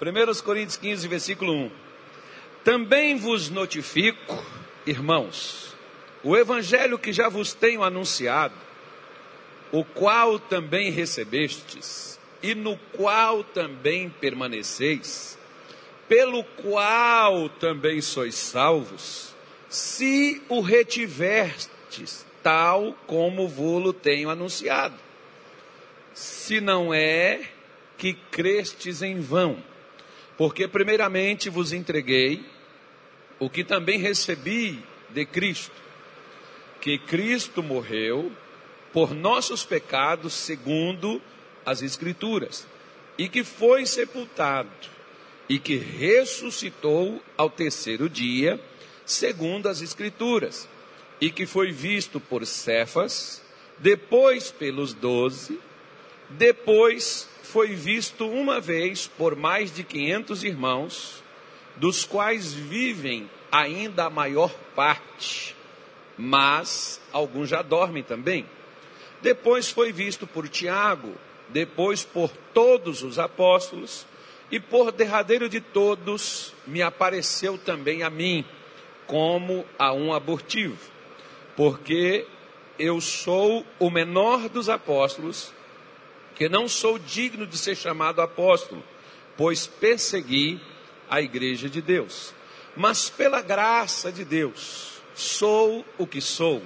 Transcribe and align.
1 0.00 0.42
Coríntios 0.42 0.78
15, 0.78 1.08
versículo 1.08 1.52
1. 1.52 1.70
Também 2.64 3.16
vos 3.18 3.50
notifico, 3.50 4.42
irmãos, 4.86 5.76
o 6.24 6.34
evangelho 6.34 6.98
que 6.98 7.12
já 7.12 7.28
vos 7.28 7.52
tenho 7.52 7.82
anunciado, 7.82 8.54
o 9.70 9.84
qual 9.84 10.38
também 10.38 10.90
recebestes, 10.90 12.18
e 12.42 12.54
no 12.54 12.78
qual 12.96 13.44
também 13.44 14.08
permaneceis, 14.08 15.38
pelo 16.08 16.44
qual 16.44 17.50
também 17.50 18.00
sois 18.00 18.34
salvos, 18.36 19.34
se 19.68 20.42
o 20.48 20.62
retivertes, 20.62 22.24
tal 22.42 22.94
como 23.06 23.46
vou-lo 23.46 23.92
tenho 23.92 24.30
anunciado. 24.30 24.96
Se 26.14 26.58
não 26.58 26.92
é 26.92 27.42
que 27.98 28.14
crestes 28.14 29.02
em 29.02 29.20
vão, 29.20 29.62
porque 30.40 30.66
primeiramente 30.66 31.50
vos 31.50 31.70
entreguei 31.70 32.42
o 33.38 33.50
que 33.50 33.62
também 33.62 33.98
recebi 33.98 34.82
de 35.10 35.26
Cristo, 35.26 35.76
que 36.80 36.96
Cristo 36.96 37.62
morreu 37.62 38.32
por 38.90 39.14
nossos 39.14 39.66
pecados, 39.66 40.32
segundo 40.32 41.20
as 41.66 41.82
Escrituras, 41.82 42.66
e 43.18 43.28
que 43.28 43.44
foi 43.44 43.84
sepultado, 43.84 44.70
e 45.46 45.58
que 45.58 45.76
ressuscitou 45.76 47.22
ao 47.36 47.50
terceiro 47.50 48.08
dia, 48.08 48.58
segundo 49.04 49.68
as 49.68 49.82
Escrituras, 49.82 50.66
e 51.20 51.30
que 51.30 51.44
foi 51.44 51.70
visto 51.70 52.18
por 52.18 52.46
Cefas, 52.46 53.42
depois 53.76 54.50
pelos 54.50 54.94
doze, 54.94 55.60
depois 56.30 57.28
foi 57.50 57.74
visto 57.74 58.28
uma 58.28 58.60
vez 58.60 59.08
por 59.08 59.34
mais 59.34 59.74
de 59.74 59.82
quinhentos 59.82 60.44
irmãos, 60.44 61.20
dos 61.76 62.04
quais 62.04 62.54
vivem 62.54 63.28
ainda 63.50 64.04
a 64.04 64.10
maior 64.10 64.54
parte, 64.76 65.56
mas 66.16 67.00
alguns 67.12 67.48
já 67.48 67.60
dormem 67.60 68.04
também. 68.04 68.46
Depois 69.20 69.68
foi 69.68 69.92
visto 69.92 70.28
por 70.28 70.48
Tiago, 70.48 71.12
depois 71.48 72.04
por 72.04 72.30
todos 72.54 73.02
os 73.02 73.18
apóstolos, 73.18 74.06
e 74.48 74.60
por 74.60 74.92
derradeiro 74.92 75.48
de 75.48 75.60
todos 75.60 76.54
me 76.66 76.82
apareceu 76.82 77.58
também 77.58 78.04
a 78.04 78.10
mim, 78.10 78.44
como 79.08 79.64
a 79.76 79.92
um 79.92 80.12
abortivo, 80.12 80.78
porque 81.56 82.26
eu 82.78 83.00
sou 83.00 83.66
o 83.78 83.90
menor 83.90 84.48
dos 84.48 84.68
apóstolos, 84.68 85.52
que 86.40 86.48
não 86.48 86.66
sou 86.66 86.98
digno 86.98 87.46
de 87.46 87.58
ser 87.58 87.76
chamado 87.76 88.22
apóstolo, 88.22 88.82
pois 89.36 89.66
persegui 89.66 90.58
a 91.10 91.20
igreja 91.20 91.68
de 91.68 91.82
Deus. 91.82 92.32
Mas 92.74 93.10
pela 93.10 93.42
graça 93.42 94.10
de 94.10 94.24
Deus, 94.24 95.02
sou 95.14 95.84
o 95.98 96.06
que 96.06 96.18
sou. 96.18 96.62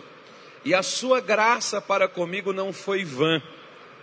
E 0.65 0.73
a 0.73 0.81
sua 0.81 1.21
graça 1.21 1.81
para 1.81 2.07
comigo 2.07 2.53
não 2.53 2.73
foi 2.73 3.05
vã. 3.05 3.43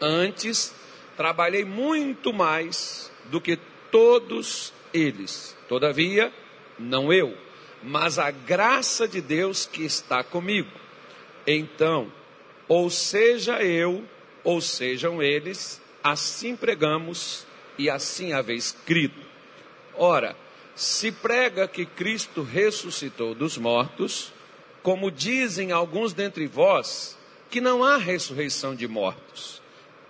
Antes, 0.01 0.75
trabalhei 1.15 1.63
muito 1.63 2.33
mais 2.33 3.09
do 3.27 3.39
que 3.39 3.57
todos 3.89 4.73
eles. 4.93 5.55
Todavia, 5.69 6.33
não 6.77 7.13
eu, 7.13 7.33
mas 7.81 8.19
a 8.19 8.29
graça 8.29 9.07
de 9.07 9.21
Deus 9.21 9.65
que 9.65 9.85
está 9.85 10.21
comigo. 10.21 10.69
Então, 11.47 12.11
ou 12.67 12.89
seja 12.89 13.63
eu, 13.63 14.03
ou 14.43 14.61
sejam 14.61 15.21
eles, 15.21 15.81
assim 16.03 16.55
pregamos 16.55 17.45
e 17.77 17.89
assim 17.89 18.33
haveis 18.33 18.75
crido. 18.85 19.21
Ora, 19.95 20.35
se 20.75 21.11
prega 21.11 21.67
que 21.67 21.85
Cristo 21.85 22.41
ressuscitou 22.41 23.35
dos 23.35 23.57
mortos, 23.57 24.33
como 24.81 25.11
dizem 25.11 25.71
alguns 25.71 26.13
dentre 26.13 26.47
vós, 26.47 27.17
que 27.49 27.61
não 27.61 27.83
há 27.83 27.97
ressurreição 27.97 28.75
de 28.75 28.87
mortos. 28.87 29.61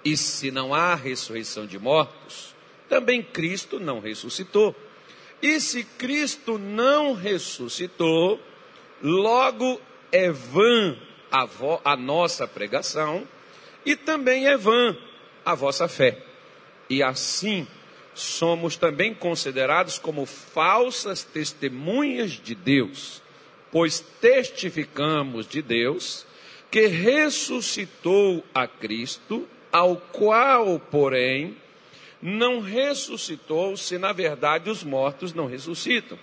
E 0.03 0.15
se 0.15 0.49
não 0.49 0.73
há 0.73 0.95
ressurreição 0.95 1.65
de 1.65 1.77
mortos, 1.77 2.55
também 2.87 3.21
Cristo 3.21 3.79
não 3.79 3.99
ressuscitou. 3.99 4.75
E 5.41 5.59
se 5.59 5.83
Cristo 5.83 6.57
não 6.57 7.13
ressuscitou, 7.13 8.39
logo 9.01 9.81
é 10.11 10.31
vã 10.31 10.95
a, 11.31 11.47
a 11.83 11.95
nossa 11.95 12.47
pregação 12.47 13.27
e 13.85 13.95
também 13.95 14.47
é 14.47 14.57
vã 14.57 14.95
a 15.45 15.55
vossa 15.55 15.87
fé. 15.87 16.17
E 16.89 17.01
assim 17.01 17.67
somos 18.13 18.75
também 18.75 19.13
considerados 19.13 19.97
como 19.97 20.25
falsas 20.25 21.23
testemunhas 21.23 22.31
de 22.31 22.53
Deus, 22.53 23.21
pois 23.71 23.99
testificamos 23.99 25.47
de 25.47 25.61
Deus 25.61 26.25
que 26.69 26.87
ressuscitou 26.87 28.43
a 28.53 28.67
Cristo, 28.67 29.47
ao 29.71 29.97
qual, 29.97 30.79
porém, 30.79 31.57
não 32.21 32.59
ressuscitou 32.59 33.75
se 33.75 33.97
na 33.97 34.13
verdade 34.13 34.69
os 34.69 34.83
mortos 34.83 35.33
não 35.33 35.47
ressuscitam. 35.47 36.17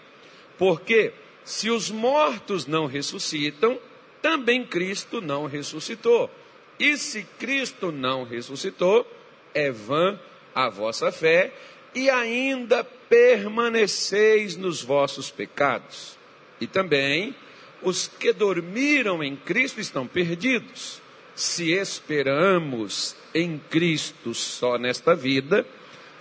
Porque 0.56 1.12
se 1.44 1.70
os 1.70 1.90
mortos 1.90 2.66
não 2.66 2.86
ressuscitam, 2.86 3.78
também 4.20 4.64
Cristo 4.64 5.20
não 5.20 5.46
ressuscitou. 5.46 6.30
E 6.78 6.96
se 6.96 7.22
Cristo 7.38 7.90
não 7.90 8.24
ressuscitou, 8.24 9.06
é 9.52 9.70
vã 9.70 10.18
a 10.54 10.68
vossa 10.68 11.10
fé 11.10 11.52
e 11.94 12.08
ainda 12.08 12.84
permaneceis 12.84 14.56
nos 14.56 14.82
vossos 14.82 15.30
pecados. 15.30 16.16
E 16.60 16.66
também 16.66 17.34
os 17.82 18.06
que 18.06 18.32
dormiram 18.32 19.22
em 19.22 19.36
Cristo 19.36 19.80
estão 19.80 20.06
perdidos. 20.06 21.00
Se 21.34 21.72
esperamos 21.72 23.16
em 23.34 23.58
Cristo 23.70 24.34
só 24.34 24.76
nesta 24.78 25.14
vida, 25.14 25.64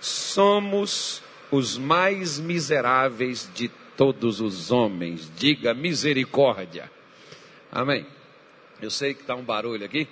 somos 0.00 1.22
os 1.50 1.76
mais 1.76 2.38
miseráveis 2.38 3.50
de 3.54 3.68
todos 3.96 4.40
os 4.40 4.70
homens. 4.70 5.30
Diga 5.36 5.74
misericórdia. 5.74 6.90
Amém. 7.70 8.06
Eu 8.80 8.90
sei 8.90 9.12
que 9.12 9.22
está 9.22 9.34
um 9.34 9.42
barulho 9.42 9.84
aqui, 9.84 10.06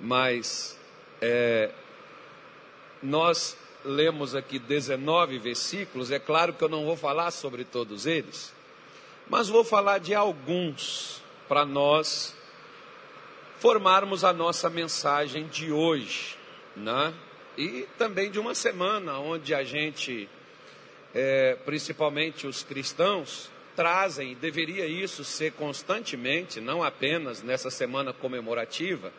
mas 0.00 0.78
é, 1.20 1.70
nós 3.02 3.56
lemos 3.84 4.34
aqui 4.34 4.58
19 4.58 5.38
versículos, 5.38 6.10
é 6.10 6.18
claro 6.18 6.52
que 6.52 6.62
eu 6.62 6.68
não 6.68 6.84
vou 6.84 6.96
falar 6.96 7.30
sobre 7.30 7.64
todos 7.64 8.06
eles, 8.06 8.52
mas 9.28 9.48
vou 9.48 9.64
falar 9.64 9.98
de 9.98 10.14
alguns 10.14 11.22
para 11.48 11.64
nós 11.64 12.34
formarmos 13.58 14.24
a 14.24 14.32
nossa 14.32 14.70
mensagem 14.70 15.46
de 15.48 15.72
hoje, 15.72 16.36
né? 16.76 17.12
E 17.56 17.86
também 17.98 18.30
de 18.30 18.38
uma 18.38 18.54
semana 18.54 19.18
onde 19.18 19.52
a 19.52 19.64
gente, 19.64 20.28
é, 21.12 21.56
principalmente 21.64 22.46
os 22.46 22.62
cristãos, 22.62 23.50
trazem, 23.74 24.34
deveria 24.34 24.86
isso 24.86 25.24
ser 25.24 25.52
constantemente, 25.52 26.60
não 26.60 26.82
apenas 26.82 27.42
nessa 27.42 27.70
semana 27.70 28.12
comemorativa, 28.12 29.12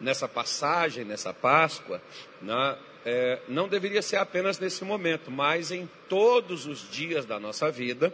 nessa 0.00 0.28
passagem, 0.28 1.04
nessa 1.04 1.32
Páscoa, 1.32 2.00
né? 2.42 2.76
é, 3.04 3.38
não 3.48 3.68
deveria 3.68 4.02
ser 4.02 4.16
apenas 4.16 4.58
nesse 4.58 4.84
momento, 4.84 5.30
mas 5.30 5.70
em 5.70 5.88
todos 6.08 6.66
os 6.66 6.90
dias 6.90 7.24
da 7.24 7.38
nossa 7.38 7.70
vida, 7.70 8.12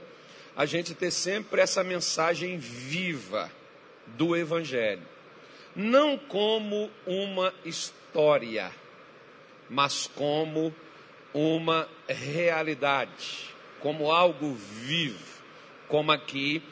a 0.54 0.66
gente 0.66 0.94
ter 0.94 1.10
sempre 1.10 1.62
essa 1.62 1.82
mensagem 1.82 2.58
viva 2.58 3.50
do 4.08 4.36
Evangelho. 4.36 5.02
Não 5.74 6.18
como 6.18 6.90
uma 7.06 7.54
história, 7.64 8.70
mas 9.70 10.06
como 10.14 10.74
uma 11.32 11.88
realidade, 12.06 13.54
como 13.80 14.12
algo 14.12 14.52
vivo, 14.54 15.40
como 15.88 16.12
aqui 16.12 16.62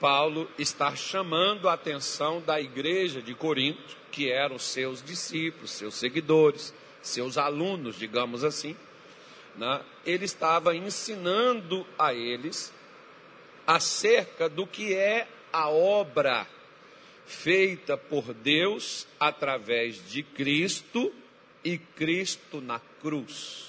Paulo 0.00 0.48
está 0.58 0.94
chamando 0.94 1.68
a 1.68 1.72
atenção 1.72 2.40
da 2.40 2.60
igreja 2.60 3.20
de 3.20 3.34
Corinto, 3.34 3.96
que 4.12 4.30
eram 4.30 4.58
seus 4.58 5.02
discípulos, 5.02 5.72
seus 5.72 5.94
seguidores, 5.94 6.72
seus 7.02 7.36
alunos, 7.36 7.96
digamos 7.96 8.44
assim, 8.44 8.76
né, 9.56 9.80
ele 10.06 10.24
estava 10.24 10.74
ensinando 10.74 11.86
a 11.98 12.14
eles 12.14 12.72
acerca 13.66 14.48
do 14.48 14.66
que 14.66 14.94
é 14.94 15.26
a 15.52 15.68
obra 15.68 16.46
feita 17.26 17.96
por 17.96 18.32
Deus 18.32 19.06
através 19.18 20.08
de 20.08 20.22
Cristo 20.22 21.12
e 21.62 21.76
Cristo 21.76 22.60
na 22.60 22.80
cruz. 23.02 23.68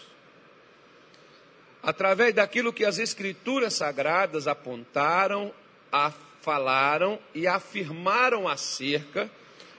Através 1.81 2.33
daquilo 2.33 2.73
que 2.73 2.85
as 2.85 2.99
Escrituras 2.99 3.73
sagradas 3.73 4.47
apontaram, 4.47 5.53
falaram 6.41 7.19
e 7.33 7.47
afirmaram 7.47 8.47
acerca 8.47 9.30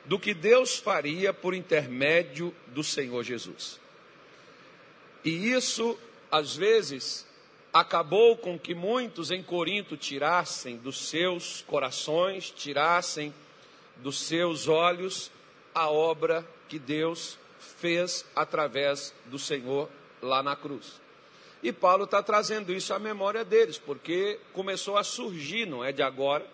do 0.04 0.18
que 0.18 0.34
Deus 0.34 0.76
faria 0.76 1.32
por 1.32 1.54
intermédio 1.54 2.54
do 2.68 2.82
Senhor 2.82 3.22
Jesus. 3.22 3.80
E 5.24 5.52
isso 5.52 5.98
às 6.30 6.54
vezes, 6.54 7.26
acabou 7.72 8.36
com 8.36 8.58
que 8.58 8.74
muitos 8.74 9.30
em 9.30 9.42
Corinto 9.42 9.96
tirassem 9.96 10.76
dos 10.76 11.08
seus 11.08 11.62
corações, 11.62 12.50
tirassem 12.50 13.34
dos 13.96 14.20
seus 14.20 14.68
olhos 14.68 15.30
a 15.74 15.90
obra 15.90 16.46
que 16.68 16.78
Deus 16.78 17.38
fez 17.58 18.24
através 18.34 19.12
do 19.26 19.38
Senhor 19.38 19.88
lá 20.22 20.42
na 20.42 20.54
cruz. 20.54 21.00
E 21.62 21.72
Paulo 21.72 22.04
está 22.04 22.22
trazendo 22.22 22.72
isso 22.72 22.94
à 22.94 22.98
memória 22.98 23.44
deles, 23.44 23.78
porque 23.78 24.38
começou 24.52 24.96
a 24.96 25.04
surgir, 25.04 25.66
não 25.66 25.84
é 25.84 25.92
de 25.92 26.02
agora, 26.02 26.46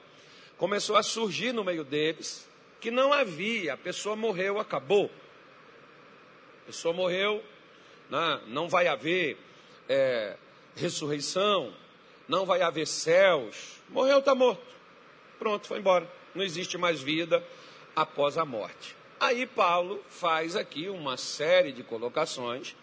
começou 0.57 0.97
a 0.97 1.03
surgir 1.03 1.53
no 1.53 1.63
meio 1.63 1.85
deles 1.85 2.49
que 2.81 2.91
não 2.91 3.13
havia, 3.13 3.75
a 3.75 3.77
pessoa 3.77 4.17
morreu, 4.17 4.59
acabou. 4.59 5.11
A 6.63 6.67
pessoa 6.67 6.93
morreu, 6.93 7.43
não, 8.11 8.37
né? 8.37 8.43
não 8.49 8.69
vai 8.69 8.89
haver 8.89 9.39
é, 9.89 10.37
ressurreição, 10.75 11.73
não 12.29 12.45
vai 12.45 12.63
haver 12.63 12.87
céus. 12.87 13.81
Morreu, 13.89 14.19
está 14.19 14.35
morto. 14.35 14.63
Pronto, 15.39 15.67
foi 15.67 15.79
embora. 15.79 16.11
Não 16.35 16.43
existe 16.43 16.77
mais 16.77 17.01
vida 17.01 17.43
após 17.95 18.37
a 18.37 18.45
morte. 18.45 18.97
Aí 19.19 19.47
Paulo 19.47 20.05
faz 20.09 20.57
aqui 20.57 20.89
uma 20.89 21.17
série 21.17 21.73
de 21.73 21.83
colocações 21.83 22.77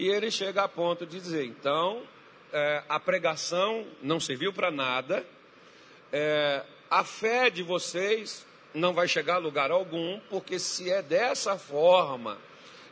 e 0.00 0.08
ele 0.08 0.30
chega 0.30 0.62
a 0.62 0.68
ponto 0.68 1.04
de 1.04 1.20
dizer: 1.20 1.44
então, 1.44 2.02
é, 2.50 2.82
a 2.88 2.98
pregação 2.98 3.86
não 4.02 4.18
serviu 4.18 4.50
para 4.50 4.70
nada, 4.70 5.26
é, 6.10 6.64
a 6.90 7.04
fé 7.04 7.50
de 7.50 7.62
vocês 7.62 8.46
não 8.72 8.94
vai 8.94 9.06
chegar 9.06 9.34
a 9.34 9.38
lugar 9.38 9.70
algum, 9.70 10.18
porque 10.30 10.58
se 10.58 10.90
é 10.90 11.02
dessa 11.02 11.58
forma 11.58 12.38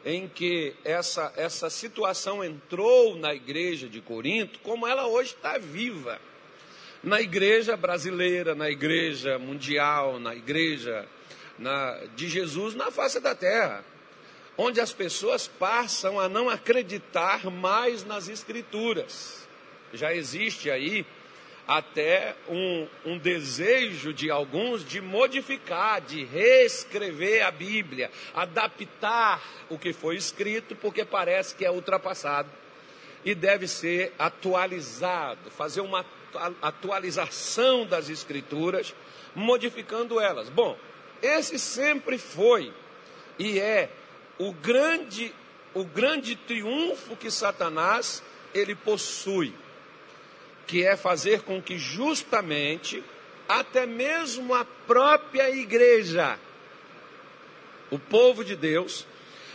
em 0.05 0.29
que 0.29 0.77
essa, 0.85 1.33
essa 1.35 1.71
situação 1.71 2.45
entrou 2.45 3.17
na 3.17 3.35
igreja 3.35 3.89
de 3.89 4.03
Corinto, 4.03 4.59
como 4.59 4.87
ela 4.87 5.07
hoje 5.07 5.35
está 5.35 5.57
viva. 5.57 6.21
Na 7.03 7.23
igreja 7.23 7.75
brasileira, 7.75 8.55
na 8.55 8.69
igreja 8.69 9.39
mundial, 9.39 10.19
na 10.19 10.35
igreja 10.35 11.09
na, 11.59 12.05
de 12.15 12.29
Jesus 12.29 12.75
na 12.75 12.91
face 12.91 13.19
da 13.19 13.35
terra, 13.35 13.83
onde 14.59 14.81
as 14.81 14.93
pessoas 14.93 15.47
passam 15.47 16.19
a 16.19 16.29
não 16.29 16.51
acreditar 16.51 17.49
mais 17.49 18.05
nas 18.05 18.29
Escrituras. 18.29 19.49
Já 19.95 20.13
existe 20.13 20.69
aí 20.69 21.07
até 21.67 22.35
um, 22.49 22.89
um, 23.05 23.19
desejo 23.19 24.13
de 24.13 24.31
alguns 24.31 24.85
de 24.85 25.01
modificar, 25.01 26.01
de 26.01 26.25
reescrever 26.25 27.47
a 27.47 27.51
Bíblia, 27.51 28.11
adaptar 28.35 29.41
o 29.69 29.79
que 29.79 29.93
foi 29.93 30.17
escrito, 30.17 30.75
porque 30.75 31.05
parece 31.05 31.55
que 31.55 31.65
é 31.65 31.71
ultrapassado 31.71 32.51
e 33.25 33.35
deve 33.35 33.69
ser 33.69 34.13
atualizado, 34.19 35.51
fazer 35.51 35.83
uma 35.83 36.05
atualização 36.63 37.87
das 37.87 38.09
Escrituras, 38.09 38.95
modificando 39.35 40.19
elas. 40.19 40.49
Bom, 40.49 40.77
esse 41.23 41.59
sempre 41.59 42.19
foi 42.19 42.73
e 43.39 43.61
é 43.61 43.91
o 44.39 44.53
grande, 44.53 45.35
o 45.75 45.85
grande 45.85 46.37
triunfo 46.37 47.17
que 47.17 47.31
Satanás 47.31 48.23
ele 48.55 48.75
possui 48.75 49.55
que 50.69 50.85
é 50.85 50.97
fazer 50.97 51.43
com 51.43 51.63
que 51.63 51.79
justamente 51.79 53.03
até 53.49 53.87
mesmo 53.87 54.55
a 54.55 54.67
própria 54.87 55.51
igreja, 55.51 56.39
o 57.91 57.99
povo 57.99 58.45
de 58.45 58.55
Deus, 58.55 59.07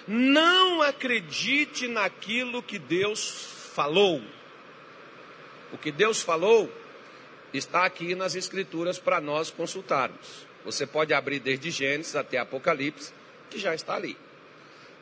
não 0.08 0.82
acredite 0.82 1.88
naquilo 1.88 2.64
que 2.64 2.80
Deus 2.80 3.70
falou. 3.76 4.20
O 5.72 5.78
que 5.78 5.92
Deus 5.92 6.22
falou 6.24 6.72
está 7.54 7.86
aqui 7.86 8.16
nas 8.16 8.34
Escrituras 8.34 8.98
para 8.98 9.22
nós 9.22 9.52
consultarmos. 9.52 10.48
Você 10.66 10.88
pode 10.88 11.14
abrir 11.14 11.40
desde 11.40 11.70
Gênesis 11.70 12.16
até 12.16 12.40
Apocalipse, 12.40 13.14
que 13.52 13.60
já 13.60 13.76
está 13.76 13.94
ali. 13.94 14.18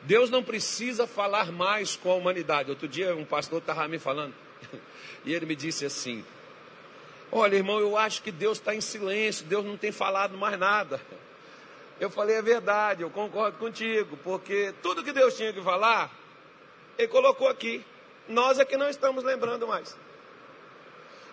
Deus 0.02 0.30
não 0.30 0.42
precisa 0.42 1.06
falar 1.06 1.52
mais 1.52 1.96
com 1.96 2.10
a 2.10 2.14
humanidade. 2.14 2.70
Outro 2.70 2.88
dia 2.88 3.14
um 3.14 3.24
pastor 3.24 3.58
estava 3.58 3.86
me 3.88 3.98
falando, 3.98 4.34
e 5.24 5.32
ele 5.32 5.46
me 5.46 5.56
disse 5.56 5.84
assim: 5.84 6.24
Olha, 7.30 7.56
irmão, 7.56 7.78
eu 7.78 7.96
acho 7.96 8.22
que 8.22 8.30
Deus 8.30 8.58
está 8.58 8.74
em 8.74 8.80
silêncio, 8.80 9.46
Deus 9.46 9.64
não 9.64 9.76
tem 9.76 9.90
falado 9.90 10.36
mais 10.36 10.58
nada. 10.58 11.00
Eu 11.98 12.10
falei, 12.10 12.36
é 12.36 12.42
verdade, 12.42 13.02
eu 13.02 13.10
concordo 13.10 13.58
contigo, 13.58 14.18
porque 14.24 14.74
tudo 14.82 15.04
que 15.04 15.12
Deus 15.12 15.36
tinha 15.36 15.52
que 15.52 15.62
falar, 15.62 16.10
Ele 16.98 17.08
colocou 17.08 17.48
aqui. 17.48 17.84
Nós 18.28 18.58
é 18.58 18.64
que 18.64 18.76
não 18.76 18.88
estamos 18.88 19.22
lembrando 19.22 19.66
mais. 19.66 19.96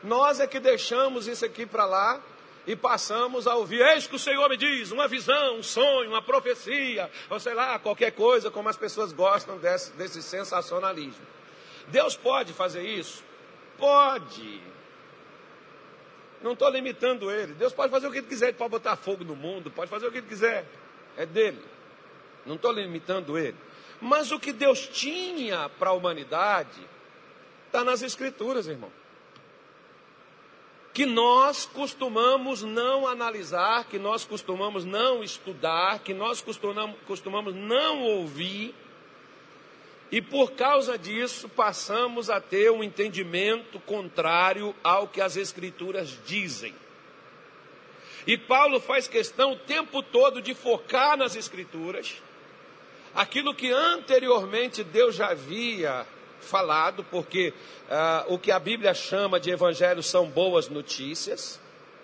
Nós 0.04 0.39
é 0.39 0.48
que 0.48 0.60
deixamos 0.60 1.27
isso 1.27 1.44
aqui 1.44 1.65
para 1.65 1.86
lá 1.86 2.22
e 2.69 2.75
passamos 2.75 3.48
a 3.48 3.56
ouvir. 3.56 3.81
Eis 3.81 4.06
que 4.06 4.16
o 4.16 4.19
Senhor 4.19 4.48
me 4.48 4.56
diz, 4.56 4.92
uma 4.92 5.07
visão, 5.07 5.57
um 5.57 5.63
sonho, 5.63 6.12
uma 6.12 6.21
profecia, 6.21 7.10
ou 7.27 7.39
sei 7.39 7.56
lá, 7.56 7.80
qualquer 7.80 8.12
coisa, 8.12 8.51
como 8.51 8.69
as 8.69 8.77
pessoas 8.77 9.12
gostam 9.12 9.57
desse, 9.57 9.92
desse 9.94 10.21
sensacionalismo. 10.21 11.25
Deus 11.88 12.16
pode 12.16 12.54
fazer 12.54 12.83
isso? 12.83 13.24
Pode. 13.75 14.62
Não 16.44 16.54
estou 16.54 16.69
limitando 16.69 17.31
ele. 17.31 17.56
Deus 17.56 17.74
pode 17.74 17.92
fazer 17.92 18.07
o 18.07 18.12
que 18.12 18.19
ele 18.19 18.27
quiser, 18.27 18.50
ele 18.50 18.57
pode 18.57 18.69
botar 18.69 18.95
fogo 18.95 19.24
no 19.24 19.36
mundo, 19.36 19.72
pode 19.72 19.89
fazer 19.89 20.06
o 20.06 20.12
que 20.12 20.19
ele 20.19 20.27
quiser. 20.27 20.63
É 21.18 21.25
dele. 21.25 21.65
Não 22.45 22.54
estou 22.54 22.72
limitando 22.72 23.36
ele. 23.36 23.57
Mas 24.00 24.31
o 24.31 24.39
que 24.39 24.54
Deus 24.54 24.88
tinha 24.88 25.69
para 25.80 25.89
a 25.89 25.94
humanidade 25.94 26.88
está 27.65 27.83
nas 27.83 28.04
Escrituras, 28.04 28.68
irmão. 28.68 28.92
Que 30.94 31.06
nós 31.06 31.65
costumamos 31.65 32.63
não 32.63 33.07
analisar, 33.07 33.86
que 33.86 34.00
nós 34.00 34.25
costumamos 34.25 34.83
não 34.83 35.24
estudar, 35.24 36.00
que 36.00 36.13
nós 36.13 36.41
costumamos, 36.41 37.56
não 37.56 38.01
ouvir 38.01 38.74
e 40.12 40.21
por 40.21 40.51
causa 40.53 40.97
disso, 40.97 41.47
passamos 41.47 42.30
a 42.30 42.41
ter 42.41 42.71
um 42.71 42.83
entendimento 42.83 43.80
contrário 43.81 44.75
ao 44.83 45.07
que 45.07 45.21
as 45.21 45.38
Escrituras 45.38 46.18
dizem. 46.25 46.74
E 48.25 48.38
Paulo 48.38 48.80
faz 48.80 49.07
questão 49.07 49.53
o 49.53 49.59
tempo 49.59 50.01
todo 50.01 50.41
de 50.41 50.53
focar 50.56 51.15
nas 51.15 51.36
Escrituras, 51.36 52.21
aquilo 53.13 53.53
que 53.53 53.71
anteriormente 53.71 54.83
Deus 54.83 55.15
já 55.15 55.30
havia 55.30 56.06
falado, 56.41 57.03
porque 57.06 57.53
uh, 57.89 58.33
o 58.33 58.39
que 58.39 58.51
a 58.51 58.59
Bíblia 58.59 58.94
chama 58.94 59.39
de 59.39 59.51
evangelho 59.51 60.01
são 60.03 60.29
boas 60.29 60.69
notícias, 60.69 61.60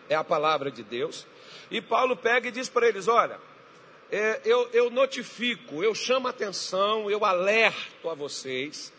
é 0.10 0.16
a 0.16 0.24
palavra 0.24 0.70
de 0.70 0.84
Deus. 0.84 1.26
E 1.72 1.82
Paulo 1.82 2.16
pega 2.16 2.48
e 2.48 2.52
diz 2.52 2.70
para 2.70 2.88
eles: 2.88 3.08
olha 3.08 3.40
é, 4.12 4.42
eu, 4.46 4.70
eu 4.72 4.90
notifico, 4.90 5.84
eu 5.84 5.96
chamo 5.96 6.28
a 6.28 6.30
atenção, 6.30 7.10
eu 7.10 7.26
alerto 7.26 8.10
a 8.10 8.14
vocês 8.14 8.94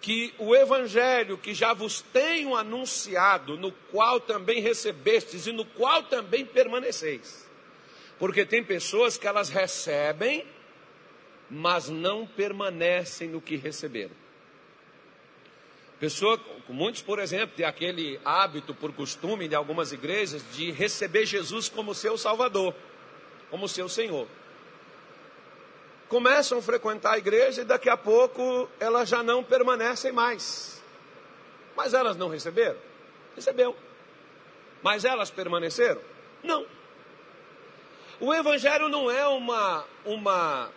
que 0.00 0.32
o 0.38 0.54
evangelho 0.54 1.36
que 1.36 1.52
já 1.52 1.72
vos 1.74 2.00
tenho 2.00 2.56
anunciado, 2.56 3.56
no 3.56 3.72
qual 3.90 4.20
também 4.20 4.60
recebestes 4.60 5.46
e 5.46 5.52
no 5.52 5.64
qual 5.64 6.04
também 6.04 6.46
permaneceis. 6.46 7.48
Porque 8.18 8.46
tem 8.46 8.62
pessoas 8.62 9.16
que 9.16 9.26
elas 9.26 9.48
recebem, 9.48 10.46
mas 11.50 11.88
não 11.88 12.26
permanecem 12.26 13.28
no 13.28 13.40
que 13.40 13.56
receberam. 13.56 14.14
Pessoa, 16.00 16.40
muitos, 16.68 17.02
por 17.02 17.18
exemplo, 17.18 17.56
têm 17.56 17.66
aquele 17.66 18.20
hábito 18.24 18.74
por 18.74 18.92
costume 18.92 19.48
de 19.48 19.54
algumas 19.54 19.92
igrejas 19.92 20.42
de 20.52 20.70
receber 20.70 21.26
Jesus 21.26 21.68
como 21.68 21.94
seu 21.94 22.16
Salvador, 22.16 22.74
como 23.50 23.68
seu 23.68 23.88
Senhor 23.88 24.28
começam 26.08 26.58
a 26.58 26.62
frequentar 26.62 27.14
a 27.14 27.18
igreja 27.18 27.60
e 27.60 27.64
daqui 27.64 27.88
a 27.88 27.96
pouco 27.96 28.68
elas 28.80 29.08
já 29.08 29.22
não 29.22 29.44
permanecem 29.44 30.10
mais. 30.10 30.82
Mas 31.76 31.94
elas 31.94 32.16
não 32.16 32.28
receberam? 32.28 32.78
Recebeu. 33.36 33.76
Mas 34.82 35.04
elas 35.04 35.30
permaneceram? 35.30 36.00
Não. 36.42 36.66
O 38.18 38.34
evangelho 38.34 38.88
não 38.88 39.10
é 39.10 39.26
uma 39.28 39.84
uma 40.04 40.70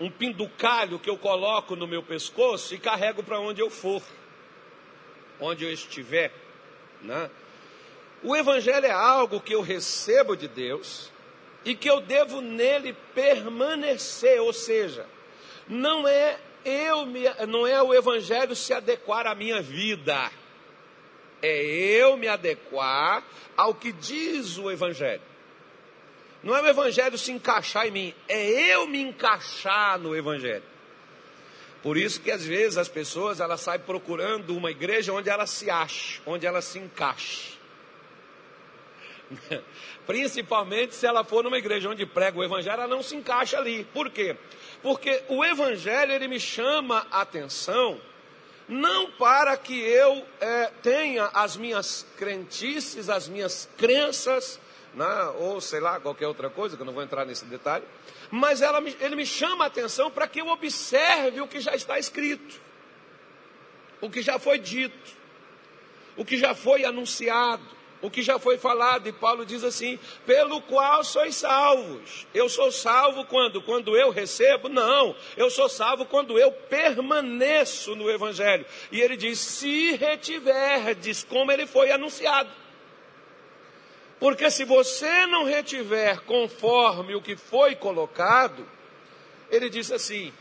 um 0.00 0.10
pinducalho 0.10 0.98
que 0.98 1.10
eu 1.10 1.18
coloco 1.18 1.76
no 1.76 1.86
meu 1.86 2.02
pescoço 2.02 2.74
e 2.74 2.78
carrego 2.78 3.22
para 3.22 3.38
onde 3.40 3.60
eu 3.60 3.68
for, 3.68 4.02
onde 5.40 5.64
eu 5.64 5.72
estiver, 5.72 6.32
né? 7.02 7.30
O 8.22 8.34
evangelho 8.34 8.86
é 8.86 8.90
algo 8.90 9.40
que 9.40 9.54
eu 9.54 9.60
recebo 9.60 10.36
de 10.36 10.48
Deus, 10.48 11.10
e 11.64 11.74
que 11.74 11.88
eu 11.88 12.00
devo 12.00 12.40
nele 12.40 12.96
permanecer, 13.14 14.40
ou 14.40 14.52
seja, 14.52 15.06
não 15.68 16.06
é 16.06 16.38
eu 16.64 17.06
me, 17.06 17.22
não 17.46 17.66
é 17.66 17.82
o 17.82 17.94
evangelho 17.94 18.54
se 18.56 18.72
adequar 18.72 19.26
à 19.26 19.34
minha 19.34 19.60
vida. 19.60 20.30
É 21.42 21.62
eu 21.62 22.16
me 22.16 22.26
adequar 22.26 23.22
ao 23.56 23.74
que 23.74 23.92
diz 23.92 24.58
o 24.58 24.70
evangelho. 24.70 25.22
Não 26.42 26.56
é 26.56 26.62
o 26.62 26.66
evangelho 26.66 27.18
se 27.18 27.32
encaixar 27.32 27.86
em 27.86 27.90
mim, 27.90 28.14
é 28.28 28.72
eu 28.74 28.86
me 28.86 29.00
encaixar 29.00 29.98
no 29.98 30.16
evangelho. 30.16 30.64
Por 31.82 31.96
isso 31.96 32.20
que 32.20 32.30
às 32.30 32.44
vezes 32.44 32.76
as 32.76 32.88
pessoas 32.88 33.40
elas 33.40 33.60
saem 33.60 33.80
procurando 33.80 34.56
uma 34.56 34.70
igreja 34.70 35.12
onde 35.12 35.30
ela 35.30 35.46
se 35.46 35.70
ache, 35.70 36.20
onde 36.26 36.46
ela 36.46 36.60
se 36.60 36.78
encaixe. 36.78 37.58
Principalmente 40.06 40.94
se 40.94 41.06
ela 41.06 41.22
for 41.22 41.44
numa 41.44 41.58
igreja 41.58 41.88
onde 41.88 42.04
prega 42.06 42.38
o 42.38 42.44
evangelho, 42.44 42.80
ela 42.80 42.88
não 42.88 43.02
se 43.02 43.14
encaixa 43.14 43.58
ali. 43.58 43.84
Por 43.92 44.10
quê? 44.10 44.36
Porque 44.82 45.22
o 45.28 45.44
evangelho 45.44 46.12
ele 46.12 46.26
me 46.28 46.40
chama 46.40 47.06
a 47.10 47.20
atenção 47.20 48.00
não 48.68 49.10
para 49.12 49.56
que 49.56 49.78
eu 49.80 50.22
é, 50.40 50.66
tenha 50.82 51.30
as 51.32 51.56
minhas 51.56 52.06
crentices, 52.16 53.08
as 53.08 53.26
minhas 53.26 53.68
crenças, 53.78 54.60
né, 54.94 55.32
ou 55.38 55.60
sei 55.60 55.80
lá, 55.80 55.98
qualquer 55.98 56.26
outra 56.26 56.50
coisa, 56.50 56.76
que 56.76 56.82
eu 56.82 56.86
não 56.86 56.92
vou 56.92 57.02
entrar 57.02 57.24
nesse 57.24 57.46
detalhe, 57.46 57.84
mas 58.30 58.62
ela, 58.62 58.82
ele 59.00 59.16
me 59.16 59.26
chama 59.26 59.64
a 59.64 59.66
atenção 59.68 60.10
para 60.10 60.28
que 60.28 60.40
eu 60.40 60.48
observe 60.48 61.40
o 61.40 61.48
que 61.48 61.60
já 61.60 61.74
está 61.74 61.98
escrito, 61.98 62.60
o 64.00 64.10
que 64.10 64.22
já 64.22 64.38
foi 64.38 64.58
dito, 64.58 65.16
o 66.16 66.24
que 66.24 66.36
já 66.36 66.54
foi 66.54 66.84
anunciado 66.84 67.78
o 68.00 68.10
que 68.10 68.22
já 68.22 68.38
foi 68.38 68.56
falado, 68.58 69.08
e 69.08 69.12
Paulo 69.12 69.44
diz 69.44 69.64
assim: 69.64 69.98
pelo 70.24 70.60
qual 70.62 71.02
sois 71.02 71.34
salvos. 71.34 72.26
Eu 72.32 72.48
sou 72.48 72.70
salvo 72.70 73.24
quando? 73.24 73.60
Quando 73.60 73.96
eu 73.96 74.10
recebo? 74.10 74.68
Não, 74.68 75.16
eu 75.36 75.50
sou 75.50 75.68
salvo 75.68 76.04
quando 76.04 76.38
eu 76.38 76.52
permaneço 76.52 77.96
no 77.96 78.08
Evangelho. 78.10 78.64
E 78.92 79.00
ele 79.00 79.16
diz: 79.16 79.38
se 79.38 79.96
retiverdes, 79.96 81.24
como 81.24 81.50
ele 81.50 81.66
foi 81.66 81.90
anunciado. 81.90 82.50
Porque 84.18 84.50
se 84.50 84.64
você 84.64 85.26
não 85.26 85.44
retiver 85.44 86.20
conforme 86.22 87.14
o 87.14 87.22
que 87.22 87.36
foi 87.36 87.76
colocado, 87.76 88.66
ele 89.50 89.70
diz 89.70 89.92
assim: 89.92 90.32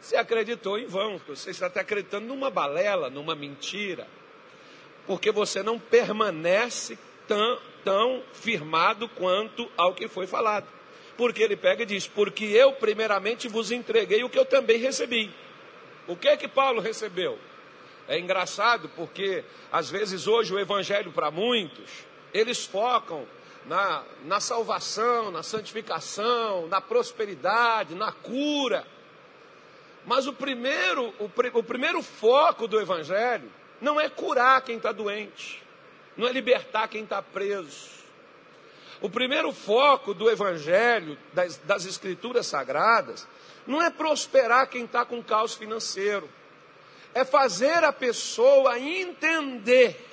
você 0.00 0.16
acreditou 0.16 0.78
em 0.78 0.86
vão, 0.86 1.20
você 1.26 1.50
está 1.50 1.66
acreditando 1.66 2.26
numa 2.26 2.50
balela, 2.50 3.08
numa 3.08 3.34
mentira 3.34 4.06
porque 5.06 5.30
você 5.30 5.62
não 5.62 5.78
permanece 5.78 6.98
tão, 7.26 7.58
tão 7.84 8.22
firmado 8.32 9.08
quanto 9.08 9.70
ao 9.76 9.94
que 9.94 10.08
foi 10.08 10.26
falado. 10.26 10.66
Porque 11.16 11.42
ele 11.42 11.56
pega 11.56 11.82
e 11.82 11.86
diz: 11.86 12.06
Porque 12.06 12.44
eu 12.44 12.72
primeiramente 12.72 13.48
vos 13.48 13.70
entreguei 13.70 14.24
o 14.24 14.30
que 14.30 14.38
eu 14.38 14.44
também 14.44 14.78
recebi. 14.78 15.30
O 16.06 16.16
que 16.16 16.28
é 16.28 16.36
que 16.36 16.48
Paulo 16.48 16.80
recebeu? 16.80 17.38
É 18.12 18.18
engraçado 18.18 18.90
porque, 18.94 19.42
às 19.72 19.88
vezes, 19.88 20.26
hoje 20.26 20.52
o 20.52 20.58
evangelho 20.58 21.10
para 21.10 21.30
muitos, 21.30 21.90
eles 22.34 22.62
focam 22.62 23.26
na, 23.64 24.02
na 24.26 24.38
salvação, 24.38 25.30
na 25.30 25.42
santificação, 25.42 26.68
na 26.68 26.78
prosperidade, 26.78 27.94
na 27.94 28.12
cura. 28.12 28.86
Mas 30.04 30.26
o 30.26 30.32
primeiro, 30.34 31.14
o, 31.18 31.30
o 31.54 31.62
primeiro 31.62 32.02
foco 32.02 32.68
do 32.68 32.78
evangelho 32.78 33.50
não 33.80 33.98
é 33.98 34.10
curar 34.10 34.60
quem 34.60 34.76
está 34.76 34.92
doente, 34.92 35.62
não 36.14 36.28
é 36.28 36.32
libertar 36.32 36.88
quem 36.88 37.04
está 37.04 37.22
preso. 37.22 38.02
O 39.00 39.08
primeiro 39.08 39.52
foco 39.52 40.12
do 40.12 40.30
Evangelho, 40.30 41.18
das, 41.32 41.56
das 41.56 41.86
Escrituras 41.86 42.46
Sagradas, 42.46 43.26
não 43.66 43.82
é 43.82 43.90
prosperar 43.90 44.68
quem 44.68 44.84
está 44.84 45.04
com 45.04 45.20
caos 45.20 45.54
financeiro, 45.54 46.28
é 47.14 47.24
fazer 47.24 47.84
a 47.84 47.92
pessoa 47.92 48.78
entender 48.78 50.04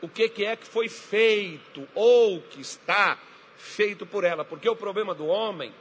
o 0.00 0.08
que, 0.08 0.28
que 0.28 0.44
é 0.44 0.56
que 0.56 0.66
foi 0.66 0.88
feito 0.88 1.88
ou 1.94 2.40
que 2.42 2.60
está 2.60 3.18
feito 3.56 4.04
por 4.04 4.24
ela, 4.24 4.44
porque 4.44 4.68
o 4.68 4.76
problema 4.76 5.14
do 5.14 5.26
homem 5.26 5.74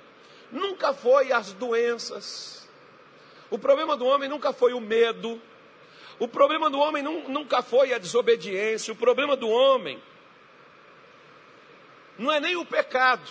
nunca 0.51 0.94
foi 0.94 1.32
as 1.32 1.51
doenças, 1.53 2.70
o 3.50 3.60
problema 3.60 3.98
do 3.98 4.06
homem 4.06 4.30
nunca 4.30 4.53
foi 4.53 4.74
o 4.74 4.80
medo, 4.80 5.42
o 6.20 6.27
problema 6.27 6.70
do 6.70 6.80
homem 6.80 7.03
nunca 7.03 7.62
foi 7.62 7.94
a 7.94 7.98
desobediência, 7.98 8.94
o 8.94 8.96
problema 8.96 9.36
do 9.36 9.50
homem 9.50 10.01
não 12.18 12.32
é 12.32 12.39
nem 12.39 12.56
o 12.56 12.65
pecado. 12.65 13.30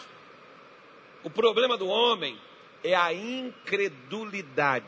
O 1.25 1.31
problema 1.31 1.77
do 1.77 1.87
homem 1.87 2.39
é 2.83 2.95
a 2.95 3.13
incredulidade. 3.13 4.87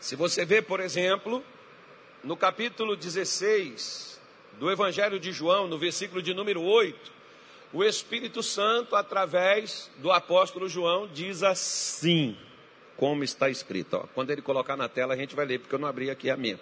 Se 0.00 0.16
você 0.16 0.46
vê, 0.46 0.62
por 0.62 0.80
exemplo, 0.80 1.44
no 2.24 2.34
capítulo 2.34 2.96
16 2.96 4.18
do 4.58 4.70
Evangelho 4.70 5.20
de 5.20 5.30
João, 5.30 5.68
no 5.68 5.76
versículo 5.76 6.22
de 6.22 6.32
número 6.32 6.62
8, 6.62 7.12
o 7.70 7.84
Espírito 7.84 8.42
Santo, 8.42 8.96
através 8.96 9.90
do 9.98 10.10
apóstolo 10.10 10.70
João, 10.70 11.06
diz 11.06 11.42
assim: 11.42 12.34
como 12.96 13.22
está 13.22 13.50
escrito. 13.50 13.98
Ó. 13.98 14.06
Quando 14.14 14.30
ele 14.30 14.40
colocar 14.40 14.76
na 14.76 14.88
tela, 14.88 15.12
a 15.12 15.16
gente 15.16 15.36
vai 15.36 15.44
ler, 15.44 15.60
porque 15.60 15.74
eu 15.74 15.78
não 15.78 15.88
abri 15.88 16.10
aqui 16.10 16.30
a 16.30 16.36
minha. 16.36 16.58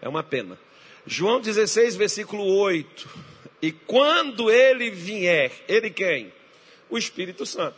É 0.00 0.08
uma 0.08 0.22
pena. 0.22 0.58
João 1.06 1.40
16, 1.40 1.96
versículo 1.96 2.44
8. 2.44 3.08
E 3.62 3.72
quando 3.72 4.50
ele 4.50 4.90
vier, 4.90 5.50
ele 5.66 5.90
quem? 5.90 6.32
O 6.90 6.98
Espírito 6.98 7.46
Santo. 7.46 7.76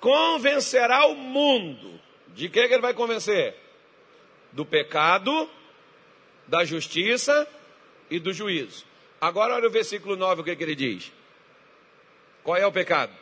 Convencerá 0.00 1.06
o 1.06 1.14
mundo. 1.14 2.00
De 2.34 2.48
que, 2.48 2.66
que 2.66 2.74
ele 2.74 2.82
vai 2.82 2.92
convencer? 2.92 3.63
Do 4.54 4.64
pecado, 4.64 5.50
da 6.46 6.64
justiça 6.64 7.46
e 8.10 8.18
do 8.18 8.32
juízo. 8.32 8.86
Agora 9.20 9.54
olha 9.54 9.68
o 9.68 9.70
versículo 9.70 10.16
9, 10.16 10.40
o 10.40 10.44
que, 10.44 10.56
que 10.56 10.62
ele 10.62 10.74
diz. 10.74 11.12
Qual 12.42 12.56
é 12.56 12.66
o 12.66 12.72
pecado? 12.72 13.12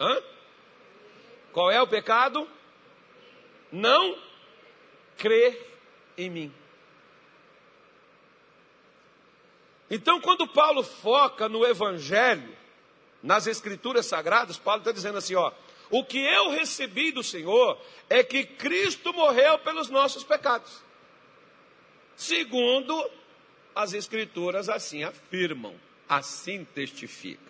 Hã? 0.00 0.22
Qual 1.52 1.70
é 1.70 1.80
o 1.80 1.86
pecado? 1.86 2.48
Não 3.70 4.18
crer 5.16 5.66
em 6.16 6.30
mim. 6.30 6.54
Então, 9.90 10.20
quando 10.20 10.46
Paulo 10.46 10.82
foca 10.82 11.48
no 11.48 11.66
Evangelho, 11.66 12.56
nas 13.22 13.46
Escrituras 13.46 14.06
Sagradas, 14.06 14.58
Paulo 14.58 14.80
está 14.80 14.92
dizendo 14.92 15.18
assim: 15.18 15.34
ó, 15.34 15.50
o 15.90 16.04
que 16.04 16.18
eu 16.18 16.50
recebi 16.50 17.12
do 17.12 17.22
Senhor 17.22 17.78
é 18.08 18.22
que 18.22 18.44
Cristo 18.44 19.12
morreu 19.12 19.58
pelos 19.58 19.88
nossos 19.88 20.24
pecados. 20.24 20.82
Segundo 22.16 23.10
as 23.74 23.92
Escrituras 23.92 24.68
assim 24.68 25.04
afirmam, 25.04 25.74
assim 26.08 26.64
testifica. 26.64 27.48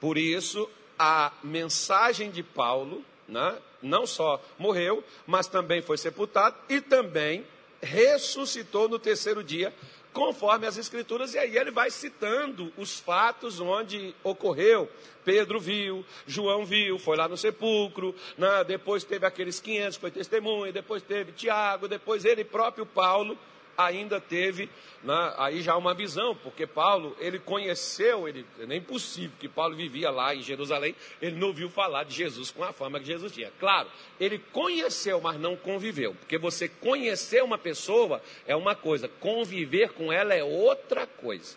Por 0.00 0.16
isso, 0.18 0.68
a 0.98 1.32
mensagem 1.42 2.30
de 2.30 2.42
Paulo 2.42 3.04
né? 3.28 3.58
não 3.82 4.06
só 4.06 4.42
morreu, 4.58 5.04
mas 5.26 5.46
também 5.46 5.82
foi 5.82 5.98
sepultado 5.98 6.56
e 6.68 6.80
também 6.80 7.46
ressuscitou 7.82 8.88
no 8.88 8.98
terceiro 8.98 9.42
dia, 9.44 9.74
conforme 10.14 10.66
as 10.66 10.78
Escrituras, 10.78 11.34
e 11.34 11.38
aí 11.38 11.58
ele 11.58 11.72
vai 11.72 11.90
citando 11.90 12.72
os 12.78 12.98
fatos 13.00 13.60
onde 13.60 14.14
ocorreu. 14.22 14.88
Pedro 15.24 15.58
viu, 15.58 16.04
João 16.26 16.64
viu, 16.64 16.98
foi 16.98 17.16
lá 17.16 17.28
no 17.28 17.36
sepulcro, 17.36 18.14
né? 18.38 18.62
depois 18.64 19.02
teve 19.02 19.26
aqueles 19.26 19.58
500, 19.58 19.98
foi 19.98 20.10
testemunha, 20.10 20.72
depois 20.72 21.02
teve 21.02 21.32
Tiago, 21.32 21.88
depois 21.88 22.24
ele 22.24 22.44
próprio 22.44 22.86
Paulo 22.86 23.36
ainda 23.76 24.20
teve 24.20 24.68
né, 25.02 25.34
aí 25.36 25.60
já 25.60 25.76
uma 25.76 25.94
visão, 25.94 26.34
porque 26.34 26.66
Paulo, 26.66 27.16
ele 27.18 27.38
conheceu, 27.38 28.26
ele, 28.26 28.46
é 28.58 28.66
nem 28.66 28.80
possível 28.80 29.36
que 29.38 29.48
Paulo 29.48 29.76
vivia 29.76 30.10
lá 30.10 30.34
em 30.34 30.42
Jerusalém, 30.42 30.94
ele 31.20 31.36
não 31.36 31.48
ouviu 31.48 31.68
falar 31.68 32.04
de 32.04 32.14
Jesus 32.14 32.50
com 32.50 32.64
a 32.64 32.72
fama 32.72 32.98
que 32.98 33.06
Jesus 33.06 33.32
tinha. 33.32 33.52
Claro, 33.60 33.88
ele 34.18 34.38
conheceu, 34.38 35.20
mas 35.20 35.38
não 35.38 35.56
conviveu, 35.56 36.14
porque 36.14 36.38
você 36.38 36.68
conhecer 36.68 37.42
uma 37.42 37.58
pessoa 37.58 38.22
é 38.46 38.56
uma 38.56 38.74
coisa, 38.74 39.08
conviver 39.08 39.90
com 39.90 40.12
ela 40.12 40.34
é 40.34 40.42
outra 40.42 41.06
coisa, 41.06 41.56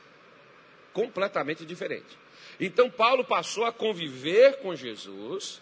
completamente 0.93 1.65
diferente. 1.65 2.17
Então 2.59 2.89
Paulo 2.89 3.23
passou 3.23 3.65
a 3.65 3.71
conviver 3.71 4.57
com 4.59 4.75
Jesus 4.75 5.61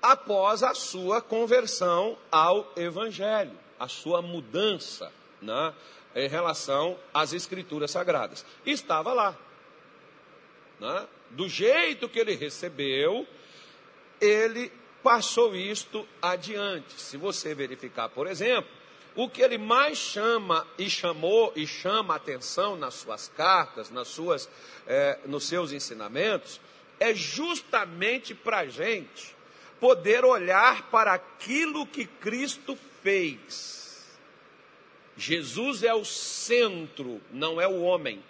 após 0.00 0.62
a 0.62 0.74
sua 0.74 1.20
conversão 1.20 2.16
ao 2.30 2.72
Evangelho 2.76 3.67
a 3.78 3.88
sua 3.88 4.20
mudança 4.20 5.12
né, 5.40 5.74
em 6.14 6.28
relação 6.28 6.98
às 7.12 7.32
escrituras 7.32 7.90
sagradas. 7.90 8.44
Estava 8.64 9.12
lá. 9.12 9.36
Né? 10.80 11.06
Do 11.30 11.48
jeito 11.48 12.08
que 12.08 12.18
ele 12.18 12.34
recebeu, 12.34 13.26
ele 14.20 14.72
passou 15.02 15.54
isto 15.54 16.06
adiante. 16.20 17.00
Se 17.00 17.16
você 17.16 17.54
verificar, 17.54 18.08
por 18.08 18.26
exemplo, 18.26 18.70
o 19.14 19.28
que 19.28 19.42
ele 19.42 19.58
mais 19.58 19.98
chama 19.98 20.66
e 20.78 20.88
chamou 20.88 21.52
e 21.56 21.66
chama 21.66 22.14
atenção 22.14 22.76
nas 22.76 22.94
suas 22.94 23.28
cartas, 23.28 23.90
nas 23.90 24.08
suas, 24.08 24.48
é, 24.86 25.18
nos 25.26 25.44
seus 25.44 25.72
ensinamentos, 25.72 26.60
é 27.00 27.14
justamente 27.14 28.34
para 28.34 28.58
a 28.58 28.66
gente 28.66 29.36
poder 29.80 30.24
olhar 30.24 30.90
para 30.90 31.14
aquilo 31.14 31.86
que 31.86 32.04
Cristo 32.04 32.76
fez. 33.08 34.06
Jesus 35.16 35.82
é 35.82 35.94
o 35.94 36.04
centro, 36.04 37.22
não 37.32 37.58
é 37.58 37.66
o 37.66 37.80
homem. 37.80 38.22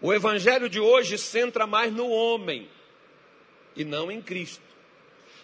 O 0.00 0.14
evangelho 0.14 0.66
de 0.66 0.80
hoje 0.80 1.18
centra 1.18 1.66
mais 1.66 1.92
no 1.92 2.08
homem. 2.08 2.70
e 3.78 3.84
não 3.84 4.10
em 4.10 4.22
Cristo. 4.22 4.62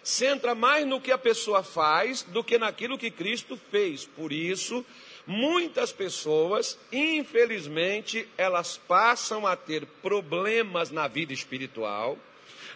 Centra 0.01 0.55
mais 0.55 0.87
no 0.87 0.99
que 0.99 1.11
a 1.11 1.17
pessoa 1.19 1.61
faz 1.61 2.23
do 2.23 2.43
que 2.43 2.57
naquilo 2.57 2.97
que 2.97 3.11
Cristo 3.11 3.55
fez. 3.69 4.03
Por 4.03 4.33
isso, 4.33 4.83
muitas 5.27 5.91
pessoas, 5.91 6.79
infelizmente, 6.91 8.27
elas 8.35 8.75
passam 8.75 9.45
a 9.45 9.55
ter 9.55 9.85
problemas 10.01 10.89
na 10.89 11.07
vida 11.07 11.31
espiritual, 11.31 12.17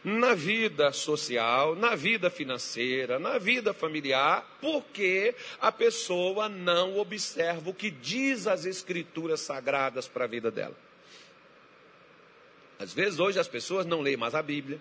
na 0.04 0.34
vida 0.34 0.92
social, 0.92 1.76
na 1.76 1.96
vida 1.96 2.30
financeira, 2.30 3.20
na 3.20 3.38
vida 3.38 3.74
familiar, 3.74 4.58
porque 4.62 5.36
a 5.60 5.72
pessoa 5.72 6.48
não 6.48 6.98
observa 6.98 7.70
o 7.70 7.74
que 7.74 7.90
diz 7.90 8.48
as 8.48 8.66
escrituras 8.66 9.42
sagradas 9.42 10.08
para 10.08 10.26
a 10.26 10.28
vida 10.28 10.52
dela. 10.52 10.76
Às 12.80 12.94
vezes 12.94 13.20
hoje 13.20 13.40
as 13.40 13.48
pessoas 13.48 13.86
não 13.86 14.02
leem 14.02 14.18
mais 14.18 14.36
a 14.36 14.42
Bíblia, 14.42 14.80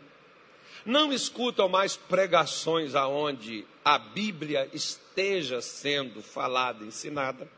não 0.84 1.12
escutam 1.12 1.68
mais 1.68 1.96
pregações 1.96 2.94
aonde 2.94 3.66
a 3.84 3.98
Bíblia 3.98 4.68
esteja 4.72 5.60
sendo 5.60 6.22
falada, 6.22 6.84
ensinada. 6.84 7.48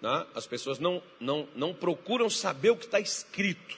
Né? 0.00 0.26
As 0.34 0.46
pessoas 0.46 0.78
não, 0.78 1.02
não, 1.18 1.48
não 1.54 1.74
procuram 1.74 2.30
saber 2.30 2.70
o 2.70 2.76
que 2.76 2.86
está 2.86 3.00
escrito. 3.00 3.76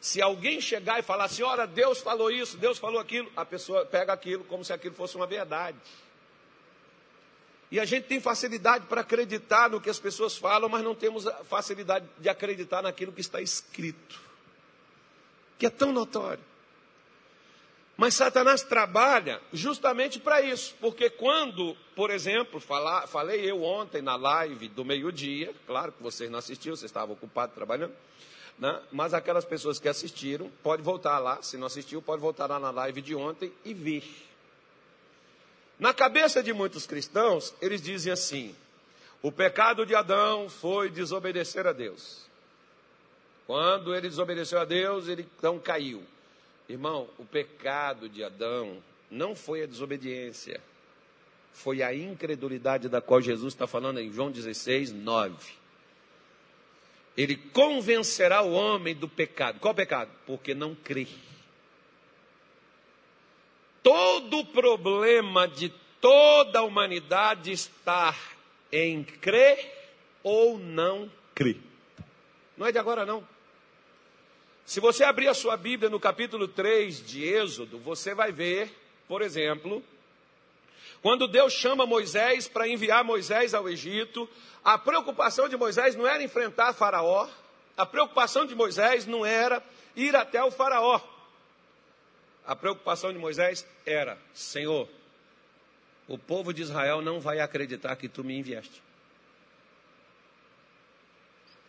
Se 0.00 0.22
alguém 0.22 0.60
chegar 0.60 0.98
e 0.98 1.02
falar 1.02 1.24
assim, 1.24 1.42
ora, 1.42 1.66
Deus 1.66 2.00
falou 2.00 2.30
isso, 2.30 2.56
Deus 2.56 2.78
falou 2.78 3.00
aquilo, 3.00 3.30
a 3.36 3.44
pessoa 3.44 3.84
pega 3.84 4.12
aquilo 4.12 4.44
como 4.44 4.64
se 4.64 4.72
aquilo 4.72 4.94
fosse 4.94 5.16
uma 5.16 5.26
verdade. 5.26 5.78
E 7.70 7.78
a 7.78 7.84
gente 7.84 8.04
tem 8.04 8.20
facilidade 8.20 8.86
para 8.86 9.02
acreditar 9.02 9.68
no 9.68 9.80
que 9.80 9.90
as 9.90 9.98
pessoas 9.98 10.36
falam, 10.36 10.68
mas 10.68 10.82
não 10.82 10.94
temos 10.94 11.26
facilidade 11.48 12.06
de 12.18 12.28
acreditar 12.28 12.82
naquilo 12.82 13.12
que 13.12 13.20
está 13.20 13.40
escrito, 13.40 14.20
que 15.58 15.66
é 15.66 15.70
tão 15.70 15.92
notório. 15.92 16.42
Mas 17.98 18.14
Satanás 18.14 18.62
trabalha 18.62 19.40
justamente 19.52 20.20
para 20.20 20.40
isso, 20.40 20.76
porque 20.80 21.10
quando, 21.10 21.76
por 21.96 22.10
exemplo, 22.10 22.60
falar, 22.60 23.08
falei 23.08 23.40
eu 23.50 23.64
ontem 23.64 24.00
na 24.00 24.14
live 24.14 24.68
do 24.68 24.84
meio-dia, 24.84 25.52
claro 25.66 25.90
que 25.90 26.00
vocês 26.00 26.30
não 26.30 26.38
assistiram, 26.38 26.76
vocês 26.76 26.88
estavam 26.88 27.14
ocupados 27.14 27.56
trabalhando, 27.56 27.92
né? 28.58 28.80
mas 28.90 29.14
aquelas 29.14 29.44
pessoas 29.44 29.78
que 29.78 29.88
assistiram, 29.88 30.50
pode 30.62 30.82
voltar 30.82 31.18
lá, 31.18 31.40
se 31.42 31.56
não 31.56 31.66
assistiu, 31.66 32.02
pode 32.02 32.20
voltar 32.20 32.46
lá 32.46 32.58
na 32.58 32.70
live 32.70 33.00
de 33.00 33.14
ontem 33.14 33.52
e 33.64 33.72
ver. 33.72 34.04
Na 35.78 35.94
cabeça 35.94 36.42
de 36.42 36.52
muitos 36.52 36.86
cristãos, 36.86 37.54
eles 37.60 37.80
dizem 37.80 38.12
assim: 38.12 38.54
o 39.22 39.30
pecado 39.30 39.86
de 39.86 39.94
Adão 39.94 40.48
foi 40.48 40.90
desobedecer 40.90 41.66
a 41.66 41.72
Deus. 41.72 42.26
Quando 43.46 43.94
ele 43.94 44.08
desobedeceu 44.08 44.58
a 44.58 44.64
Deus, 44.64 45.08
ele 45.08 45.26
então 45.38 45.58
caiu. 45.58 46.02
Irmão, 46.68 47.08
o 47.16 47.24
pecado 47.24 48.08
de 48.08 48.22
Adão 48.22 48.82
não 49.10 49.34
foi 49.34 49.62
a 49.62 49.66
desobediência, 49.66 50.60
foi 51.52 51.82
a 51.82 51.94
incredulidade 51.94 52.88
da 52.88 53.00
qual 53.00 53.22
Jesus 53.22 53.54
está 53.54 53.66
falando 53.66 54.00
em 54.00 54.12
João 54.12 54.30
16, 54.30 54.92
9. 54.92 55.58
Ele 57.18 57.34
convencerá 57.34 58.42
o 58.42 58.52
homem 58.52 58.94
do 58.94 59.08
pecado. 59.08 59.58
Qual 59.58 59.74
pecado? 59.74 60.08
Porque 60.24 60.54
não 60.54 60.72
crê. 60.72 61.08
Todo 63.82 64.38
o 64.38 64.46
problema 64.46 65.48
de 65.48 65.68
toda 66.00 66.60
a 66.60 66.62
humanidade 66.62 67.50
está 67.50 68.14
em 68.70 69.02
crer 69.02 69.90
ou 70.22 70.60
não 70.60 71.10
crer. 71.34 71.56
Não 72.56 72.64
é 72.64 72.70
de 72.70 72.78
agora, 72.78 73.04
não. 73.04 73.26
Se 74.64 74.78
você 74.78 75.02
abrir 75.02 75.26
a 75.26 75.34
sua 75.34 75.56
Bíblia 75.56 75.90
no 75.90 75.98
capítulo 75.98 76.46
3 76.46 77.04
de 77.04 77.24
Êxodo, 77.24 77.80
você 77.80 78.14
vai 78.14 78.30
ver, 78.30 78.70
por 79.08 79.22
exemplo, 79.22 79.82
quando 81.02 81.28
Deus 81.28 81.52
chama 81.52 81.86
Moisés 81.86 82.48
para 82.48 82.68
enviar 82.68 83.04
Moisés 83.04 83.54
ao 83.54 83.68
Egito, 83.68 84.28
a 84.64 84.76
preocupação 84.76 85.48
de 85.48 85.56
Moisés 85.56 85.94
não 85.94 86.06
era 86.06 86.22
enfrentar 86.22 86.72
Faraó, 86.72 87.28
a 87.76 87.86
preocupação 87.86 88.44
de 88.44 88.54
Moisés 88.54 89.06
não 89.06 89.24
era 89.24 89.62
ir 89.94 90.16
até 90.16 90.42
o 90.42 90.50
Faraó. 90.50 91.00
A 92.44 92.56
preocupação 92.56 93.12
de 93.12 93.18
Moisés 93.18 93.66
era: 93.86 94.18
Senhor, 94.34 94.88
o 96.08 96.18
povo 96.18 96.52
de 96.52 96.62
Israel 96.62 97.00
não 97.00 97.20
vai 97.20 97.40
acreditar 97.40 97.94
que 97.94 98.08
tu 98.08 98.24
me 98.24 98.36
enviaste. 98.36 98.82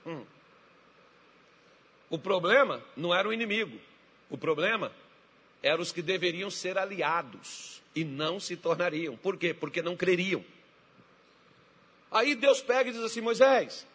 Hum. 0.06 0.26
O 2.10 2.18
problema 2.18 2.82
não 2.98 3.14
era 3.14 3.28
o 3.28 3.34
inimigo. 3.34 3.80
O 4.30 4.38
problema 4.38 4.92
eram 5.62 5.82
os 5.82 5.92
que 5.92 6.02
deveriam 6.02 6.50
ser 6.50 6.78
aliados 6.78 7.82
e 7.96 8.04
não 8.04 8.40
se 8.40 8.56
tornariam. 8.56 9.16
Por 9.18 9.38
quê? 9.38 9.54
Porque 9.54 9.82
não 9.82 9.96
creriam. 9.96 10.44
Aí 12.12 12.36
Deus 12.36 12.62
pega 12.62 12.90
e 12.90 12.94
diz 12.94 13.04
assim: 13.04 13.22
Moisés, 13.22 13.88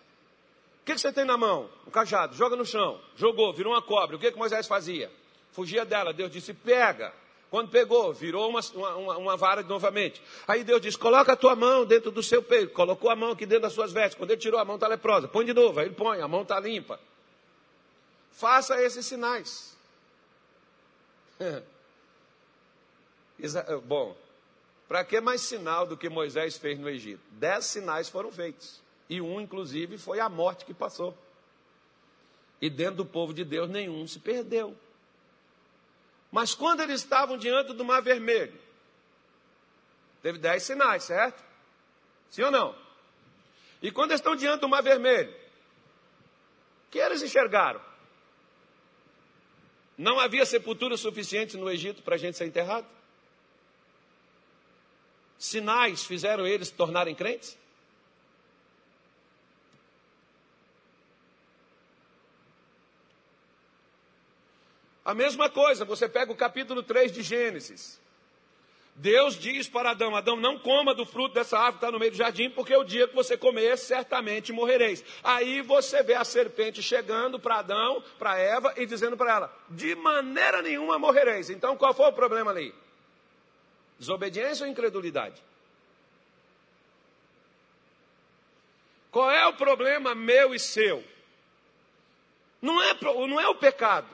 o 0.82 0.84
que, 0.84 0.94
que, 0.94 1.00
você 1.00 1.12
tem 1.12 1.24
na 1.24 1.36
mão? 1.36 1.68
Um 1.86 1.90
cajado, 1.90 2.34
joga 2.36 2.56
no 2.56 2.64
chão. 2.64 3.00
Jogou, 3.16 3.52
virou 3.52 3.72
uma 3.72 3.82
cobra. 3.82 4.16
O 4.16 4.18
que, 4.18 4.30
que 4.30 4.38
Moisés 4.38 4.66
fazia? 4.66 5.10
Fugia 5.52 5.84
dela. 5.84 6.12
Deus 6.12 6.30
disse: 6.30 6.52
pega. 6.52 7.12
Quando 7.50 7.70
pegou, 7.70 8.12
virou 8.12 8.50
uma, 8.50 8.60
uma, 8.74 9.16
uma, 9.16 9.36
vara 9.36 9.62
novamente. 9.62 10.20
Aí 10.46 10.64
Deus 10.64 10.80
disse: 10.80 10.98
coloca 10.98 11.32
a 11.32 11.36
tua 11.36 11.54
mão 11.54 11.84
dentro 11.84 12.10
do 12.10 12.22
seu 12.22 12.42
peito. 12.42 12.72
Colocou 12.72 13.10
a 13.10 13.16
mão 13.16 13.30
aqui 13.32 13.46
dentro 13.46 13.62
das 13.62 13.72
suas 13.72 13.92
vestes. 13.92 14.16
Quando 14.16 14.30
ele 14.30 14.40
tirou, 14.40 14.58
a 14.58 14.64
mão 14.64 14.74
está 14.76 14.88
leprosa. 14.88 15.28
Põe 15.28 15.44
de 15.44 15.54
novo. 15.54 15.78
Aí 15.78 15.86
ele 15.86 15.94
põe, 15.94 16.20
a 16.20 16.28
mão 16.28 16.42
está 16.42 16.58
limpa 16.58 16.98
faça 18.34 18.80
esses 18.82 19.06
sinais. 19.06 19.74
Bom, 23.84 24.16
para 24.88 25.04
que 25.04 25.20
mais 25.20 25.40
sinal 25.40 25.86
do 25.86 25.96
que 25.96 26.08
Moisés 26.08 26.56
fez 26.56 26.78
no 26.78 26.88
Egito? 26.88 27.22
Dez 27.32 27.66
sinais 27.66 28.08
foram 28.08 28.30
feitos. 28.30 28.82
E 29.08 29.20
um, 29.20 29.40
inclusive, 29.40 29.98
foi 29.98 30.20
a 30.20 30.28
morte 30.28 30.64
que 30.64 30.74
passou. 30.74 31.16
E 32.60 32.70
dentro 32.70 32.96
do 32.96 33.06
povo 33.06 33.34
de 33.34 33.44
Deus, 33.44 33.68
nenhum 33.68 34.06
se 34.06 34.18
perdeu. 34.18 34.76
Mas 36.30 36.54
quando 36.54 36.80
eles 36.80 37.00
estavam 37.00 37.36
diante 37.36 37.72
do 37.72 37.84
Mar 37.84 38.00
Vermelho, 38.00 38.58
teve 40.22 40.38
dez 40.38 40.62
sinais, 40.62 41.04
certo? 41.04 41.42
Sim 42.30 42.42
ou 42.42 42.50
não? 42.50 42.74
E 43.82 43.90
quando 43.90 44.12
estão 44.12 44.34
diante 44.34 44.62
do 44.62 44.68
Mar 44.68 44.82
Vermelho, 44.82 45.30
o 45.30 46.90
que 46.90 46.98
eles 46.98 47.22
enxergaram? 47.22 47.80
Não 49.96 50.18
havia 50.18 50.44
sepultura 50.44 50.96
suficiente 50.96 51.56
no 51.56 51.70
Egito 51.70 52.02
para 52.02 52.16
a 52.16 52.18
gente 52.18 52.36
ser 52.36 52.46
enterrado? 52.46 52.86
Sinais 55.44 56.04
fizeram 56.04 56.46
eles 56.46 56.68
se 56.68 56.74
tornarem 56.74 57.14
crentes? 57.14 57.58
A 65.04 65.12
mesma 65.12 65.50
coisa, 65.50 65.84
você 65.84 66.08
pega 66.08 66.32
o 66.32 66.34
capítulo 66.34 66.82
3 66.82 67.12
de 67.12 67.22
Gênesis. 67.22 68.00
Deus 68.96 69.38
diz 69.38 69.68
para 69.68 69.90
Adão: 69.90 70.16
Adão, 70.16 70.34
não 70.34 70.58
coma 70.58 70.94
do 70.94 71.04
fruto 71.04 71.34
dessa 71.34 71.58
árvore 71.58 71.72
que 71.72 71.78
está 71.78 71.92
no 71.92 71.98
meio 71.98 72.12
do 72.12 72.16
jardim, 72.16 72.48
porque 72.48 72.74
o 72.74 72.82
dia 72.82 73.06
que 73.06 73.14
você 73.14 73.36
comer, 73.36 73.76
certamente 73.76 74.50
morrereis. 74.50 75.04
Aí 75.22 75.60
você 75.60 76.02
vê 76.02 76.14
a 76.14 76.24
serpente 76.24 76.82
chegando 76.82 77.38
para 77.38 77.58
Adão, 77.58 78.02
para 78.18 78.38
Eva, 78.38 78.72
e 78.78 78.86
dizendo 78.86 79.14
para 79.14 79.30
ela: 79.30 79.58
de 79.68 79.94
maneira 79.94 80.62
nenhuma 80.62 80.98
morrereis. 80.98 81.50
Então 81.50 81.76
qual 81.76 81.92
foi 81.92 82.06
o 82.06 82.12
problema 82.14 82.50
ali? 82.50 82.72
Desobediência 83.98 84.64
ou 84.64 84.70
incredulidade? 84.70 85.40
Qual 89.10 89.30
é 89.30 89.46
o 89.46 89.52
problema 89.52 90.14
meu 90.14 90.54
e 90.54 90.58
seu? 90.58 91.04
Não 92.60 92.82
é, 92.82 92.94
não 93.28 93.38
é 93.38 93.46
o 93.46 93.54
pecado, 93.54 94.08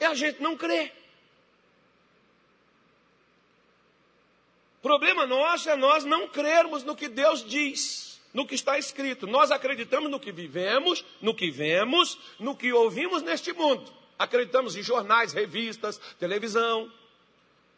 é 0.00 0.06
a 0.06 0.14
gente 0.14 0.42
não 0.42 0.56
crer. 0.56 0.92
Problema 4.82 5.26
nosso 5.26 5.70
é 5.70 5.76
nós 5.76 6.02
não 6.04 6.26
crermos 6.26 6.82
no 6.82 6.96
que 6.96 7.06
Deus 7.06 7.44
diz, 7.44 8.20
no 8.34 8.44
que 8.44 8.56
está 8.56 8.76
escrito. 8.76 9.28
Nós 9.28 9.52
acreditamos 9.52 10.10
no 10.10 10.18
que 10.18 10.32
vivemos, 10.32 11.04
no 11.20 11.32
que 11.32 11.48
vemos, 11.52 12.18
no 12.40 12.56
que 12.56 12.72
ouvimos 12.72 13.22
neste 13.22 13.52
mundo. 13.52 13.92
Acreditamos 14.18 14.74
em 14.74 14.82
jornais, 14.82 15.32
revistas, 15.32 15.98
televisão, 16.18 16.92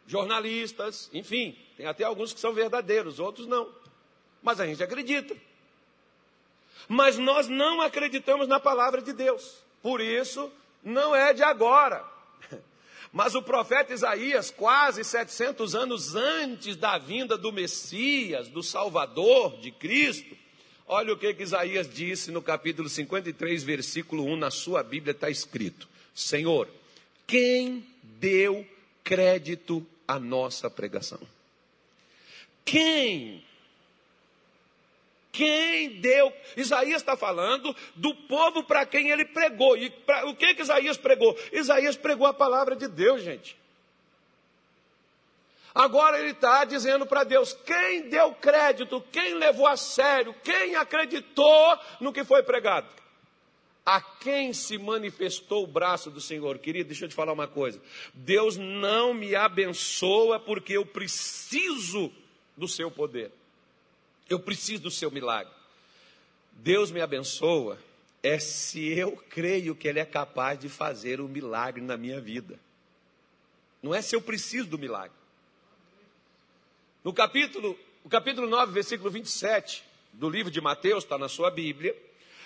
jornalistas, 0.07 1.09
enfim, 1.13 1.57
tem 1.77 1.85
até 1.85 2.03
alguns 2.03 2.33
que 2.33 2.39
são 2.39 2.53
verdadeiros, 2.53 3.19
outros 3.19 3.47
não. 3.47 3.69
Mas 4.41 4.59
a 4.59 4.65
gente 4.65 4.83
acredita. 4.83 5.35
Mas 6.87 7.17
nós 7.17 7.47
não 7.47 7.81
acreditamos 7.81 8.47
na 8.47 8.59
palavra 8.59 9.01
de 9.01 9.11
Deus. 9.11 9.57
Por 9.81 10.01
isso, 10.01 10.51
não 10.83 11.15
é 11.15 11.33
de 11.33 11.43
agora. 11.43 12.03
Mas 13.11 13.33
o 13.33 13.41
profeta 13.41 13.93
Isaías, 13.93 14.51
quase 14.51 15.03
700 15.03 15.73
anos 15.73 16.15
antes 16.15 16.75
da 16.75 16.97
vinda 16.97 17.37
do 17.37 17.51
Messias, 17.51 18.47
do 18.47 18.61
Salvador, 18.61 19.57
de 19.57 19.71
Cristo, 19.71 20.37
olha 20.87 21.13
o 21.13 21.17
que, 21.17 21.33
que 21.33 21.43
Isaías 21.43 21.91
disse 21.91 22.31
no 22.31 22.41
capítulo 22.41 22.87
53, 22.87 23.63
versículo 23.63 24.25
1, 24.25 24.35
na 24.35 24.51
sua 24.51 24.83
Bíblia 24.83 25.11
está 25.11 25.29
escrito: 25.29 25.89
Senhor, 26.13 26.67
quem 27.25 27.83
deu 28.03 28.65
crédito 29.03 29.85
à 30.07 30.19
nossa 30.19 30.69
pregação? 30.69 31.19
Quem? 32.63 33.43
Quem 35.31 35.99
deu? 35.99 36.33
Isaías 36.55 37.01
está 37.01 37.17
falando 37.17 37.75
do 37.95 38.15
povo 38.15 38.63
para 38.63 38.85
quem 38.85 39.09
ele 39.09 39.25
pregou. 39.25 39.75
E 39.77 39.89
pra, 39.89 40.25
o 40.27 40.35
que, 40.35 40.55
que 40.55 40.61
Isaías 40.61 40.97
pregou? 40.97 41.37
Isaías 41.51 41.97
pregou 41.97 42.25
a 42.25 42.33
palavra 42.33 42.75
de 42.75 42.87
Deus, 42.87 43.21
gente. 43.21 43.57
Agora 45.73 46.17
ele 46.17 46.31
está 46.31 46.63
dizendo 46.63 47.05
para 47.05 47.25
Deus: 47.25 47.53
quem 47.65 48.07
deu 48.07 48.33
crédito, 48.35 49.03
quem 49.11 49.33
levou 49.33 49.67
a 49.67 49.75
sério, 49.75 50.33
quem 50.41 50.75
acreditou 50.75 51.79
no 51.99 52.13
que 52.13 52.23
foi 52.23 52.41
pregado? 52.41 52.87
A 53.85 54.01
quem 54.01 54.51
se 54.51 54.79
manifestou 54.79 55.63
o 55.63 55.67
braço 55.67 56.09
do 56.09 56.19
Senhor? 56.19 56.57
Querido, 56.57 56.87
deixa 56.89 57.05
eu 57.05 57.09
te 57.09 57.13
falar 57.13 57.31
uma 57.31 57.47
coisa. 57.47 57.79
Deus 58.13 58.57
não 58.57 59.13
me 59.13 59.35
abençoa 59.35 60.39
porque 60.39 60.73
eu 60.73 60.85
preciso 60.85 62.11
do 62.57 62.67
seu 62.67 62.89
poder. 62.89 63.31
Eu 64.27 64.39
preciso 64.39 64.83
do 64.83 64.91
seu 64.91 65.11
milagre. 65.11 65.53
Deus 66.51 66.89
me 66.89 66.99
abençoa 66.99 67.77
é 68.23 68.39
se 68.39 68.87
eu 68.97 69.15
creio 69.29 69.75
que 69.75 69.87
Ele 69.87 69.99
é 69.99 70.05
capaz 70.05 70.57
de 70.57 70.67
fazer 70.67 71.21
o 71.21 71.25
um 71.25 71.27
milagre 71.27 71.79
na 71.79 71.95
minha 71.95 72.19
vida. 72.19 72.59
Não 73.83 73.93
é 73.93 74.01
se 74.01 74.15
eu 74.15 74.21
preciso 74.21 74.67
do 74.67 74.79
milagre. 74.79 75.15
No 77.03 77.13
capítulo, 77.13 77.77
o 78.03 78.09
capítulo 78.09 78.47
9, 78.47 78.71
versículo 78.71 79.11
27 79.11 79.83
do 80.11 80.27
livro 80.27 80.51
de 80.51 80.59
Mateus, 80.59 81.03
está 81.03 81.19
na 81.19 81.29
sua 81.29 81.51
Bíblia, 81.51 81.95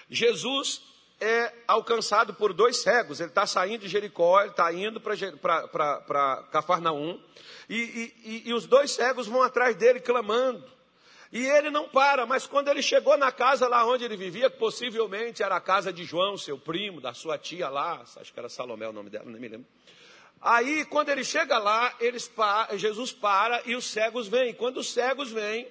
Jesus 0.10 0.82
é 1.20 1.54
alcançado 1.68 2.34
por 2.34 2.54
dois 2.54 2.82
cegos. 2.82 3.20
Ele 3.20 3.30
está 3.30 3.46
saindo 3.46 3.82
de 3.82 3.88
Jericó, 3.88 4.42
ele 4.42 4.52
está 4.52 4.72
indo 4.72 5.02
para 5.02 6.44
Cafarnaum, 6.52 7.20
e, 7.70 8.14
e, 8.24 8.44
e 8.46 8.54
os 8.54 8.66
dois 8.66 8.92
cegos 8.92 9.28
vão 9.28 9.44
atrás 9.44 9.76
dele 9.76 10.00
clamando. 10.00 10.64
E 11.32 11.46
ele 11.46 11.70
não 11.70 11.88
para, 11.88 12.26
mas 12.26 12.48
quando 12.48 12.70
ele 12.70 12.82
chegou 12.82 13.16
na 13.16 13.32
casa 13.32 13.68
lá 13.68 13.86
onde 13.86 14.04
ele 14.04 14.18
vivia, 14.18 14.50
que 14.50 14.58
possivelmente 14.58 15.44
era 15.44 15.56
a 15.56 15.62
casa 15.62 15.94
de 15.94 16.04
João, 16.04 16.36
seu 16.38 16.58
primo, 16.58 17.00
da 17.00 17.14
sua 17.14 17.38
tia 17.38 17.70
lá, 17.70 18.04
acho 18.18 18.34
que 18.34 18.40
era 18.40 18.50
Salomé 18.50 18.88
o 18.88 18.94
nome 18.94 19.12
dela, 19.12 19.26
não 19.26 19.40
me 19.40 19.48
lembro. 19.48 19.68
Aí, 20.42 20.86
quando 20.86 21.10
ele 21.10 21.24
chega 21.24 21.60
lá, 21.60 21.94
eles 22.00 22.32
Jesus 22.78 23.12
para 23.12 23.62
e 23.66 23.76
os 23.76 23.86
cegos 23.86 24.28
vêm. 24.28 24.54
Quando 24.54 24.78
os 24.78 24.92
cegos 24.92 25.32
vêm, 25.32 25.68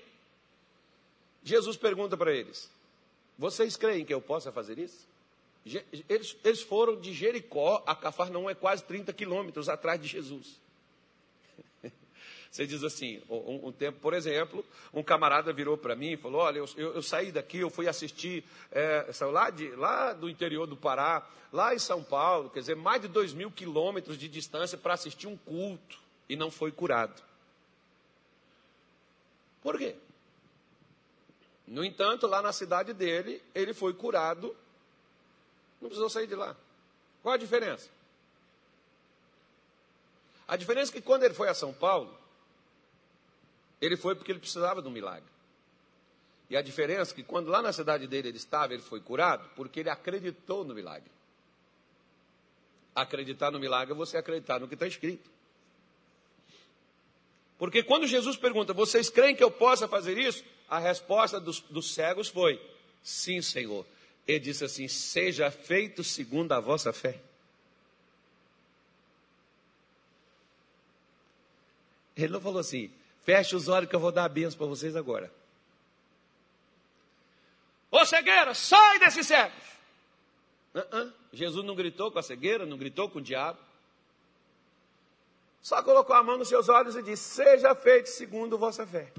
Jesus 1.42 1.76
pergunta 1.76 2.16
para 2.16 2.32
eles: 2.32 2.70
Vocês 3.36 3.76
creem 3.76 4.04
que 4.04 4.12
eu 4.12 4.20
possa 4.20 4.52
fazer 4.52 4.78
isso? 4.78 5.08
Eles, 6.08 6.36
eles 6.44 6.62
foram 6.62 7.00
de 7.00 7.12
Jericó 7.12 7.82
a 7.86 7.94
Cafarnaum, 7.94 8.48
é 8.48 8.54
quase 8.54 8.84
30 8.84 9.12
quilômetros 9.12 9.68
atrás 9.68 10.00
de 10.00 10.08
Jesus. 10.08 10.60
Você 12.50 12.66
diz 12.66 12.82
assim, 12.82 13.22
um, 13.28 13.68
um, 13.68 13.72
tempo, 13.72 13.98
por 14.00 14.14
exemplo, 14.14 14.64
um 14.92 15.02
camarada 15.02 15.52
virou 15.52 15.76
para 15.76 15.94
mim 15.94 16.12
e 16.12 16.16
falou, 16.16 16.40
olha, 16.40 16.58
eu, 16.58 16.68
eu, 16.76 16.94
eu, 16.94 17.02
saí 17.02 17.30
daqui, 17.30 17.58
eu 17.58 17.70
fui 17.70 17.86
assistir, 17.88 18.44
é, 18.72 19.06
lá, 19.20 19.50
de, 19.50 19.68
lá 19.76 20.12
do 20.12 20.28
interior 20.28 20.66
do 20.66 20.76
Pará, 20.76 21.28
lá 21.52 21.74
em 21.74 21.78
São 21.78 22.02
Paulo, 22.02 22.50
quer 22.50 22.60
dizer, 22.60 22.76
mais 22.76 23.02
de 23.02 23.08
dois 23.08 23.32
mil 23.32 23.50
quilômetros 23.50 24.18
de 24.18 24.28
distância 24.28 24.78
para 24.78 24.94
assistir 24.94 25.26
um 25.26 25.36
culto 25.36 25.98
e 26.28 26.36
não 26.36 26.50
foi 26.50 26.72
curado. 26.72 27.22
Por 29.62 29.76
quê? 29.76 29.96
No 31.66 31.84
entanto, 31.84 32.26
lá 32.26 32.40
na 32.40 32.52
cidade 32.52 32.94
dele, 32.94 33.42
ele 33.54 33.74
foi 33.74 33.92
curado, 33.92 34.56
não 35.80 35.88
precisou 35.88 36.10
sair 36.10 36.26
de 36.26 36.34
lá. 36.34 36.56
Qual 37.22 37.34
a 37.34 37.38
diferença? 37.38 37.88
A 40.46 40.56
diferença 40.56 40.90
é 40.90 40.94
que 40.94 41.02
quando 41.02 41.24
ele 41.24 41.34
foi 41.34 41.48
a 41.48 41.54
São 41.54 41.72
Paulo, 41.72 42.16
ele 43.80 43.96
foi 43.96 44.14
porque 44.14 44.32
ele 44.32 44.38
precisava 44.38 44.80
de 44.80 44.88
um 44.88 44.90
milagre. 44.90 45.28
E 46.50 46.56
a 46.56 46.62
diferença 46.62 47.12
é 47.12 47.14
que 47.14 47.22
quando 47.22 47.48
lá 47.48 47.60
na 47.60 47.72
cidade 47.72 48.06
dele 48.06 48.28
ele 48.28 48.38
estava, 48.38 48.72
ele 48.72 48.82
foi 48.82 49.00
curado, 49.00 49.48
porque 49.54 49.80
ele 49.80 49.90
acreditou 49.90 50.64
no 50.64 50.74
milagre. 50.74 51.10
Acreditar 52.94 53.50
no 53.50 53.60
milagre 53.60 53.92
é 53.92 53.96
você 53.96 54.16
acreditar 54.16 54.58
no 54.58 54.66
que 54.66 54.74
está 54.74 54.86
escrito. 54.86 55.28
Porque 57.58 57.82
quando 57.82 58.06
Jesus 58.06 58.36
pergunta, 58.36 58.72
vocês 58.72 59.10
creem 59.10 59.36
que 59.36 59.44
eu 59.44 59.50
possa 59.50 59.86
fazer 59.86 60.16
isso? 60.16 60.42
A 60.68 60.78
resposta 60.78 61.38
dos, 61.38 61.60
dos 61.60 61.92
cegos 61.92 62.28
foi, 62.28 62.60
sim, 63.02 63.42
Senhor. 63.42 63.84
Ele 64.28 64.38
disse 64.38 64.64
assim: 64.64 64.86
seja 64.86 65.50
feito 65.50 66.04
segundo 66.04 66.52
a 66.52 66.60
vossa 66.60 66.92
fé. 66.92 67.18
Ele 72.14 72.32
não 72.32 72.40
falou 72.40 72.58
assim, 72.58 72.92
Feche 73.28 73.54
os 73.54 73.68
olhos 73.68 73.90
que 73.90 73.94
eu 73.94 74.00
vou 74.00 74.10
dar 74.10 74.24
a 74.24 74.28
benção 74.28 74.56
para 74.56 74.66
vocês 74.66 74.96
agora. 74.96 75.30
Ô 77.90 78.02
cegueira, 78.06 78.54
sai 78.54 78.98
desses 79.00 79.26
cegos. 79.26 79.64
Uh 80.74 80.78
-uh. 80.78 81.12
Jesus 81.30 81.62
não 81.62 81.74
gritou 81.74 82.10
com 82.10 82.18
a 82.18 82.22
cegueira, 82.22 82.64
não 82.64 82.78
gritou 82.78 83.10
com 83.10 83.18
o 83.18 83.22
diabo. 83.22 83.58
Só 85.60 85.82
colocou 85.82 86.16
a 86.16 86.22
mão 86.22 86.38
nos 86.38 86.48
seus 86.48 86.70
olhos 86.70 86.96
e 86.96 87.02
disse: 87.02 87.22
Seja 87.34 87.74
feito 87.74 88.08
segundo 88.08 88.56
vossa 88.56 88.86
fé. 88.86 89.12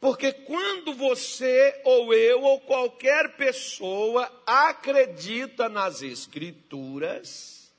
Porque 0.00 0.32
quando 0.32 0.94
você 0.94 1.80
ou 1.84 2.14
eu 2.14 2.42
ou 2.42 2.60
qualquer 2.60 3.36
pessoa 3.36 4.30
acredita 4.46 5.68
nas 5.68 6.02
Escrituras, 6.02 7.72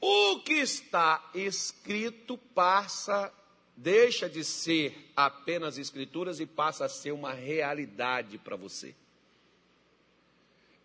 o 0.00 0.40
que 0.40 0.54
está 0.54 1.30
escrito 1.34 2.38
passa, 2.38 3.32
deixa 3.76 4.28
de 4.28 4.42
ser 4.44 5.10
apenas 5.14 5.78
escrituras 5.78 6.40
e 6.40 6.46
passa 6.46 6.86
a 6.86 6.88
ser 6.88 7.12
uma 7.12 7.32
realidade 7.32 8.38
para 8.38 8.56
você. 8.56 8.94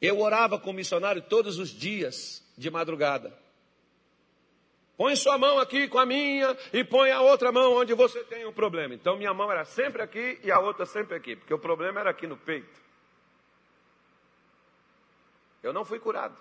Eu 0.01 0.19
orava 0.19 0.59
com 0.59 0.69
o 0.71 0.73
missionário 0.73 1.21
todos 1.21 1.59
os 1.59 1.69
dias, 1.69 2.43
de 2.57 2.69
madrugada. 2.69 3.37
Põe 4.99 5.15
sua 5.15 5.37
mão 5.37 5.57
aqui 5.59 5.87
com 5.87 5.97
a 5.97 6.05
minha 6.05 6.57
e 6.73 6.83
põe 6.83 7.09
a 7.09 7.21
outra 7.21 7.53
mão 7.53 7.71
onde 7.71 7.93
você 7.93 8.21
tem 8.25 8.45
um 8.45 8.51
problema. 8.51 8.93
Então 8.93 9.15
minha 9.15 9.33
mão 9.33 9.49
era 9.49 9.63
sempre 9.63 10.01
aqui 10.01 10.37
e 10.43 10.51
a 10.51 10.59
outra 10.59 10.85
sempre 10.85 11.15
aqui, 11.15 11.37
porque 11.37 11.53
o 11.53 11.57
problema 11.57 12.01
era 12.01 12.09
aqui 12.09 12.27
no 12.27 12.35
peito. 12.35 12.77
Eu 15.63 15.71
não 15.71 15.85
fui 15.85 15.99
curado. 15.99 16.37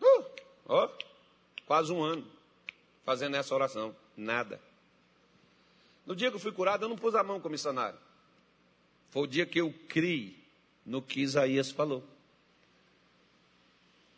Uh! 0.00 0.24
Ó, 0.64 0.88
quase 1.66 1.92
um 1.92 2.02
ano 2.02 2.26
fazendo 3.04 3.36
essa 3.36 3.54
oração. 3.54 3.94
Nada. 4.16 4.58
No 6.06 6.16
dia 6.16 6.30
que 6.30 6.36
eu 6.36 6.40
fui 6.40 6.52
curado, 6.52 6.86
eu 6.86 6.88
não 6.88 6.96
pus 6.96 7.14
a 7.14 7.22
mão 7.22 7.38
com 7.38 7.48
o 7.48 7.50
missionário. 7.50 7.98
Foi 9.10 9.24
o 9.24 9.26
dia 9.26 9.44
que 9.44 9.60
eu 9.60 9.70
criei 9.86 10.42
no 10.86 11.02
que 11.02 11.20
Isaías 11.20 11.70
falou. 11.70 12.02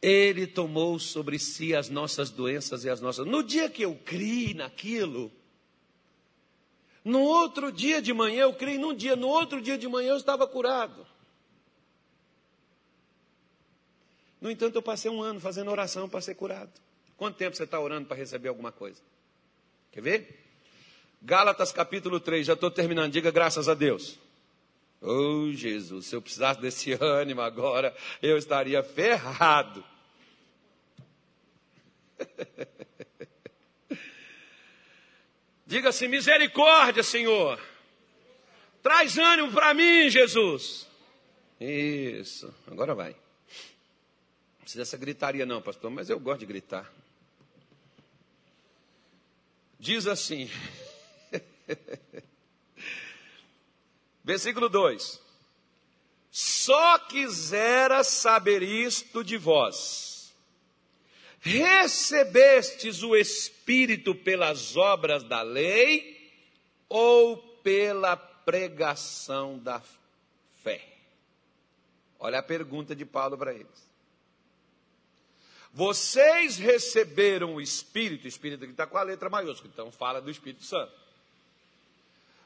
Ele 0.02 0.46
tomou 0.46 0.98
sobre 0.98 1.38
si 1.38 1.74
as 1.74 1.88
nossas 1.88 2.30
doenças 2.30 2.84
e 2.84 2.90
as 2.90 3.00
nossas. 3.00 3.26
No 3.26 3.42
dia 3.42 3.68
que 3.68 3.82
eu 3.82 3.94
criei 3.94 4.54
naquilo, 4.54 5.30
no 7.04 7.20
outro 7.20 7.70
dia 7.70 8.00
de 8.00 8.12
manhã 8.12 8.42
eu 8.42 8.54
criei 8.54 8.78
num 8.78 8.94
dia, 8.94 9.16
no 9.16 9.28
outro 9.28 9.60
dia 9.60 9.76
de 9.76 9.88
manhã 9.88 10.10
eu 10.10 10.16
estava 10.16 10.46
curado. 10.46 11.06
No 14.40 14.50
entanto, 14.50 14.76
eu 14.76 14.82
passei 14.82 15.10
um 15.10 15.20
ano 15.20 15.38
fazendo 15.38 15.70
oração 15.70 16.08
para 16.08 16.20
ser 16.20 16.34
curado. 16.34 16.72
Quanto 17.16 17.36
tempo 17.36 17.54
você 17.54 17.64
está 17.64 17.78
orando 17.78 18.06
para 18.06 18.16
receber 18.16 18.48
alguma 18.48 18.72
coisa? 18.72 19.00
Quer 19.92 20.00
ver? 20.00 20.46
Gálatas 21.20 21.70
capítulo 21.70 22.18
3, 22.18 22.46
já 22.46 22.54
estou 22.54 22.70
terminando, 22.70 23.12
diga 23.12 23.30
graças 23.30 23.68
a 23.68 23.74
Deus. 23.74 24.18
Oh 25.02 25.50
Jesus, 25.52 26.06
se 26.06 26.16
eu 26.16 26.22
precisasse 26.22 26.60
desse 26.60 26.92
ânimo 27.00 27.42
agora, 27.42 27.94
eu 28.22 28.38
estaria 28.38 28.82
ferrado. 28.82 29.84
Diga 35.66 35.90
assim: 35.90 36.08
misericórdia, 36.08 37.02
Senhor. 37.02 37.60
Traz 38.82 39.18
ânimo 39.18 39.52
para 39.52 39.74
mim, 39.74 40.08
Jesus. 40.08 40.88
Isso, 41.60 42.54
agora 42.66 42.94
vai 42.94 43.14
precisa 44.70 44.82
dessa 44.82 44.96
gritaria, 44.96 45.44
não, 45.44 45.60
pastor, 45.60 45.90
mas 45.90 46.08
eu 46.08 46.20
gosto 46.20 46.40
de 46.40 46.46
gritar. 46.46 46.88
Diz 49.80 50.06
assim, 50.06 50.48
versículo 54.22 54.68
2: 54.68 55.20
Só 56.30 57.00
quisera 57.00 58.04
saber 58.04 58.62
isto 58.62 59.24
de 59.24 59.36
vós, 59.36 60.09
recebestes 61.40 63.02
o 63.02 63.16
Espírito 63.16 64.14
pelas 64.14 64.76
obras 64.76 65.24
da 65.24 65.42
lei 65.42 66.32
ou 66.88 67.36
pela 67.62 68.16
pregação 68.16 69.58
da 69.58 69.80
fé? 70.62 70.86
Olha 72.18 72.40
a 72.40 72.42
pergunta 72.42 72.94
de 72.94 73.04
Paulo 73.04 73.38
para 73.38 73.54
eles. 73.54 73.90
Vocês 75.72 76.58
receberam 76.58 77.54
o 77.54 77.60
Espírito, 77.60 78.24
o 78.24 78.28
Espírito 78.28 78.64
que 78.66 78.72
está 78.72 78.86
com 78.86 78.98
a 78.98 79.02
letra 79.02 79.30
maiúscula, 79.30 79.70
então 79.72 79.90
fala 79.92 80.20
do 80.20 80.30
Espírito 80.30 80.64
Santo. 80.64 80.92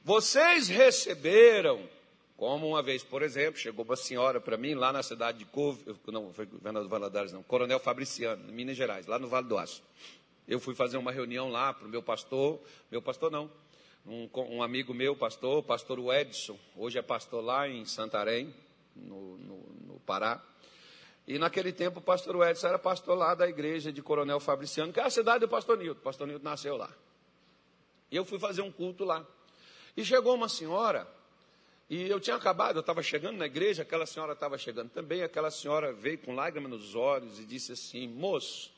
Vocês 0.05 0.69
receberam, 0.69 1.89
como 2.37 2.69
uma 2.69 2.83
vez, 2.83 3.05
por 3.05 3.23
exemplo, 3.23 3.59
chegou 3.59 3.85
uma 3.85 3.97
senhora 3.97 4.41
para 4.41 4.57
mim 4.57 4.75
lá 4.75 4.93
na 4.93 5.03
cidade 5.03 5.39
de 5.39 5.45
Couve, 5.45 5.85
não 6.09 6.33
foi 6.33 6.47
Governador 6.47 6.89
Valadares, 6.89 7.33
não, 7.33 7.43
Coronel 7.43 7.79
Fabriciano, 7.79 8.53
Minas 8.53 8.77
Gerais, 8.77 9.07
lá 9.07 9.19
no 9.19 9.29
Vale 9.29 9.47
do 9.47 9.57
Aço. 9.57 9.83
Eu 10.47 10.59
fui 10.59 10.75
fazer 10.75 10.97
uma 10.97 11.13
reunião 11.13 11.49
lá 11.49 11.73
para 11.73 11.87
o 11.87 11.91
meu 11.91 12.03
pastor, 12.03 12.61
meu 12.91 13.01
pastor 13.01 13.31
não, 13.31 13.51
um, 14.07 14.29
um, 14.51 14.63
amigo 14.63 14.93
meu, 14.93 15.17
pastor, 15.17 15.63
pastor 15.63 15.99
Edson, 16.15 16.59
hoje 16.77 16.99
é 16.99 17.03
pastor 17.03 17.43
lá 17.43 17.69
em 17.69 17.85
Santarém, 17.87 18.53
no, 18.95 19.39
no, 19.39 19.57
no 19.87 20.01
Pará. 20.01 20.43
E 21.27 21.39
naquele 21.39 21.73
tempo 21.73 22.01
o 22.01 22.03
pastor 22.03 22.47
Edson 22.47 22.67
era 22.67 22.79
pastor 22.79 23.17
lá 23.17 23.35
da 23.35 23.49
igreja 23.49 23.91
de 23.91 24.03
Coronel 24.03 24.41
Fabriciano, 24.41 24.93
que 24.93 25.01
é 25.01 25.05
a 25.05 25.11
cidade 25.11 25.41
do 25.41 25.49
pastor 25.49 25.79
Nilton. 25.79 26.01
O 26.01 26.03
pastor 26.03 26.27
Nilton 26.27 26.45
nasceu 26.45 26.77
lá. 26.77 26.91
E 28.11 28.17
eu 28.17 28.25
fui 28.25 28.39
fazer 28.39 28.61
um 28.61 28.71
culto 28.71 29.05
lá. 29.05 29.27
E 29.97 30.05
chegou 30.05 30.35
uma 30.35 30.49
senhora, 30.49 31.09
e 31.89 32.09
eu 32.09 32.19
tinha 32.19 32.37
acabado, 32.37 32.77
eu 32.77 32.81
estava 32.81 33.03
chegando 33.03 33.37
na 33.37 33.47
igreja, 33.47 33.83
aquela 33.83 34.07
senhora 34.07 34.33
estava 34.33 34.57
chegando 34.57 34.91
também, 34.91 35.23
aquela 35.23 35.51
senhora 35.51 35.93
veio 35.93 36.19
com 36.19 36.35
lágrimas 36.35 36.71
nos 36.71 36.95
olhos 36.95 37.39
e 37.39 37.45
disse 37.45 37.73
assim, 37.73 38.09
moço, 38.09 38.73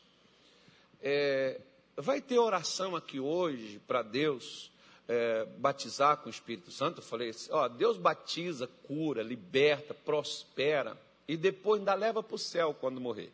é, 1.01 1.61
vai 1.97 2.21
ter 2.21 2.39
oração 2.39 2.97
aqui 2.97 3.21
hoje 3.21 3.81
para 3.87 4.03
Deus 4.03 4.73
é, 5.07 5.45
batizar 5.59 6.17
com 6.17 6.29
o 6.29 6.31
Espírito 6.31 6.73
Santo? 6.73 6.99
Eu 6.99 7.05
falei 7.05 7.31
assim, 7.31 7.49
ó, 7.53 7.69
Deus 7.69 7.97
batiza, 7.97 8.67
cura, 8.67 9.23
liberta, 9.23 9.95
prospera, 9.95 11.01
e 11.29 11.37
depois 11.37 11.81
ainda 11.81 11.95
leva 11.95 12.23
para 12.23 12.35
o 12.35 12.39
céu 12.39 12.75
quando 12.75 13.01
morrer. 13.01 13.33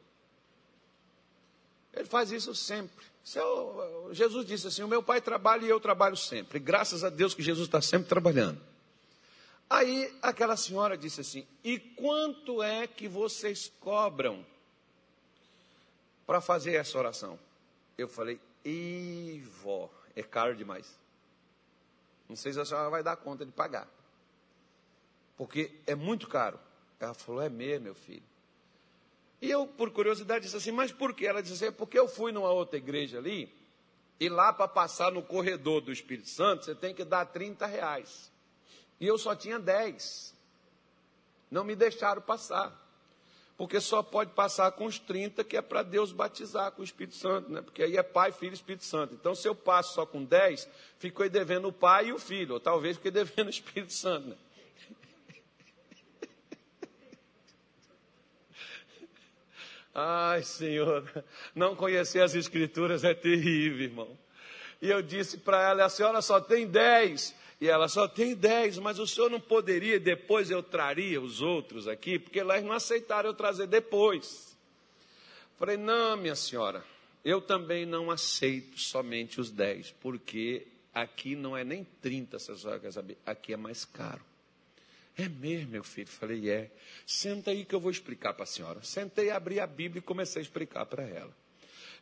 Ele 1.94 2.06
faz 2.06 2.30
isso 2.30 2.54
sempre. 2.54 3.04
Jesus 4.12 4.46
disse 4.46 4.66
assim: 4.66 4.82
O 4.82 4.88
meu 4.88 5.02
pai 5.02 5.20
trabalha 5.20 5.64
e 5.66 5.68
eu 5.68 5.78
trabalho 5.78 6.16
sempre. 6.16 6.56
E 6.56 6.60
graças 6.60 7.04
a 7.04 7.10
Deus 7.10 7.34
que 7.34 7.42
Jesus 7.42 7.68
está 7.68 7.82
sempre 7.82 8.08
trabalhando. 8.08 8.58
Aí 9.72 10.14
aquela 10.20 10.54
senhora 10.54 10.98
disse 10.98 11.22
assim: 11.22 11.46
E 11.64 11.78
quanto 11.78 12.62
é 12.62 12.86
que 12.86 13.08
vocês 13.08 13.72
cobram 13.80 14.44
para 16.26 16.42
fazer 16.42 16.74
essa 16.74 16.98
oração? 16.98 17.38
Eu 17.96 18.06
falei: 18.06 18.38
Ih, 18.62 19.40
vó, 19.62 19.88
é 20.14 20.22
caro 20.22 20.54
demais. 20.54 21.00
Não 22.28 22.36
sei 22.36 22.52
se 22.52 22.60
a 22.60 22.66
senhora 22.66 22.90
vai 22.90 23.02
dar 23.02 23.16
conta 23.16 23.46
de 23.46 23.52
pagar. 23.52 23.88
Porque 25.38 25.80
é 25.86 25.94
muito 25.94 26.28
caro. 26.28 26.60
Ela 27.00 27.14
falou: 27.14 27.40
É 27.40 27.48
mesmo, 27.48 27.84
meu 27.84 27.94
filho. 27.94 28.22
E 29.40 29.50
eu, 29.50 29.66
por 29.66 29.90
curiosidade, 29.90 30.44
disse 30.44 30.56
assim: 30.56 30.70
Mas 30.70 30.92
por 30.92 31.14
quê? 31.14 31.24
Ela 31.24 31.42
disse 31.42 31.54
assim: 31.54 31.66
É 31.68 31.70
porque 31.70 31.98
eu 31.98 32.06
fui 32.06 32.30
numa 32.30 32.50
outra 32.50 32.76
igreja 32.76 33.16
ali, 33.16 33.50
e 34.20 34.28
lá 34.28 34.52
para 34.52 34.68
passar 34.68 35.10
no 35.10 35.22
corredor 35.22 35.80
do 35.80 35.90
Espírito 35.90 36.28
Santo, 36.28 36.66
você 36.66 36.74
tem 36.74 36.94
que 36.94 37.06
dar 37.06 37.24
30 37.24 37.64
reais. 37.64 38.30
E 39.02 39.06
eu 39.06 39.18
só 39.18 39.34
tinha 39.34 39.58
10. 39.58 40.32
Não 41.50 41.64
me 41.64 41.74
deixaram 41.74 42.22
passar. 42.22 42.72
Porque 43.56 43.80
só 43.80 44.00
pode 44.00 44.30
passar 44.30 44.70
com 44.70 44.84
os 44.84 44.96
30, 45.00 45.42
que 45.42 45.56
é 45.56 45.62
para 45.62 45.82
Deus 45.82 46.12
batizar 46.12 46.70
com 46.70 46.82
o 46.82 46.84
Espírito 46.84 47.16
Santo, 47.16 47.50
né? 47.50 47.62
Porque 47.62 47.82
aí 47.82 47.96
é 47.96 48.02
Pai, 48.04 48.30
Filho 48.30 48.52
e 48.52 48.54
Espírito 48.54 48.84
Santo. 48.84 49.14
Então, 49.14 49.34
se 49.34 49.48
eu 49.48 49.56
passo 49.56 49.94
só 49.94 50.06
com 50.06 50.22
10, 50.24 50.68
fico 51.00 51.20
aí 51.24 51.28
devendo 51.28 51.66
o 51.66 51.72
Pai 51.72 52.06
e 52.06 52.12
o 52.12 52.18
Filho, 52.18 52.54
ou 52.54 52.60
talvez 52.60 52.96
fique 52.96 53.10
devendo 53.10 53.48
o 53.48 53.50
Espírito 53.50 53.92
Santo, 53.92 54.28
né? 54.28 54.36
Ai, 59.92 60.44
Senhor, 60.44 61.24
não 61.56 61.74
conhecer 61.74 62.22
as 62.22 62.36
Escrituras 62.36 63.02
é 63.02 63.14
terrível, 63.14 63.80
irmão. 63.80 64.16
E 64.80 64.88
eu 64.88 65.02
disse 65.02 65.38
para 65.38 65.70
ela: 65.70 65.86
a 65.86 65.88
senhora 65.88 66.22
só 66.22 66.40
tem 66.40 66.68
dez. 66.68 67.34
E 67.62 67.68
ela 67.68 67.86
só 67.86 68.08
tem 68.08 68.34
dez, 68.34 68.76
mas 68.76 68.98
o 68.98 69.06
senhor 69.06 69.30
não 69.30 69.38
poderia, 69.38 70.00
depois 70.00 70.50
eu 70.50 70.64
traria 70.64 71.20
os 71.20 71.40
outros 71.40 71.86
aqui, 71.86 72.18
porque 72.18 72.40
elas 72.40 72.60
não 72.64 72.72
aceitaram 72.72 73.30
eu 73.30 73.34
trazer 73.34 73.68
depois. 73.68 74.58
Falei: 75.56 75.76
não, 75.76 76.16
minha 76.16 76.34
senhora, 76.34 76.84
eu 77.24 77.40
também 77.40 77.86
não 77.86 78.10
aceito 78.10 78.80
somente 78.80 79.40
os 79.40 79.52
dez, 79.52 79.94
porque 80.00 80.66
aqui 80.92 81.36
não 81.36 81.56
é 81.56 81.62
nem 81.62 81.86
30, 82.00 82.36
se 82.40 82.50
a 82.50 82.56
senhora 82.56 82.80
quer 82.80 82.92
saber, 82.92 83.16
aqui 83.24 83.52
é 83.52 83.56
mais 83.56 83.84
caro. 83.84 84.24
É 85.16 85.28
mesmo, 85.28 85.70
meu 85.70 85.84
filho? 85.84 86.08
Falei, 86.08 86.50
é. 86.50 86.68
Senta 87.06 87.52
aí 87.52 87.64
que 87.64 87.76
eu 87.76 87.80
vou 87.80 87.92
explicar 87.92 88.34
para 88.34 88.42
a 88.42 88.46
senhora. 88.46 88.82
Sentei, 88.82 89.30
abri 89.30 89.60
a 89.60 89.68
Bíblia 89.68 90.00
e 90.00 90.02
comecei 90.02 90.40
a 90.40 90.42
explicar 90.42 90.84
para 90.86 91.04
ela. 91.04 91.32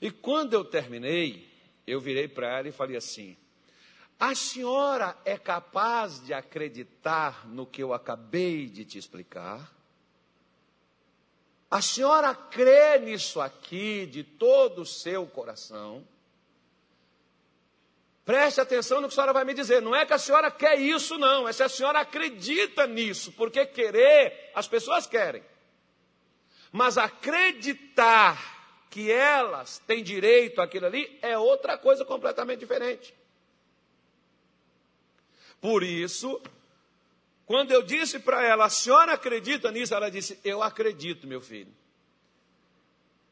E 0.01 0.11
quando 0.11 0.55
eu 0.55 0.65
terminei, 0.65 1.47
eu 1.87 2.01
virei 2.01 2.29
para 2.29 2.61
ela 2.61 2.69
e 2.69 2.73
falei 2.73 2.97
assim: 2.97 3.37
A 4.21 4.35
senhora 4.35 5.17
é 5.25 5.39
capaz 5.39 6.23
de 6.23 6.35
acreditar 6.35 7.49
no 7.49 7.65
que 7.65 7.83
eu 7.83 7.95
acabei 7.95 8.67
de 8.67 8.85
te 8.85 8.99
explicar? 8.99 9.73
A 11.71 11.81
senhora 11.81 12.35
crê 12.35 12.99
nisso 12.99 13.41
aqui 13.41 14.05
de 14.05 14.23
todo 14.23 14.83
o 14.83 14.87
seu 14.87 15.27
coração? 15.27 16.07
Preste 18.23 18.61
atenção 18.61 19.01
no 19.01 19.09
que 19.09 19.15
a 19.15 19.17
senhora 19.17 19.33
vai 19.33 19.45
me 19.45 19.55
dizer. 19.55 19.81
Não 19.81 19.97
é 19.97 20.05
que 20.05 20.13
a 20.13 20.19
senhora 20.19 20.51
quer 20.51 20.79
isso, 20.79 21.17
não. 21.17 21.49
É 21.49 21.53
se 21.55 21.63
a 21.63 21.69
senhora 21.71 22.01
acredita 22.01 22.87
nisso. 22.87 23.33
Porque 23.33 23.65
querer, 23.65 24.51
as 24.55 24.69
pessoas 24.69 25.07
querem. 25.07 25.43
Mas 26.71 26.99
acreditar 26.99 28.85
que 28.91 29.11
elas 29.11 29.79
têm 29.79 30.03
direito 30.03 30.61
àquilo 30.61 30.85
ali 30.85 31.19
é 31.23 31.39
outra 31.39 31.79
coisa 31.79 32.05
completamente 32.05 32.59
diferente. 32.61 33.19
Por 35.61 35.83
isso, 35.83 36.41
quando 37.45 37.73
eu 37.73 37.83
disse 37.83 38.19
para 38.19 38.45
ela, 38.45 38.67
a 38.67 38.71
senhora 38.71 39.13
acredita 39.13 39.71
nisso? 39.71 39.95
Ela 39.95 40.11
disse, 40.11 40.39
eu 40.45 40.63
acredito, 40.63 41.27
meu 41.27 41.41
filho. 41.41 41.73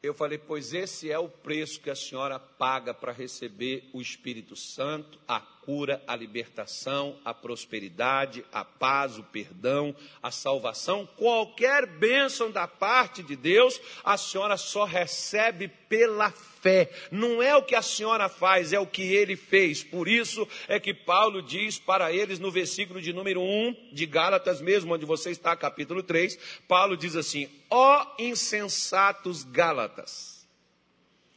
Eu 0.02 0.14
falei, 0.14 0.38
pois 0.38 0.72
esse 0.74 1.10
é 1.10 1.18
o 1.18 1.28
preço 1.28 1.80
que 1.80 1.90
a 1.90 1.94
senhora 1.94 2.38
paga 2.38 2.94
para 2.94 3.12
receber 3.12 3.88
o 3.92 4.00
Espírito 4.00 4.54
Santo, 4.54 5.18
a 5.26 5.40
cura, 5.68 6.02
a 6.06 6.16
libertação, 6.16 7.18
a 7.22 7.34
prosperidade, 7.34 8.42
a 8.50 8.64
paz, 8.64 9.18
o 9.18 9.22
perdão, 9.22 9.94
a 10.22 10.30
salvação, 10.30 11.06
qualquer 11.14 11.84
bênção 11.84 12.50
da 12.50 12.66
parte 12.66 13.22
de 13.22 13.36
Deus, 13.36 13.78
a 14.02 14.16
senhora 14.16 14.56
só 14.56 14.84
recebe 14.84 15.68
pela 15.68 16.30
fé. 16.30 16.90
Não 17.10 17.42
é 17.42 17.54
o 17.54 17.62
que 17.62 17.74
a 17.74 17.82
senhora 17.82 18.30
faz, 18.30 18.72
é 18.72 18.80
o 18.80 18.86
que 18.86 19.02
ele 19.02 19.36
fez. 19.36 19.84
Por 19.84 20.08
isso 20.08 20.48
é 20.68 20.80
que 20.80 20.94
Paulo 20.94 21.42
diz 21.42 21.78
para 21.78 22.10
eles 22.10 22.38
no 22.38 22.50
versículo 22.50 22.98
de 23.02 23.12
número 23.12 23.42
1 23.42 23.90
de 23.92 24.06
Gálatas 24.06 24.62
mesmo, 24.62 24.94
onde 24.94 25.04
você 25.04 25.30
está, 25.30 25.54
capítulo 25.54 26.02
3, 26.02 26.62
Paulo 26.66 26.96
diz 26.96 27.14
assim: 27.14 27.46
Ó 27.68 28.06
insensatos 28.18 29.44
Gálatas. 29.44 30.48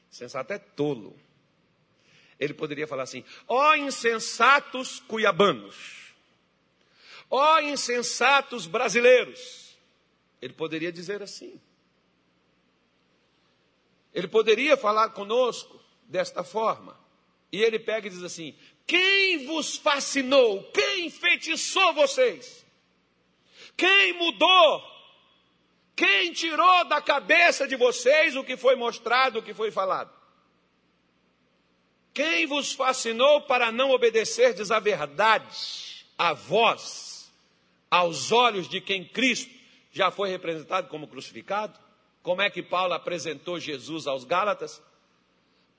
Sensato 0.10 0.54
é 0.54 0.58
tolo. 0.58 1.20
Ele 2.42 2.56
poderia 2.56 2.88
falar 2.88 3.04
assim: 3.04 3.24
Ó 3.48 3.76
insensatos 3.76 5.00
cuiabanos. 5.02 6.12
Ó 7.30 7.60
insensatos 7.60 8.66
brasileiros. 8.66 9.78
Ele 10.42 10.54
poderia 10.54 10.92
dizer 10.92 11.22
assim. 11.22 11.62
Ele 14.12 14.28
poderia 14.28 14.76
falar 14.76 15.10
conosco 15.10 15.80
desta 16.06 16.44
forma. 16.44 17.00
E 17.52 17.62
ele 17.62 17.78
pega 17.78 18.08
e 18.08 18.10
diz 18.10 18.24
assim: 18.24 18.56
Quem 18.88 19.46
vos 19.46 19.78
fascinou? 19.78 20.64
Quem 20.72 21.06
enfeitiçou 21.06 21.94
vocês? 21.94 22.66
Quem 23.78 24.14
mudou? 24.14 24.92
Quem 25.96 26.34
tirou 26.34 26.86
da 26.86 27.00
cabeça 27.00 27.68
de 27.68 27.76
vocês 27.76 28.36
o 28.36 28.44
que 28.44 28.58
foi 28.58 28.76
mostrado, 28.76 29.38
o 29.38 29.44
que 29.44 29.54
foi 29.54 29.70
falado? 29.70 30.21
Quem 32.14 32.46
vos 32.46 32.74
fascinou 32.74 33.42
para 33.42 33.72
não 33.72 33.92
obedecerdes 33.92 34.70
a 34.70 34.80
verdade, 34.80 36.06
a 36.18 36.34
vós, 36.34 37.32
aos 37.90 38.32
olhos 38.32 38.68
de 38.68 38.82
quem 38.82 39.04
Cristo 39.04 39.52
já 39.92 40.12
foi 40.12 40.30
representado 40.30 40.88
como 40.88 41.08
crucificado? 41.08 41.78
Como 42.22 42.42
é 42.42 42.50
que 42.50 42.62
Paulo 42.62 42.94
apresentou 42.94 43.60
Jesus 43.60 44.08
aos 44.08 44.24
Gálatas? 44.24 44.82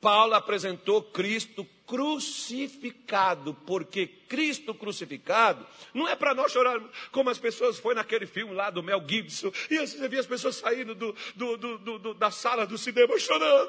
Paulo 0.01 0.35
apresentou 0.35 1.03
Cristo 1.03 1.67
crucificado, 1.93 3.53
porque 3.67 4.07
Cristo 4.07 4.73
crucificado 4.73 5.67
não 5.93 6.09
é 6.09 6.17
para 6.17 6.33
nós 6.33 6.51
chorar 6.51 6.81
como 7.11 7.29
as 7.29 7.37
pessoas 7.37 7.79
foi 7.79 7.95
naquele 7.95 8.25
filme 8.25 8.55
lá 8.55 8.71
do 8.71 8.83
Mel 8.83 9.05
Gibson, 9.07 9.53
e 9.69 9.77
você 9.77 10.09
via 10.09 10.21
as 10.21 10.27
pessoas 10.27 10.57
saindo 10.57 10.95
do, 10.95 11.15
do, 11.37 11.59
do, 11.99 12.15
da 12.15 12.31
sala 12.31 12.67
do 12.67 12.79
cinema 12.79 13.19
chorando. 13.19 13.69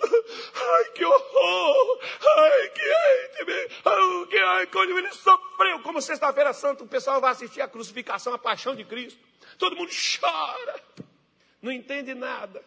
Ai, 0.55 0.85
que 0.91 1.03
horror! 1.03 1.99
Ai, 2.37 2.69
que 2.69 2.81
ai, 2.81 4.25
que 4.29 4.37
ai, 4.37 4.67
quando 4.67 4.97
ele 4.97 5.11
sofreu, 5.11 5.79
como 5.81 6.01
sexta-feira 6.01 6.53
santa, 6.53 6.85
o 6.85 6.87
pessoal 6.87 7.19
vai 7.19 7.31
assistir 7.31 7.59
a 7.59 7.67
crucificação, 7.67 8.33
a 8.33 8.37
paixão 8.37 8.73
de 8.73 8.85
Cristo. 8.85 9.19
Todo 9.57 9.75
mundo 9.75 9.91
chora 9.91 10.81
não 11.61 11.73
entende 11.73 12.13
nada. 12.13 12.63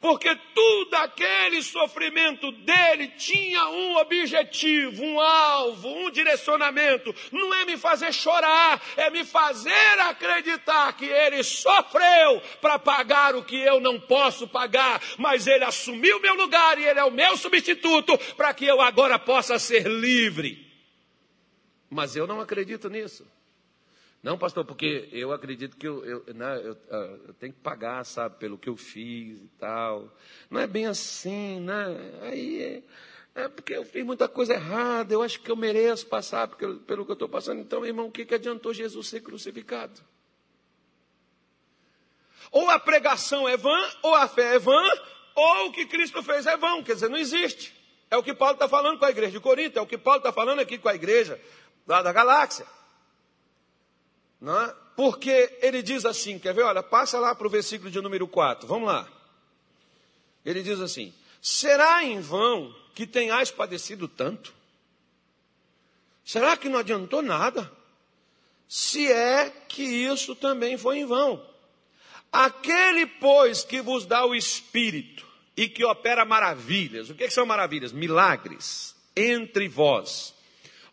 Porque 0.00 0.34
tudo 0.54 0.94
aquele 0.96 1.62
sofrimento 1.62 2.50
dele 2.52 3.08
tinha 3.08 3.68
um 3.68 3.96
objetivo, 3.96 5.02
um 5.02 5.20
alvo, 5.20 5.88
um 5.88 6.10
direcionamento. 6.10 7.14
Não 7.30 7.52
é 7.54 7.64
me 7.64 7.76
fazer 7.76 8.12
chorar, 8.12 8.82
é 8.96 9.10
me 9.10 9.24
fazer 9.24 9.98
acreditar 10.00 10.92
que 10.96 11.04
ele 11.04 11.42
sofreu 11.42 12.40
para 12.60 12.78
pagar 12.78 13.34
o 13.34 13.44
que 13.44 13.56
eu 13.56 13.80
não 13.80 14.00
posso 14.00 14.48
pagar, 14.48 15.00
mas 15.18 15.46
ele 15.46 15.64
assumiu 15.64 16.20
meu 16.20 16.34
lugar 16.34 16.78
e 16.78 16.84
ele 16.84 16.98
é 16.98 17.04
o 17.04 17.10
meu 17.10 17.36
substituto 17.36 18.16
para 18.36 18.52
que 18.54 18.64
eu 18.64 18.80
agora 18.80 19.18
possa 19.18 19.58
ser 19.58 19.86
livre. 19.86 20.70
Mas 21.90 22.16
eu 22.16 22.26
não 22.26 22.40
acredito 22.40 22.88
nisso. 22.88 23.26
Não, 24.22 24.38
pastor, 24.38 24.64
porque 24.64 25.08
eu 25.10 25.32
acredito 25.32 25.76
que 25.76 25.86
eu, 25.86 26.04
eu, 26.04 26.34
né, 26.34 26.60
eu, 26.62 26.78
ah, 26.90 27.18
eu, 27.26 27.34
tenho 27.34 27.52
que 27.52 27.58
pagar, 27.58 28.04
sabe, 28.04 28.36
pelo 28.38 28.56
que 28.56 28.68
eu 28.68 28.76
fiz 28.76 29.40
e 29.40 29.48
tal. 29.58 30.16
Não 30.48 30.60
é 30.60 30.66
bem 30.66 30.86
assim, 30.86 31.58
né? 31.58 32.20
Aí 32.22 32.62
é, 33.34 33.42
é 33.42 33.48
porque 33.48 33.74
eu 33.74 33.84
fiz 33.84 34.04
muita 34.04 34.28
coisa 34.28 34.54
errada, 34.54 35.12
eu 35.12 35.22
acho 35.22 35.40
que 35.40 35.50
eu 35.50 35.56
mereço 35.56 36.06
passar 36.06 36.46
porque, 36.46 36.64
pelo 36.86 37.04
que 37.04 37.10
eu 37.10 37.14
estou 37.14 37.28
passando. 37.28 37.60
Então, 37.60 37.84
irmão, 37.84 38.06
o 38.06 38.12
que, 38.12 38.24
que 38.24 38.34
adiantou 38.34 38.72
Jesus 38.72 39.08
ser 39.08 39.22
crucificado? 39.22 40.00
Ou 42.52 42.70
a 42.70 42.78
pregação 42.78 43.48
é 43.48 43.56
vã, 43.56 43.76
ou 44.02 44.14
a 44.14 44.28
fé 44.28 44.54
é 44.54 44.58
vã, 44.58 44.82
ou 45.34 45.66
o 45.66 45.72
que 45.72 45.86
Cristo 45.86 46.22
fez 46.22 46.46
é 46.46 46.56
vão, 46.56 46.84
quer 46.84 46.94
dizer, 46.94 47.08
não 47.08 47.18
existe. 47.18 47.74
É 48.08 48.16
o 48.16 48.22
que 48.22 48.34
Paulo 48.34 48.54
está 48.54 48.68
falando 48.68 49.00
com 49.00 49.04
a 49.04 49.10
igreja 49.10 49.32
de 49.32 49.40
Corinto, 49.40 49.78
é 49.78 49.82
o 49.82 49.86
que 49.86 49.98
Paulo 49.98 50.18
está 50.18 50.32
falando 50.32 50.60
aqui 50.60 50.78
com 50.78 50.88
a 50.88 50.94
igreja 50.94 51.40
lá 51.88 52.02
da 52.02 52.12
galáxia. 52.12 52.66
É? 54.42 54.74
Porque 54.96 55.58
ele 55.62 55.82
diz 55.82 56.04
assim, 56.04 56.38
quer 56.38 56.52
ver? 56.52 56.64
Olha, 56.64 56.82
passa 56.82 57.18
lá 57.18 57.34
para 57.34 57.46
o 57.46 57.50
versículo 57.50 57.90
de 57.90 58.00
número 58.00 58.26
4, 58.26 58.66
vamos 58.66 58.88
lá. 58.88 59.08
Ele 60.44 60.62
diz 60.62 60.80
assim: 60.80 61.14
Será 61.40 62.04
em 62.04 62.20
vão 62.20 62.74
que 62.94 63.06
tenhais 63.06 63.50
padecido 63.50 64.08
tanto? 64.08 64.52
Será 66.24 66.56
que 66.56 66.68
não 66.68 66.80
adiantou 66.80 67.22
nada? 67.22 67.70
Se 68.68 69.10
é 69.10 69.50
que 69.68 69.82
isso 69.82 70.34
também 70.34 70.76
foi 70.76 70.98
em 70.98 71.06
vão. 71.06 71.44
Aquele, 72.32 73.06
pois, 73.06 73.62
que 73.62 73.82
vos 73.82 74.06
dá 74.06 74.24
o 74.24 74.34
Espírito 74.34 75.26
e 75.56 75.68
que 75.68 75.84
opera 75.84 76.24
maravilhas, 76.24 77.10
o 77.10 77.14
que, 77.14 77.26
que 77.26 77.34
são 77.34 77.44
maravilhas? 77.44 77.92
Milagres 77.92 78.96
entre 79.14 79.68
vós, 79.68 80.34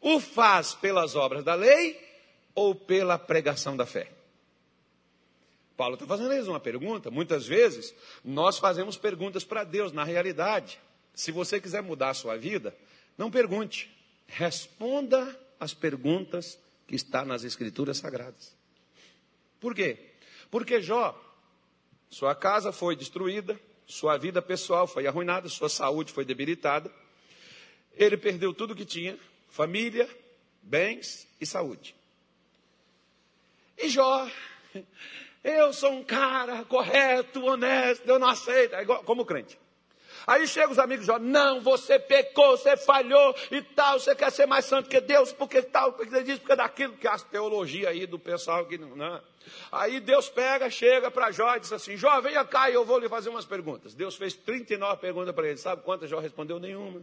o 0.01 0.19
faz 0.19 0.73
pelas 0.73 1.15
obras 1.15 1.43
da 1.43 1.55
lei 1.55 2.09
ou 2.53 2.73
pela 2.75 3.17
pregação 3.17 3.75
da 3.75 3.85
fé? 3.85 4.12
Paulo 5.79 5.93
está 5.93 6.05
fazendo 6.05 6.33
eles 6.33 6.47
uma 6.47 6.59
pergunta. 6.59 7.09
Muitas 7.09 7.47
vezes 7.47 7.95
nós 8.23 8.59
fazemos 8.59 8.97
perguntas 8.97 9.45
para 9.45 9.63
Deus. 9.63 9.93
Na 9.93 10.03
realidade, 10.03 10.77
se 11.13 11.31
você 11.31 11.62
quiser 11.62 11.81
mudar 11.81 12.09
a 12.09 12.13
sua 12.13 12.35
vida, 12.38 12.75
não 13.17 13.31
pergunte. 13.31 13.89
Responda 14.27 15.39
as 15.59 15.73
perguntas 15.73 16.59
que 16.85 16.95
está 16.95 17.23
nas 17.23 17.43
Escrituras 17.43 17.97
Sagradas. 17.97 18.53
Por 19.59 19.73
quê? 19.73 19.97
Porque 20.51 20.81
Jó, 20.81 21.17
sua 22.09 22.33
casa 22.33 22.71
foi 22.71 22.95
destruída, 22.95 23.59
sua 23.85 24.17
vida 24.17 24.41
pessoal 24.41 24.88
foi 24.88 25.07
arruinada, 25.07 25.47
sua 25.47 25.69
saúde 25.69 26.12
foi 26.12 26.25
debilitada. 26.25 26.91
Ele 27.93 28.17
perdeu 28.17 28.53
tudo 28.53 28.75
que 28.75 28.85
tinha: 28.85 29.17
família, 29.49 30.09
bens 30.62 31.27
e 31.39 31.45
saúde. 31.45 31.95
E 33.82 33.89
Jó, 33.89 34.28
eu 35.44 35.72
sou 35.72 35.92
um 35.92 36.04
cara 36.04 36.63
correto, 36.65 37.46
honesto, 37.46 38.08
eu 38.08 38.20
não 38.20 38.28
aceito. 38.28 38.76
É 38.76 38.82
igual, 38.82 39.04
como 39.04 39.26
crente. 39.26 39.58
Aí 40.28 40.46
chega 40.46 40.72
os 40.72 40.78
amigos 40.78 41.06
Jó, 41.06 41.18
não, 41.18 41.62
você 41.62 41.98
pecou, 41.98 42.58
você 42.58 42.76
falhou 42.78 43.34
e 43.50 43.62
tal, 43.62 44.00
você 44.00 44.13
quer 44.13 44.32
ser 44.32 44.46
mais 44.46 44.65
santo 44.65 44.89
que 44.89 45.00
Deus, 45.00 45.32
porque 45.32 45.62
tal, 45.62 45.94
porque 45.94 46.22
diz, 46.24 46.39
porque 46.39 46.56
daquilo, 46.56 46.94
que 46.94 47.08
as 47.08 47.24
teologia 47.24 47.89
aí 47.89 48.06
do 48.06 48.20
pessoal 48.20 48.65
que 48.65 48.78
não. 48.78 48.89
não. 48.89 49.13
Né? 49.13 49.22
Aí 49.72 50.00
Deus 50.00 50.30
pega, 50.30 50.70
chega 50.70 51.10
para 51.10 51.32
Jó 51.32 51.56
e 51.56 51.62
diz 51.62 51.72
assim: 51.72 51.98
Jó, 51.98 52.20
venha 52.22 52.44
cá 52.46 52.70
e 52.70 52.74
eu 52.74 52.86
vou 52.86 53.00
lhe 53.00 53.10
fazer 53.10 53.30
umas 53.30 53.46
perguntas. 53.46 53.96
Deus 53.96 54.15
fez 54.15 54.36
39 54.36 55.00
perguntas 55.02 55.34
para 55.34 55.48
ele, 55.48 55.58
sabe 55.58 55.82
quantas 55.84 56.10
Jó 56.10 56.20
respondeu? 56.20 56.60
Nenhuma. 56.60 57.02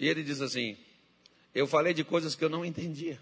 E 0.00 0.08
ele 0.08 0.22
diz 0.22 0.40
assim: 0.40 0.78
Eu 1.54 1.66
falei 1.66 1.92
de 1.92 2.02
coisas 2.02 2.34
que 2.34 2.42
eu 2.42 2.48
não 2.48 2.64
entendia, 2.64 3.20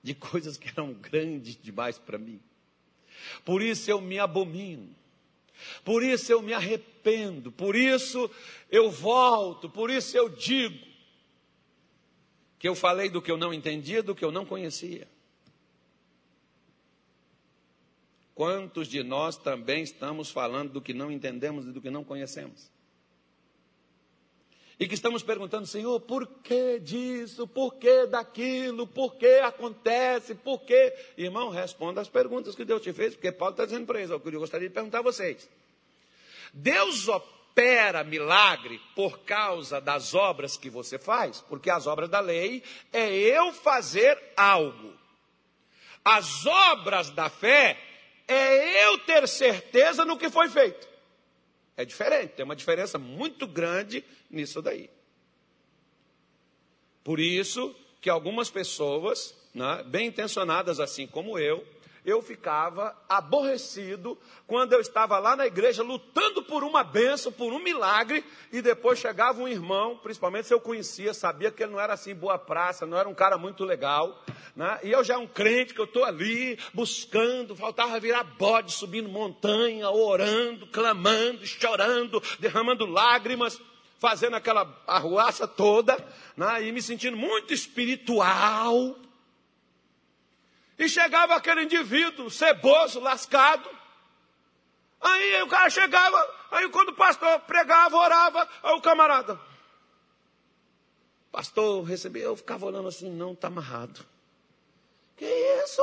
de 0.00 0.14
coisas 0.14 0.56
que 0.56 0.68
eram 0.68 0.94
grandes 0.94 1.58
demais 1.60 1.98
para 1.98 2.16
mim. 2.16 2.40
Por 3.44 3.60
isso 3.60 3.90
eu 3.90 4.00
me 4.00 4.18
abomino, 4.18 4.94
por 5.84 6.02
isso 6.02 6.32
eu 6.32 6.40
me 6.40 6.54
arrependo, 6.54 7.50
por 7.50 7.74
isso 7.74 8.30
eu 8.70 8.90
volto, 8.90 9.68
por 9.68 9.90
isso 9.90 10.16
eu 10.16 10.28
digo 10.28 10.92
que 12.58 12.68
eu 12.68 12.76
falei 12.76 13.10
do 13.10 13.20
que 13.20 13.30
eu 13.30 13.36
não 13.36 13.52
entendia, 13.52 14.02
do 14.02 14.14
que 14.14 14.24
eu 14.24 14.30
não 14.30 14.46
conhecia. 14.46 15.08
Quantos 18.34 18.88
de 18.88 19.02
nós 19.02 19.36
também 19.36 19.82
estamos 19.82 20.30
falando 20.30 20.72
do 20.72 20.80
que 20.80 20.94
não 20.94 21.10
entendemos 21.12 21.66
e 21.66 21.72
do 21.72 21.80
que 21.80 21.90
não 21.90 22.02
conhecemos? 22.02 22.71
E 24.82 24.88
que 24.88 24.94
estamos 24.94 25.22
perguntando, 25.22 25.64
Senhor, 25.64 26.00
por 26.00 26.26
que 26.42 26.80
disso, 26.80 27.46
por 27.46 27.76
que 27.76 28.04
daquilo, 28.08 28.84
por 28.84 29.14
que 29.14 29.38
acontece, 29.38 30.34
por 30.34 30.62
que. 30.62 30.92
Irmão, 31.16 31.50
responda 31.50 32.00
as 32.00 32.08
perguntas 32.08 32.56
que 32.56 32.64
Deus 32.64 32.82
te 32.82 32.92
fez, 32.92 33.14
porque 33.14 33.30
Paulo 33.30 33.52
está 33.52 33.64
dizendo 33.64 33.86
para 33.86 34.00
eles, 34.00 34.10
o 34.10 34.18
que 34.18 34.34
eu 34.34 34.40
gostaria 34.40 34.68
de 34.68 34.74
perguntar 34.74 34.98
a 34.98 35.02
vocês. 35.02 35.48
Deus 36.52 37.06
opera 37.06 38.02
milagre 38.02 38.80
por 38.96 39.20
causa 39.20 39.80
das 39.80 40.16
obras 40.16 40.56
que 40.56 40.68
você 40.68 40.98
faz, 40.98 41.40
porque 41.48 41.70
as 41.70 41.86
obras 41.86 42.08
da 42.08 42.18
lei 42.18 42.60
é 42.92 43.08
eu 43.08 43.52
fazer 43.52 44.20
algo. 44.36 44.94
As 46.04 46.44
obras 46.44 47.08
da 47.10 47.30
fé 47.30 47.78
é 48.26 48.88
eu 48.88 48.98
ter 48.98 49.28
certeza 49.28 50.04
no 50.04 50.18
que 50.18 50.28
foi 50.28 50.48
feito. 50.48 50.91
É 51.76 51.84
diferente, 51.84 52.32
tem 52.32 52.44
uma 52.44 52.56
diferença 52.56 52.98
muito 52.98 53.46
grande 53.46 54.04
nisso 54.30 54.60
daí. 54.60 54.90
Por 57.02 57.18
isso 57.18 57.74
que 58.00 58.10
algumas 58.10 58.50
pessoas, 58.50 59.34
né, 59.54 59.82
bem 59.84 60.08
intencionadas 60.08 60.80
assim 60.80 61.06
como 61.06 61.38
eu, 61.38 61.66
eu 62.04 62.20
ficava 62.20 62.96
aborrecido 63.08 64.18
quando 64.46 64.72
eu 64.72 64.80
estava 64.80 65.18
lá 65.18 65.36
na 65.36 65.46
igreja 65.46 65.82
lutando 65.82 66.42
por 66.42 66.64
uma 66.64 66.82
benção, 66.82 67.30
por 67.30 67.52
um 67.52 67.60
milagre, 67.60 68.24
e 68.50 68.60
depois 68.60 68.98
chegava 68.98 69.40
um 69.40 69.46
irmão, 69.46 69.96
principalmente 70.02 70.48
se 70.48 70.54
eu 70.54 70.60
conhecia, 70.60 71.14
sabia 71.14 71.50
que 71.50 71.62
ele 71.62 71.72
não 71.72 71.80
era 71.80 71.94
assim 71.94 72.14
boa 72.14 72.38
praça, 72.38 72.86
não 72.86 72.98
era 72.98 73.08
um 73.08 73.14
cara 73.14 73.38
muito 73.38 73.64
legal, 73.64 74.20
né? 74.56 74.80
e 74.82 74.90
eu 74.90 75.04
já 75.04 75.16
um 75.16 75.26
crente 75.26 75.74
que 75.74 75.80
eu 75.80 75.84
estou 75.84 76.04
ali 76.04 76.58
buscando, 76.74 77.54
faltava 77.54 78.00
virar 78.00 78.24
bode, 78.24 78.72
subindo 78.72 79.08
montanha, 79.08 79.88
orando, 79.88 80.66
clamando, 80.66 81.46
chorando, 81.46 82.20
derramando 82.40 82.84
lágrimas, 82.84 83.60
fazendo 84.00 84.34
aquela 84.34 84.82
arruaça 84.88 85.46
toda, 85.46 85.96
né? 86.36 86.66
e 86.66 86.72
me 86.72 86.82
sentindo 86.82 87.16
muito 87.16 87.54
espiritual. 87.54 88.96
E 90.78 90.88
chegava 90.88 91.34
aquele 91.34 91.64
indivíduo 91.64 92.30
ceboso, 92.30 93.00
lascado. 93.00 93.68
Aí 95.00 95.42
o 95.42 95.48
cara 95.48 95.68
chegava, 95.68 96.34
aí 96.50 96.68
quando 96.68 96.90
o 96.90 96.94
pastor 96.94 97.40
pregava, 97.40 97.96
orava, 97.96 98.48
aí 98.62 98.72
o 98.74 98.80
camarada. 98.80 99.40
Pastor, 101.30 101.82
recebeu, 101.82 102.30
eu 102.30 102.36
ficava 102.36 102.66
olhando 102.66 102.88
assim, 102.88 103.10
não 103.10 103.32
está 103.32 103.48
amarrado. 103.48 104.06
Que 105.16 105.26
isso? 105.64 105.82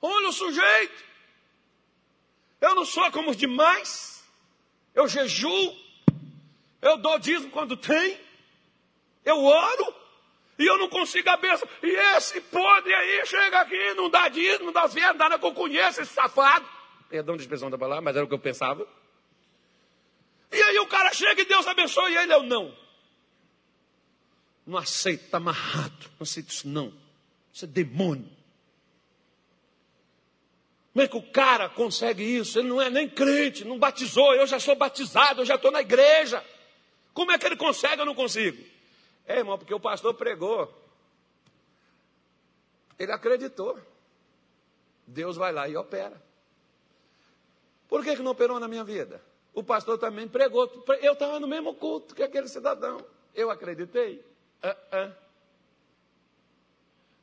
Olha 0.00 0.28
o 0.28 0.32
sujeito. 0.32 1.04
Eu 2.60 2.74
não 2.74 2.84
sou 2.84 3.10
como 3.10 3.30
os 3.30 3.36
demais. 3.36 4.24
Eu 4.94 5.08
jejuo. 5.08 5.76
Eu 6.80 6.96
dou 6.96 7.18
dízimo 7.18 7.50
quando 7.50 7.76
tem. 7.76 8.20
Eu 9.24 9.44
oro. 9.44 9.94
E 10.58 10.66
eu 10.66 10.76
não 10.76 10.88
consigo 10.88 11.28
a 11.30 11.36
bênção. 11.36 11.68
E 11.82 11.88
esse 12.16 12.40
podre 12.40 12.92
aí 12.92 13.24
chega 13.26 13.60
aqui, 13.60 13.94
não 13.94 14.10
dá 14.10 14.28
dízimo, 14.28 14.66
não 14.66 14.72
dá 14.72 14.88
fé, 14.88 15.12
nada 15.12 15.38
que 15.38 15.46
eu 15.46 15.54
conheço, 15.54 16.00
esse 16.00 16.12
safado. 16.12 16.66
Perdão 17.08 17.36
da 17.36 17.42
expressão 17.42 17.70
da 17.70 17.78
palavra, 17.78 18.02
mas 18.02 18.16
era 18.16 18.24
o 18.24 18.28
que 18.28 18.34
eu 18.34 18.38
pensava. 18.38 18.86
E 20.50 20.60
aí 20.60 20.78
o 20.78 20.86
cara 20.86 21.12
chega 21.12 21.40
e 21.40 21.44
Deus 21.44 21.66
abençoa 21.66 22.10
e 22.10 22.16
ele 22.16 22.34
o 22.34 22.42
não. 22.42 22.74
Não 24.66 24.76
aceito, 24.76 25.24
está 25.24 25.36
amarrado. 25.36 26.10
Não 26.18 26.22
aceito 26.22 26.50
isso 26.50 26.68
não. 26.68 26.92
Isso 27.52 27.64
é 27.64 27.68
demônio. 27.68 28.28
Como 30.92 31.04
é 31.04 31.08
que 31.08 31.16
o 31.16 31.22
cara 31.22 31.68
consegue 31.68 32.24
isso? 32.24 32.58
Ele 32.58 32.68
não 32.68 32.82
é 32.82 32.90
nem 32.90 33.08
crente, 33.08 33.64
não 33.64 33.78
batizou. 33.78 34.34
Eu 34.34 34.46
já 34.46 34.58
sou 34.58 34.74
batizado, 34.74 35.42
eu 35.42 35.46
já 35.46 35.54
estou 35.54 35.70
na 35.70 35.80
igreja. 35.80 36.44
Como 37.14 37.30
é 37.30 37.38
que 37.38 37.46
ele 37.46 37.56
consegue? 37.56 38.02
Eu 38.02 38.06
não 38.06 38.14
consigo. 38.14 38.62
É, 39.28 39.40
irmão, 39.40 39.58
porque 39.58 39.74
o 39.74 39.78
pastor 39.78 40.14
pregou. 40.14 40.74
Ele 42.98 43.12
acreditou. 43.12 43.78
Deus 45.06 45.36
vai 45.36 45.52
lá 45.52 45.68
e 45.68 45.76
opera. 45.76 46.20
Por 47.86 48.02
que, 48.02 48.16
que 48.16 48.22
não 48.22 48.32
operou 48.32 48.58
na 48.58 48.66
minha 48.66 48.82
vida? 48.82 49.22
O 49.52 49.62
pastor 49.62 49.98
também 49.98 50.26
pregou. 50.26 50.66
Eu 51.02 51.12
estava 51.12 51.38
no 51.38 51.46
mesmo 51.46 51.74
culto 51.74 52.14
que 52.14 52.22
aquele 52.22 52.48
cidadão. 52.48 53.04
Eu 53.34 53.50
acreditei. 53.50 54.24
Uh 54.62 54.96
-uh. 54.96 55.14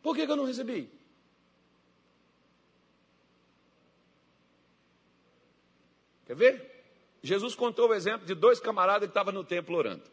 Por 0.04 0.16
que, 0.16 0.28
que 0.28 0.32
eu 0.32 0.36
não 0.36 0.46
recebi? 0.46 0.88
Quer 6.28 6.36
ver? 6.36 6.76
Jesus 7.24 7.56
contou 7.56 7.90
o 7.90 7.94
exemplo 7.96 8.28
de 8.28 8.36
dois 8.36 8.60
camaradas 8.60 9.08
que 9.08 9.12
estavam 9.12 9.34
no 9.34 9.44
templo 9.44 9.76
orando. 9.76 10.04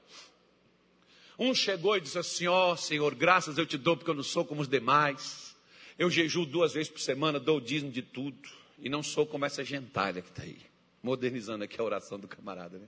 Um 1.42 1.52
chegou 1.52 1.96
e 1.96 2.00
disse 2.00 2.16
assim: 2.16 2.46
Ó 2.46 2.70
oh, 2.70 2.76
Senhor, 2.76 3.16
graças 3.16 3.58
eu 3.58 3.66
te 3.66 3.76
dou 3.76 3.96
porque 3.96 4.08
eu 4.08 4.14
não 4.14 4.22
sou 4.22 4.44
como 4.44 4.60
os 4.60 4.68
demais. 4.68 5.56
Eu 5.98 6.08
jejuo 6.08 6.46
duas 6.46 6.72
vezes 6.72 6.88
por 6.88 7.00
semana, 7.00 7.40
dou 7.40 7.58
o 7.58 7.60
dízimo 7.60 7.90
de 7.90 8.00
tudo. 8.00 8.48
E 8.78 8.88
não 8.88 9.02
sou 9.02 9.26
como 9.26 9.44
essa 9.44 9.64
gentalha 9.64 10.22
que 10.22 10.28
está 10.28 10.44
aí. 10.44 10.56
Modernizando 11.02 11.64
aqui 11.64 11.80
a 11.80 11.84
oração 11.84 12.16
do 12.16 12.28
camarada, 12.28 12.78
né? 12.78 12.86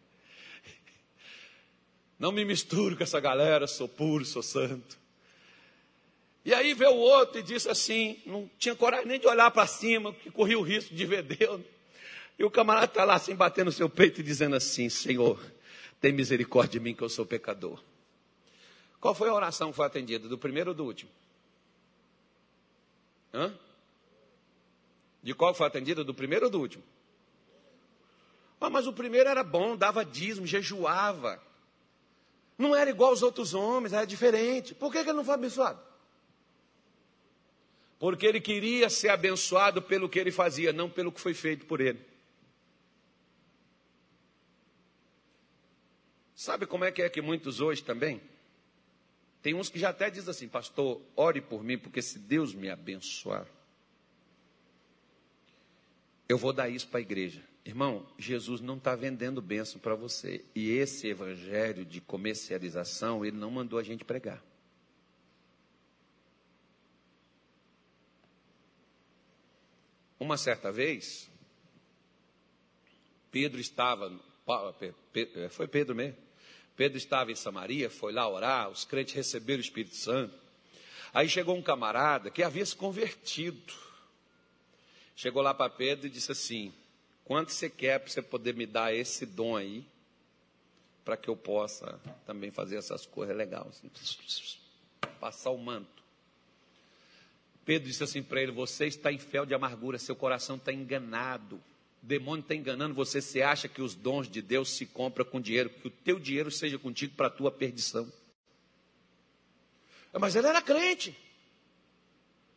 Não 2.16 2.30
me 2.30 2.44
misturo 2.44 2.96
com 2.96 3.02
essa 3.02 3.18
galera, 3.18 3.66
sou 3.66 3.88
puro, 3.88 4.24
sou 4.24 4.42
santo. 4.42 4.96
E 6.44 6.55
aí 6.55 6.74
veio 6.74 6.92
o 6.92 6.98
outro 6.98 7.40
e 7.40 7.42
disse 7.42 7.68
assim: 7.68 8.22
não 8.24 8.48
tinha 8.57 8.76
coragem 8.76 9.07
nem 9.07 9.18
de 9.18 9.26
olhar 9.26 9.50
para 9.50 9.66
cima, 9.66 10.12
porque 10.12 10.30
corria 10.30 10.61
o 10.61 10.62
risco 10.62 10.94
de 10.94 11.05
ver 11.05 11.24
Deus. 11.24 11.61
E 12.38 12.44
o 12.44 12.50
camarada 12.50 12.86
está 12.86 13.05
lá 13.05 13.14
assim, 13.14 13.34
batendo 13.34 13.66
no 13.66 13.72
seu 13.72 13.88
peito 13.88 14.20
e 14.20 14.22
dizendo 14.22 14.55
assim: 14.55 14.88
Senhor, 14.88 15.44
tem 16.00 16.12
misericórdia 16.12 16.78
de 16.78 16.84
mim 16.84 16.94
que 16.94 17.02
eu 17.02 17.09
sou 17.09 17.26
pecador. 17.26 17.82
Qual 19.05 19.14
foi 19.14 19.28
a 19.28 19.34
oração 19.34 19.68
que 19.68 19.76
foi 19.76 19.84
atendida? 19.84 20.26
Do 20.26 20.38
primeiro 20.38 20.70
ou 20.70 20.74
do 20.74 20.82
último? 20.82 21.11
Hã? 23.34 23.55
De 25.22 25.34
qual 25.34 25.52
foi 25.52 25.66
atendida? 25.66 26.02
Do 26.02 26.14
primeiro 26.14 26.46
ou 26.46 26.50
do 26.50 26.59
último? 26.59 26.82
Ah, 28.59 28.70
mas 28.70 28.86
o 28.86 28.94
primeiro 28.94 29.28
era 29.28 29.44
bom, 29.44 29.76
dava 29.76 30.07
dízimo, 30.07 30.46
jejuava. 30.46 31.38
Não 32.57 32.74
era 32.74 32.88
igual 32.88 33.11
aos 33.11 33.22
outros 33.22 33.52
homens, 33.52 33.92
era 33.92 34.07
diferente. 34.07 34.74
Por 34.74 34.90
que, 34.90 35.05
que 35.05 35.11
ele 35.11 35.18
não 35.18 35.24
foi 35.24 35.34
abençoado? 35.34 35.82
Porque 37.98 38.24
ele 38.24 38.40
queria 38.40 38.88
ser 38.88 39.11
abençoado 39.11 39.82
pelo 39.82 40.09
que 40.09 40.18
ele 40.18 40.32
fazia, 40.32 40.72
não 40.72 40.88
pelo 40.88 41.12
que 41.12 41.20
foi 41.20 41.34
feito 41.34 41.66
por 41.66 41.82
ele. 41.82 42.00
Sabe 46.34 46.64
como 46.64 46.86
é 46.86 46.90
que 46.90 47.02
é 47.02 47.11
que 47.11 47.20
muitos 47.20 47.61
hoje 47.61 47.84
também? 47.84 48.32
Tem 49.45 49.53
uns 49.53 49.68
que 49.68 49.78
já 49.78 49.90
até 49.90 50.09
dizem 50.09 50.30
assim, 50.30 50.49
pastor, 50.49 51.03
ore 51.14 51.42
por 51.42 51.62
mim, 51.62 51.76
porque 51.76 52.01
se 52.01 52.18
Deus 52.18 52.55
me 52.55 52.70
abençoar, 52.70 53.47
eu 56.26 56.38
vou 56.38 56.51
dar 56.51 56.70
isso 56.70 56.88
para 56.88 57.01
a 57.01 57.03
igreja. 57.03 57.45
Irmão, 57.62 58.11
Jesus 58.18 58.62
não 58.62 58.78
está 58.78 58.97
vendendo 58.97 59.42
bênção 59.42 59.78
para 59.78 59.95
você. 59.95 60.42
E 60.55 60.70
esse 60.70 61.09
evangelho 61.09 61.84
de 61.84 62.01
comercialização, 62.01 63.22
ele 63.22 63.36
não 63.36 63.51
mandou 63.51 63.78
a 63.78 63.82
gente 63.82 64.03
pregar. 64.03 64.42
Uma 70.18 70.38
certa 70.38 70.72
vez, 70.72 71.30
Pedro 73.30 73.61
estava, 73.61 74.11
foi 75.51 75.68
Pedro 75.68 75.95
mesmo, 75.95 76.16
Pedro 76.77 76.99
estava 76.99 77.31
em 77.31 77.37
Samaria, 77.37 77.89
foi 77.89 78.12
lá 78.12 78.29
orar, 78.29 78.68
os 78.68 78.85
crentes 78.85 79.14
receberam 79.14 79.59
o 79.59 79.64
Espírito 79.64 79.95
Santo. 79.95 80.35
Aí 81.12 81.29
chegou 81.29 81.57
um 81.57 81.62
camarada 81.62 82.31
que 82.31 82.43
havia 82.43 82.66
se 82.66 82.75
convertido. 82.75 83.72
Chegou 85.14 85.43
lá 85.43 85.55
para 85.55 85.70
Pedro 85.70 86.09
e 86.09 86.11
disse 86.11 86.33
assim: 86.33 86.72
Quanto 87.25 87.53
você 87.53 87.70
quer 87.70 88.01
para 88.01 88.11
você 88.11 88.20
poder 88.20 88.55
me 88.55 88.66
dar 88.66 88.93
esse 88.93 89.25
dom 89.25 89.57
aí, 89.57 89.87
para 91.05 91.16
que 91.16 91.29
eu 91.29 91.37
possa 91.37 92.01
também 92.27 92.51
fazer 92.51 92.77
essas 92.77 93.07
coisas 93.07 93.37
legais? 93.37 93.68
Assim, 93.68 93.91
passar 95.20 95.51
o 95.51 95.59
manto. 95.59 96.03
Pedro 97.64 97.89
disse 97.89 98.03
assim 98.03 98.22
para 98.22 98.43
ele: 98.43 98.51
Você 98.51 98.87
está 98.87 99.12
em 99.12 99.18
fel 99.18 99.47
de 99.47 99.55
amargura, 99.55 99.99
seu 99.99 100.16
coração 100.16 100.57
está 100.57 100.72
enganado. 100.72 101.62
O 102.05 102.07
demônio 102.07 102.42
está 102.42 102.55
enganando 102.55 102.92
você. 102.92 103.18
Você 103.18 103.40
acha 103.40 103.66
que 103.66 103.80
os 103.80 103.94
dons 103.94 104.28
de 104.28 104.42
Deus 104.42 104.68
se 104.76 104.84
compram 104.84 105.24
com 105.24 105.40
dinheiro, 105.40 105.70
que 105.70 105.88
o 105.88 105.90
teu 105.90 106.20
dinheiro 106.20 106.50
seja 106.50 106.78
contigo 106.78 107.14
para 107.16 107.28
a 107.28 107.30
tua 107.30 107.50
perdição. 107.50 108.12
Mas 110.12 110.36
ele 110.36 110.46
era 110.46 110.61
crente. 110.61 111.16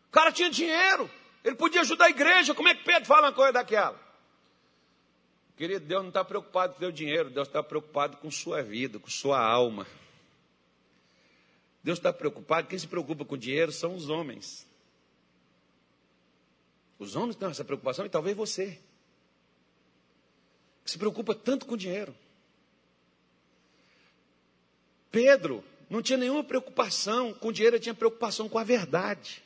O 0.09 0.11
cara 0.11 0.33
tinha 0.33 0.49
dinheiro. 0.49 1.09
Ele 1.45 1.55
podia 1.55 1.79
ajudar 1.79 2.07
a 2.07 2.09
igreja. 2.09 2.53
Como 2.53 2.67
é 2.67 2.75
que 2.75 2.83
Pedro 2.83 3.05
fala 3.05 3.27
uma 3.27 3.33
coisa 3.33 3.53
daquela? 3.53 3.97
Querido, 5.55 5.85
Deus 5.85 6.01
não 6.01 6.09
está 6.09 6.25
preocupado 6.25 6.73
com 6.73 6.79
o 6.79 6.81
teu 6.81 6.91
dinheiro. 6.91 7.29
Deus 7.29 7.47
está 7.47 7.63
preocupado 7.63 8.17
com 8.17 8.29
sua 8.29 8.61
vida, 8.61 8.99
com 8.99 9.09
sua 9.09 9.39
alma. 9.39 9.87
Deus 11.81 11.99
está 11.99 12.11
preocupado. 12.11 12.67
Quem 12.67 12.77
se 12.77 12.85
preocupa 12.85 13.23
com 13.23 13.37
dinheiro 13.37 13.71
são 13.71 13.95
os 13.95 14.09
homens. 14.09 14.67
Os 16.99 17.15
homens 17.15 17.37
têm 17.37 17.47
essa 17.47 17.63
preocupação 17.63 18.05
e 18.05 18.09
talvez 18.09 18.35
você 18.35 18.77
se 20.91 20.97
preocupa 20.97 21.35
tanto 21.35 21.65
com 21.65 21.75
dinheiro. 21.75 22.15
Pedro 25.11 25.63
não 25.89 26.01
tinha 26.01 26.17
nenhuma 26.17 26.43
preocupação 26.43 27.33
com 27.33 27.51
dinheiro, 27.51 27.75
ele 27.75 27.83
tinha 27.83 27.95
preocupação 27.95 28.47
com 28.47 28.57
a 28.57 28.63
verdade. 28.63 29.43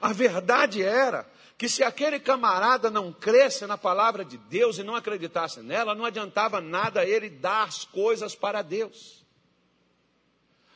A 0.00 0.12
verdade 0.12 0.82
era 0.82 1.28
que 1.56 1.68
se 1.68 1.84
aquele 1.84 2.18
camarada 2.18 2.90
não 2.90 3.12
cresce 3.12 3.66
na 3.66 3.78
palavra 3.78 4.24
de 4.24 4.36
Deus 4.36 4.78
e 4.78 4.82
não 4.82 4.96
acreditasse 4.96 5.60
nela, 5.60 5.94
não 5.94 6.04
adiantava 6.04 6.60
nada 6.60 7.04
ele 7.04 7.30
dar 7.30 7.64
as 7.64 7.84
coisas 7.84 8.34
para 8.34 8.62
Deus. 8.62 9.24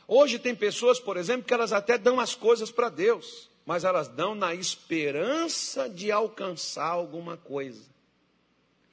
Hoje 0.07 0.39
tem 0.39 0.55
pessoas, 0.55 0.99
por 0.99 1.17
exemplo, 1.17 1.45
que 1.45 1.53
elas 1.53 1.73
até 1.73 1.97
dão 1.97 2.19
as 2.19 2.33
coisas 2.33 2.71
para 2.71 2.89
Deus, 2.89 3.49
mas 3.65 3.83
elas 3.83 4.07
dão 4.07 4.33
na 4.33 4.55
esperança 4.55 5.89
de 5.89 6.11
alcançar 6.11 6.87
alguma 6.87 7.37
coisa 7.37 7.89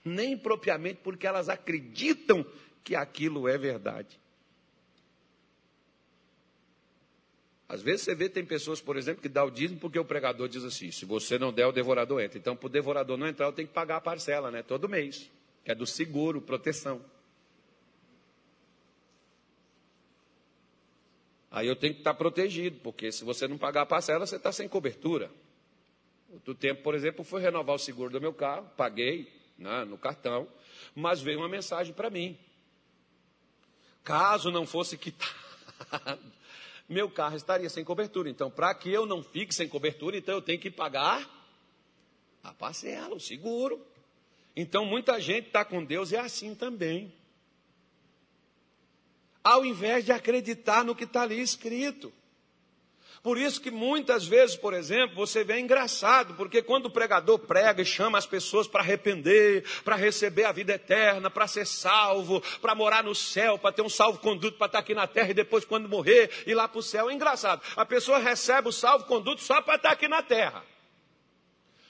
nem 0.09 0.37
propriamente 0.37 1.01
porque 1.03 1.27
elas 1.27 1.49
acreditam 1.49 2.45
que 2.83 2.95
aquilo 2.95 3.49
é 3.49 3.59
verdade. 3.59 4.19
Às 7.69 7.83
vezes 7.83 8.03
você 8.03 8.15
vê, 8.15 8.29
tem 8.29 8.45
pessoas, 8.45 8.81
por 8.81 8.97
exemplo, 8.97 9.21
que 9.21 9.29
dá 9.29 9.45
o 9.45 9.51
dízimo 9.51 9.81
porque 9.81 9.99
o 9.99 10.05
pregador 10.05 10.49
diz 10.49 10.63
assim: 10.63 10.93
se 10.93 11.05
você 11.05 11.37
não 11.37 11.53
der, 11.53 11.67
o 11.67 11.73
devorador 11.73 12.23
entra. 12.23 12.39
Então, 12.39 12.55
para 12.55 12.67
o 12.67 12.71
devorador 12.71 13.17
não 13.17 13.27
entrar, 13.27 13.47
eu 13.47 13.53
tenho 13.53 13.67
que 13.67 13.75
pagar 13.75 13.97
a 13.97 14.01
parcela, 14.01 14.53
né? 14.53 14.63
Todo 14.63 14.89
mês, 14.89 15.29
que 15.65 15.73
é 15.73 15.75
do 15.75 15.85
seguro, 15.85 16.41
proteção. 16.41 17.05
Aí 21.51 21.67
eu 21.67 21.75
tenho 21.75 21.95
que 21.95 22.01
estar 22.01 22.15
protegido, 22.15 22.79
porque 22.83 23.11
se 23.11 23.25
você 23.25 23.49
não 23.49 23.59
pagar 23.59 23.83
a 23.83 23.87
parcela, 23.87 24.27
você 24.27 24.37
está 24.37 24.53
sem 24.53 24.69
cobertura. 24.69 25.31
Outro 26.33 26.55
tempo, 26.55 26.83
por 26.83 26.95
exemplo, 26.95 27.25
fui 27.25 27.41
renovar 27.41 27.75
o 27.75 27.79
seguro 27.79 28.11
do 28.11 28.21
meu 28.21 28.33
carro, 28.33 28.69
paguei, 28.77 29.33
né, 29.59 29.85
no 29.85 29.97
cartão, 29.97 30.49
mas 30.95 31.21
veio 31.21 31.39
uma 31.39 31.49
mensagem 31.49 31.95
para 31.95 32.11
mim. 32.11 32.39
Caso 34.05 34.51
não 34.51 34.67
fosse 34.67 34.97
quitado, 34.97 35.33
meu 36.89 37.11
carro 37.11 37.37
estaria 37.37 37.69
sem 37.69 37.85
cobertura. 37.85 38.31
Então, 38.31 38.51
para 38.51 38.75
que 38.75 38.91
eu 38.91 39.05
não 39.05 39.23
fique 39.23 39.55
sem 39.55 39.69
cobertura, 39.69 40.17
então 40.17 40.35
eu 40.35 40.43
tenho 40.43 40.61
que 40.61 40.71
pagar 40.71 41.29
a 42.43 42.53
parcela, 42.53 43.15
o 43.15 43.21
seguro. 43.21 43.85
Então, 44.55 44.85
muita 44.85 45.21
gente 45.21 45.49
está 45.49 45.65
com 45.65 45.85
Deus 45.85 46.13
e 46.13 46.17
é 46.17 46.21
assim 46.21 46.55
também. 46.55 47.13
Ao 49.43 49.65
invés 49.65 50.05
de 50.05 50.13
acreditar 50.13 50.85
no 50.85 50.95
que 50.95 51.05
está 51.05 51.23
ali 51.23 51.41
escrito. 51.41 52.13
Por 53.27 53.39
isso 53.39 53.61
que 53.61 53.73
muitas 53.73 54.25
vezes, 54.25 54.55
por 54.55 54.73
exemplo, 54.73 55.17
você 55.17 55.43
vê 55.43 55.59
engraçado, 55.59 56.35
porque 56.35 56.63
quando 56.63 56.87
o 56.87 56.91
pregador 56.91 57.41
prega 57.41 57.83
e 57.83 57.85
chama 57.85 58.17
as 58.17 58.25
pessoas 58.25 58.69
para 58.69 58.83
arrepender, 58.83 59.65
para 59.83 59.97
receber 59.97 60.45
a 60.45 60.53
vida 60.53 60.75
eterna, 60.75 61.29
para 61.29 61.49
ser 61.49 61.67
salvo, 61.67 62.41
para 62.63 62.73
morar 62.73 63.03
no 63.03 63.17
céu, 63.17 63.59
para 63.59 63.73
ter 63.73 63.83
um 63.83 63.89
salvo-conduto 63.89 64.57
para 64.57 64.69
estar 64.69 64.79
aqui 64.79 64.95
na 64.95 65.09
terra 65.09 65.31
e 65.31 65.35
depois, 65.35 65.65
quando 65.65 65.89
morrer, 65.89 66.31
ir 66.47 66.55
lá 66.55 66.69
para 66.69 66.79
o 66.79 66.83
céu, 66.85 67.11
é 67.11 67.15
engraçado. 67.15 67.61
A 67.75 67.85
pessoa 67.85 68.19
recebe 68.19 68.69
o 68.69 68.73
salvo-conduto 68.73 69.43
só 69.43 69.61
para 69.61 69.75
estar 69.75 69.91
aqui 69.91 70.07
na 70.07 70.23
terra. 70.23 70.63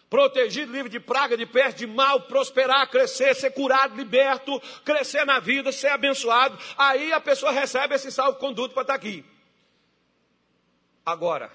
Protegido, 0.08 0.72
livre 0.72 0.88
de 0.88 1.00
praga, 1.00 1.36
de 1.36 1.44
peste, 1.44 1.80
de 1.80 1.86
mal, 1.86 2.22
prosperar, 2.22 2.88
crescer, 2.88 3.36
ser 3.36 3.50
curado, 3.50 3.94
liberto, 3.94 4.58
crescer 4.86 5.26
na 5.26 5.38
vida, 5.38 5.70
ser 5.70 5.88
abençoado. 5.88 6.58
Aí 6.78 7.12
a 7.12 7.20
pessoa 7.20 7.52
recebe 7.52 7.94
esse 7.94 8.10
salvo-conduto 8.10 8.72
para 8.72 8.84
estar 8.84 8.94
aqui. 8.94 9.35
Agora, 11.06 11.52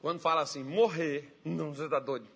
quando 0.00 0.18
fala 0.18 0.40
assim, 0.40 0.64
morrer, 0.64 1.38
não, 1.44 1.74
você 1.74 1.84
está 1.84 2.00
doido. 2.00 2.26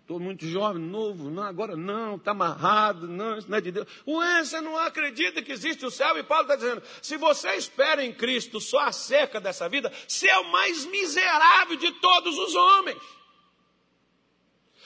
Estou 0.00 0.18
muito 0.18 0.46
jovem, 0.46 0.82
novo, 0.82 1.30
não, 1.30 1.42
agora 1.42 1.76
não, 1.76 2.16
está 2.16 2.32
amarrado, 2.32 3.06
não, 3.06 3.36
isso 3.36 3.50
não 3.50 3.58
é 3.58 3.60
de 3.60 3.70
Deus. 3.70 3.86
Ué, 4.06 4.44
você 4.44 4.60
não 4.62 4.76
acredita 4.78 5.42
que 5.42 5.52
existe 5.52 5.84
o 5.84 5.90
céu? 5.90 6.18
E 6.18 6.22
Paulo 6.22 6.44
está 6.44 6.56
dizendo: 6.56 6.82
se 7.00 7.16
você 7.16 7.54
espera 7.54 8.04
em 8.04 8.12
Cristo 8.12 8.60
só 8.60 8.80
acerca 8.80 9.40
dessa 9.40 9.68
vida, 9.68 9.92
você 10.08 10.28
é 10.28 10.38
o 10.38 10.50
mais 10.50 10.86
miserável 10.86 11.76
de 11.76 11.92
todos 11.92 12.36
os 12.36 12.54
homens. 12.54 13.00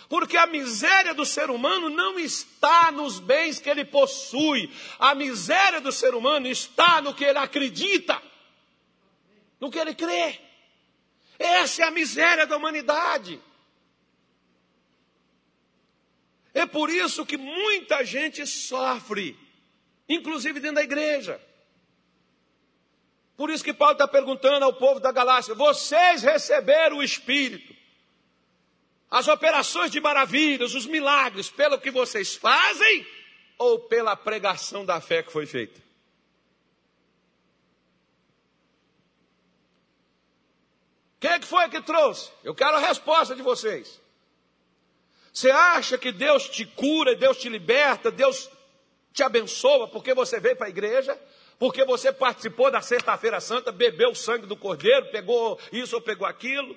Porque 0.09 0.37
a 0.37 0.47
miséria 0.47 1.15
do 1.15 1.25
ser 1.25 1.51
humano 1.51 1.89
não 1.89 2.19
está 2.19 2.93
nos 2.93 3.19
bens 3.19 3.59
que 3.59 3.71
ele 3.71 3.85
possui. 3.85 4.71
A 4.99 5.15
miséria 5.15 5.81
do 5.81 5.91
ser 5.91 6.15
humano 6.15 6.47
está 6.47 7.01
no 7.01 7.15
que 7.15 7.25
ele 7.25 7.39
acredita, 7.39 8.21
no 9.61 9.71
que 9.71 9.79
ele 9.79 9.95
crê. 9.95 10.39
Essa 11.39 11.83
é 11.83 11.85
a 11.87 11.91
miséria 11.91 12.47
da 12.47 12.57
humanidade. 12.57 13.41
É 16.55 16.65
por 16.65 16.89
isso 16.89 17.27
que 17.27 17.37
muita 17.37 18.03
gente 18.05 18.47
sofre, 18.47 19.39
inclusive 20.09 20.59
dentro 20.59 20.77
da 20.77 20.83
igreja. 20.83 21.41
Por 23.37 23.51
isso 23.51 23.63
que 23.63 23.75
Paulo 23.75 23.93
está 23.93 24.09
perguntando 24.09 24.65
ao 24.65 24.73
povo 24.73 24.99
da 24.99 25.13
Galácia: 25.13 25.55
vocês 25.55 26.23
receberam 26.23 26.97
o 26.97 27.03
Espírito, 27.03 27.77
as 29.11 29.29
operações 29.29 29.91
de 29.91 30.01
maravilhas, 30.01 30.75
os 30.75 30.87
milagres, 30.87 31.51
pelo 31.51 31.79
que 31.79 31.91
vocês 31.91 32.35
fazem 32.35 33.07
ou 33.59 33.81
pela 33.81 34.17
pregação 34.17 34.85
da 34.85 34.99
fé 35.01 35.23
que 35.23 35.31
foi 35.31 35.45
feita? 35.45 35.86
Quem 41.19 41.31
é 41.31 41.39
que 41.39 41.47
foi 41.47 41.69
que 41.69 41.81
trouxe? 41.81 42.31
Eu 42.45 42.55
quero 42.55 42.77
a 42.77 42.81
resposta 42.81 43.35
de 43.35 43.43
vocês. 43.43 44.01
Você 45.33 45.51
acha 45.51 45.99
que 45.99 46.13
Deus 46.13 46.49
te 46.49 46.65
cura, 46.65 47.15
Deus 47.15 47.37
te 47.39 47.49
liberta, 47.49 48.11
Deus 48.11 48.51
te 49.13 49.23
abençoa 49.23 49.89
porque 49.89 50.15
você 50.15 50.39
veio 50.41 50.57
para 50.57 50.67
a 50.67 50.71
igreja? 50.71 51.19
Porque 51.59 51.85
você 51.85 52.13
participou 52.13 52.71
da 52.71 52.83
Sexta-feira 52.83 53.41
Santa, 53.41 53.73
bebeu 53.73 54.11
o 54.11 54.15
sangue 54.15 54.47
do 54.47 54.57
Cordeiro, 54.57 55.11
pegou 55.11 55.59
isso 55.73 55.97
ou 55.97 56.03
pegou 56.03 56.27
aquilo? 56.27 56.77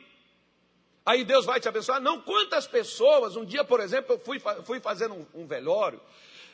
Aí 1.05 1.23
Deus 1.23 1.45
vai 1.45 1.59
te 1.59 1.67
abençoar? 1.67 2.01
Não, 2.01 2.21
quantas 2.21 2.67
pessoas, 2.67 3.35
um 3.35 3.43
dia, 3.43 3.63
por 3.63 3.79
exemplo, 3.79 4.15
eu 4.15 4.19
fui, 4.19 4.39
fui 4.63 4.79
fazendo 4.79 5.15
um, 5.15 5.41
um 5.41 5.47
velório, 5.47 5.99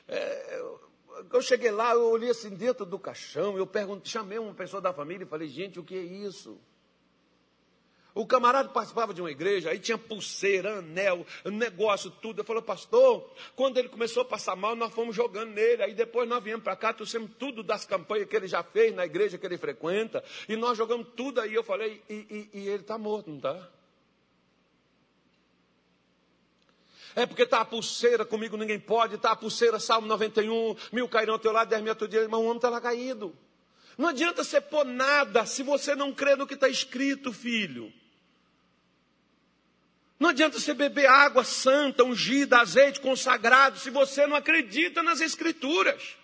é, 0.07 0.61
eu 1.31 1.41
cheguei 1.41 1.71
lá, 1.71 1.93
eu 1.93 2.09
olhei 2.09 2.29
assim 2.29 2.49
dentro 2.49 2.85
do 2.85 2.97
caixão, 2.97 3.57
eu 3.57 3.67
perguntei, 3.67 4.11
chamei 4.11 4.37
uma 4.37 4.53
pessoa 4.53 4.81
da 4.81 4.93
família 4.93 5.25
e 5.25 5.27
falei, 5.27 5.47
gente, 5.47 5.79
o 5.79 5.83
que 5.83 5.95
é 5.95 6.01
isso? 6.01 6.59
O 8.15 8.25
camarada 8.25 8.69
participava 8.69 9.13
de 9.13 9.19
uma 9.19 9.29
igreja, 9.29 9.69
aí 9.69 9.77
tinha 9.77 9.97
pulseira, 9.97 10.77
anel, 10.77 11.27
negócio, 11.43 12.09
tudo. 12.09 12.39
Eu 12.39 12.45
falei, 12.45 12.61
pastor, 12.61 13.29
quando 13.57 13.77
ele 13.77 13.89
começou 13.89 14.21
a 14.21 14.25
passar 14.25 14.55
mal, 14.55 14.73
nós 14.73 14.93
fomos 14.93 15.13
jogando 15.13 15.51
nele. 15.51 15.83
Aí 15.83 15.93
depois 15.93 16.27
nós 16.27 16.41
viemos 16.41 16.63
para 16.63 16.77
cá, 16.77 16.93
trouxemos 16.93 17.29
tudo 17.37 17.61
das 17.61 17.83
campanhas 17.83 18.29
que 18.29 18.35
ele 18.37 18.47
já 18.47 18.63
fez 18.63 18.95
na 18.95 19.05
igreja 19.05 19.37
que 19.37 19.45
ele 19.45 19.57
frequenta. 19.57 20.23
E 20.47 20.55
nós 20.55 20.77
jogamos 20.77 21.09
tudo 21.13 21.41
aí. 21.41 21.53
Eu 21.53 21.61
falei, 21.61 22.01
e, 22.09 22.49
e, 22.53 22.59
e 22.61 22.69
ele 22.69 22.83
está 22.83 22.97
morto, 22.97 23.29
não 23.29 23.35
está? 23.35 23.69
É 27.17 27.25
porque 27.25 27.43
está 27.43 27.59
a 27.59 27.65
pulseira, 27.65 28.23
comigo 28.23 28.55
ninguém 28.55 28.79
pode, 28.79 29.15
está 29.15 29.31
a 29.31 29.35
pulseira, 29.35 29.77
Salmo 29.77 30.07
91, 30.07 30.75
mil 30.93 31.09
cairão 31.09 31.33
ao 31.33 31.39
teu 31.39 31.51
lado, 31.51 31.67
dez 31.67 31.81
mil 31.81 31.91
ao 31.91 31.95
teu 31.97 32.07
dia, 32.07 32.21
irmão, 32.21 32.41
o 32.41 32.45
homem 32.45 32.57
está 32.57 32.69
lá 32.69 32.79
caído. 32.79 33.35
Não 33.97 34.07
adianta 34.07 34.41
você 34.41 34.61
pôr 34.61 34.85
nada 34.85 35.45
se 35.45 35.63
você 35.63 35.95
não 35.95 36.13
crê 36.13 36.37
no 36.37 36.47
que 36.47 36.53
está 36.53 36.69
escrito, 36.69 37.33
filho. 37.33 37.91
Não 40.19 40.29
adianta 40.29 40.59
você 40.59 40.73
beber 40.73 41.07
água 41.07 41.43
santa, 41.43 42.03
ungida, 42.03 42.59
azeite 42.59 42.99
consagrado, 42.99 43.77
se 43.77 43.89
você 43.89 44.25
não 44.25 44.35
acredita 44.35 45.03
nas 45.03 45.19
Escrituras. 45.19 46.15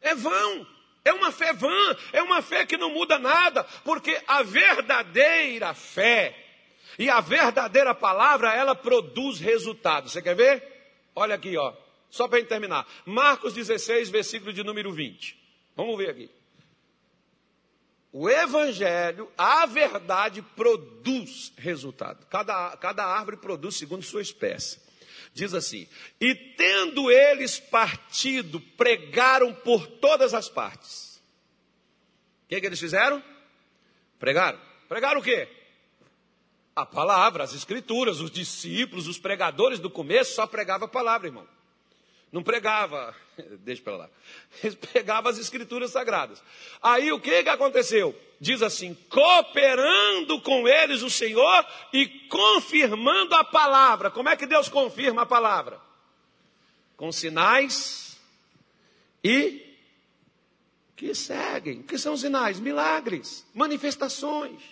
É 0.00 0.14
vão, 0.14 0.66
é 1.04 1.12
uma 1.12 1.32
fé 1.32 1.52
vã, 1.52 1.96
é 2.12 2.22
uma 2.22 2.42
fé 2.42 2.66
que 2.66 2.76
não 2.76 2.90
muda 2.90 3.18
nada, 3.18 3.64
porque 3.84 4.22
a 4.26 4.42
verdadeira 4.42 5.72
fé 5.74 6.46
e 6.98 7.10
a 7.10 7.20
verdadeira 7.20 7.94
palavra, 7.94 8.54
ela 8.54 8.74
produz 8.74 9.38
resultados. 9.38 10.12
Você 10.12 10.22
quer 10.22 10.34
ver? 10.34 10.62
Olha 11.14 11.34
aqui, 11.34 11.56
ó, 11.56 11.74
só 12.10 12.26
para 12.28 12.42
terminar. 12.44 12.86
Marcos 13.04 13.54
16, 13.54 14.08
versículo 14.10 14.52
de 14.52 14.62
número 14.62 14.92
20. 14.92 15.36
Vamos 15.74 15.96
ver 15.98 16.10
aqui. 16.10 16.30
O 18.18 18.30
evangelho, 18.30 19.30
a 19.36 19.66
verdade, 19.66 20.40
produz 20.40 21.52
resultado. 21.54 22.24
Cada, 22.30 22.74
cada 22.78 23.04
árvore 23.04 23.36
produz 23.36 23.76
segundo 23.76 24.02
sua 24.02 24.22
espécie. 24.22 24.80
Diz 25.34 25.52
assim: 25.52 25.86
E 26.18 26.34
tendo 26.34 27.10
eles 27.10 27.60
partido, 27.60 28.58
pregaram 28.58 29.52
por 29.52 29.86
todas 29.86 30.32
as 30.32 30.48
partes. 30.48 31.22
O 32.46 32.48
que, 32.48 32.58
que 32.58 32.66
eles 32.66 32.80
fizeram? 32.80 33.22
Pregaram. 34.18 34.58
Pregaram 34.88 35.20
o 35.20 35.22
quê? 35.22 35.46
A 36.74 36.86
palavra, 36.86 37.44
as 37.44 37.52
escrituras, 37.52 38.18
os 38.20 38.30
discípulos, 38.30 39.08
os 39.08 39.18
pregadores 39.18 39.78
do 39.78 39.90
começo 39.90 40.34
só 40.34 40.46
pregavam 40.46 40.86
a 40.86 40.90
palavra, 40.90 41.28
irmão. 41.28 41.46
Não 42.32 42.42
pregava, 42.42 43.14
deixa 43.60 43.82
para 43.82 43.96
lá. 43.96 44.10
Eles 44.62 44.74
pregavam 44.74 45.30
as 45.30 45.38
escrituras 45.38 45.90
sagradas. 45.90 46.42
Aí 46.82 47.12
o 47.12 47.20
que, 47.20 47.42
que 47.42 47.48
aconteceu? 47.48 48.18
Diz 48.40 48.62
assim: 48.62 48.94
cooperando 49.08 50.40
com 50.40 50.66
eles 50.66 51.02
o 51.02 51.10
Senhor 51.10 51.66
e 51.92 52.06
confirmando 52.28 53.34
a 53.34 53.44
palavra. 53.44 54.10
Como 54.10 54.28
é 54.28 54.36
que 54.36 54.46
Deus 54.46 54.68
confirma 54.68 55.22
a 55.22 55.26
palavra? 55.26 55.80
Com 56.96 57.12
sinais 57.12 58.18
e 59.22 59.62
que 60.94 61.14
seguem. 61.14 61.80
O 61.80 61.84
que 61.84 61.98
são 61.98 62.16
sinais? 62.16 62.58
Milagres, 62.58 63.46
manifestações. 63.54 64.62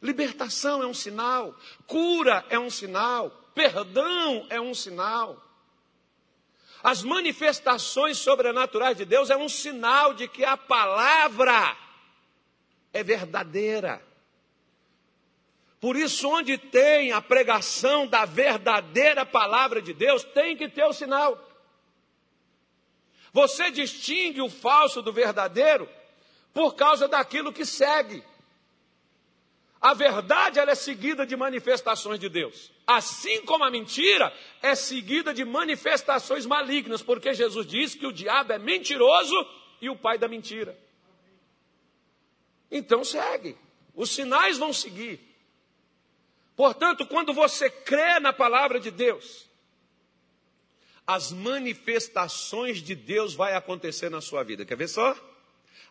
Libertação 0.00 0.82
é 0.82 0.86
um 0.86 0.94
sinal, 0.94 1.56
cura 1.86 2.44
é 2.50 2.58
um 2.58 2.68
sinal, 2.68 3.30
perdão 3.54 4.46
é 4.50 4.60
um 4.60 4.74
sinal. 4.74 5.40
As 6.82 7.02
manifestações 7.02 8.18
sobrenaturais 8.18 8.96
de 8.96 9.04
Deus 9.04 9.30
é 9.30 9.36
um 9.36 9.48
sinal 9.48 10.14
de 10.14 10.26
que 10.26 10.44
a 10.44 10.56
palavra 10.56 11.76
é 12.92 13.04
verdadeira. 13.04 14.02
Por 15.80 15.96
isso, 15.96 16.28
onde 16.28 16.58
tem 16.58 17.12
a 17.12 17.20
pregação 17.20 18.06
da 18.06 18.24
verdadeira 18.24 19.24
palavra 19.24 19.80
de 19.80 19.92
Deus, 19.92 20.24
tem 20.24 20.56
que 20.56 20.68
ter 20.68 20.84
o 20.84 20.92
sinal. 20.92 21.38
Você 23.32 23.70
distingue 23.70 24.40
o 24.40 24.50
falso 24.50 25.00
do 25.00 25.12
verdadeiro 25.12 25.88
por 26.52 26.74
causa 26.74 27.08
daquilo 27.08 27.52
que 27.52 27.64
segue. 27.64 28.22
A 29.82 29.94
verdade 29.94 30.60
ela 30.60 30.70
é 30.70 30.76
seguida 30.76 31.26
de 31.26 31.36
manifestações 31.36 32.20
de 32.20 32.28
Deus. 32.28 32.70
Assim 32.86 33.44
como 33.44 33.64
a 33.64 33.70
mentira 33.70 34.32
é 34.62 34.76
seguida 34.76 35.34
de 35.34 35.44
manifestações 35.44 36.46
malignas, 36.46 37.02
porque 37.02 37.34
Jesus 37.34 37.66
diz 37.66 37.96
que 37.96 38.06
o 38.06 38.12
diabo 38.12 38.52
é 38.52 38.60
mentiroso 38.60 39.34
e 39.80 39.90
o 39.90 39.96
pai 39.96 40.18
da 40.18 40.28
mentira. 40.28 40.78
Então 42.70 43.02
segue. 43.02 43.56
Os 43.92 44.10
sinais 44.10 44.56
vão 44.56 44.72
seguir. 44.72 45.18
Portanto, 46.54 47.04
quando 47.04 47.32
você 47.32 47.68
crê 47.68 48.20
na 48.20 48.32
palavra 48.32 48.78
de 48.78 48.90
Deus, 48.92 49.48
as 51.04 51.32
manifestações 51.32 52.80
de 52.80 52.94
Deus 52.94 53.34
vai 53.34 53.54
acontecer 53.54 54.10
na 54.10 54.20
sua 54.20 54.44
vida. 54.44 54.64
Quer 54.64 54.76
ver 54.76 54.88
só? 54.88 55.16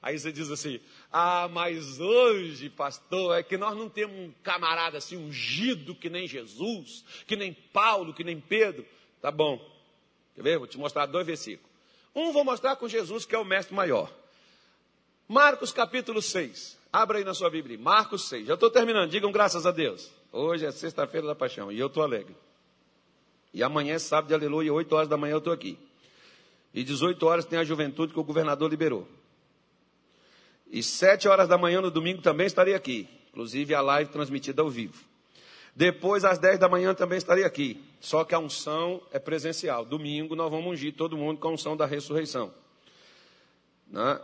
Aí 0.02 0.18
você 0.18 0.32
diz 0.32 0.50
assim: 0.50 0.80
ah, 1.12 1.48
mas 1.52 2.00
hoje, 2.00 2.70
pastor, 2.70 3.38
é 3.38 3.44
que 3.44 3.58
nós 3.58 3.78
não 3.78 3.88
temos 3.88 4.18
um 4.18 4.32
camarada 4.42 4.98
assim 4.98 5.16
ungido 5.16 5.94
que 5.94 6.10
nem 6.10 6.28
Jesus, 6.28 7.06
que 7.28 7.36
nem 7.36 7.54
Paulo, 7.54 8.14
que 8.14 8.24
nem 8.24 8.40
Pedro. 8.40 8.86
Tá 9.22 9.30
bom. 9.30 9.60
Quer 10.36 10.42
ver? 10.42 10.58
Vou 10.58 10.68
te 10.68 10.78
mostrar 10.78 11.06
dois 11.06 11.26
versículos. 11.26 11.70
Um 12.16 12.34
vou 12.34 12.44
mostrar 12.44 12.76
com 12.76 12.88
Jesus, 12.88 13.26
que 13.26 13.36
é 13.36 13.38
o 13.38 13.46
mestre 13.46 13.76
maior. 13.76 14.12
Marcos 15.28 15.72
capítulo 15.72 16.22
6. 16.22 16.78
Abra 16.92 17.20
aí 17.20 17.24
na 17.24 17.34
sua 17.34 17.50
Bíblia. 17.50 17.78
Marcos 17.78 18.28
6. 18.28 18.48
Já 18.48 18.56
estou 18.56 18.70
terminando. 18.70 19.10
Digam 19.10 19.32
graças 19.32 19.66
a 19.66 19.72
Deus. 19.72 20.12
Hoje 20.32 20.66
é 20.66 20.72
sexta-feira 20.72 21.28
da 21.28 21.36
paixão 21.36 21.72
e 21.72 21.80
eu 21.80 21.88
estou 21.88 22.04
alegre. 22.04 22.36
E 23.54 23.62
amanhã 23.64 23.96
é 23.96 24.00
sábado 24.00 24.34
aleluia, 24.34 24.74
8 24.74 24.96
horas 24.96 25.08
da 25.10 25.18
manhã 25.18 25.34
eu 25.34 25.38
estou 25.40 25.54
aqui. 25.54 25.78
E 26.74 26.84
18 26.84 27.26
horas 27.26 27.46
tem 27.46 27.60
a 27.60 27.64
juventude 27.64 28.14
que 28.14 28.20
o 28.20 28.24
governador 28.24 28.70
liberou. 28.70 29.08
E 30.72 30.82
sete 30.82 31.28
horas 31.28 31.50
da 31.50 31.58
manhã 31.58 31.82
no 31.82 31.92
domingo 31.92 32.22
também 32.22 32.48
estarei 32.48 32.74
aqui. 32.74 33.08
Inclusive 33.30 33.76
a 33.76 33.82
live 33.82 34.10
transmitida 34.10 34.62
ao 34.62 34.70
vivo. 34.70 35.04
Depois, 35.76 36.24
às 36.24 36.40
dez 36.40 36.58
da 36.58 36.70
manhã, 36.70 36.94
também 36.94 37.18
estarei 37.18 37.44
aqui. 37.44 37.84
Só 38.00 38.24
que 38.24 38.34
a 38.34 38.40
unção 38.40 39.02
é 39.12 39.20
presencial. 39.20 39.84
Domingo 39.84 40.36
nós 40.36 40.50
vamos 40.50 40.72
ungir 40.72 40.94
todo 40.94 41.18
mundo 41.18 41.40
com 41.40 41.50
a 41.50 41.52
unção 41.52 41.76
da 41.76 41.86
ressurreição. 41.86 42.54
Né? 43.88 44.20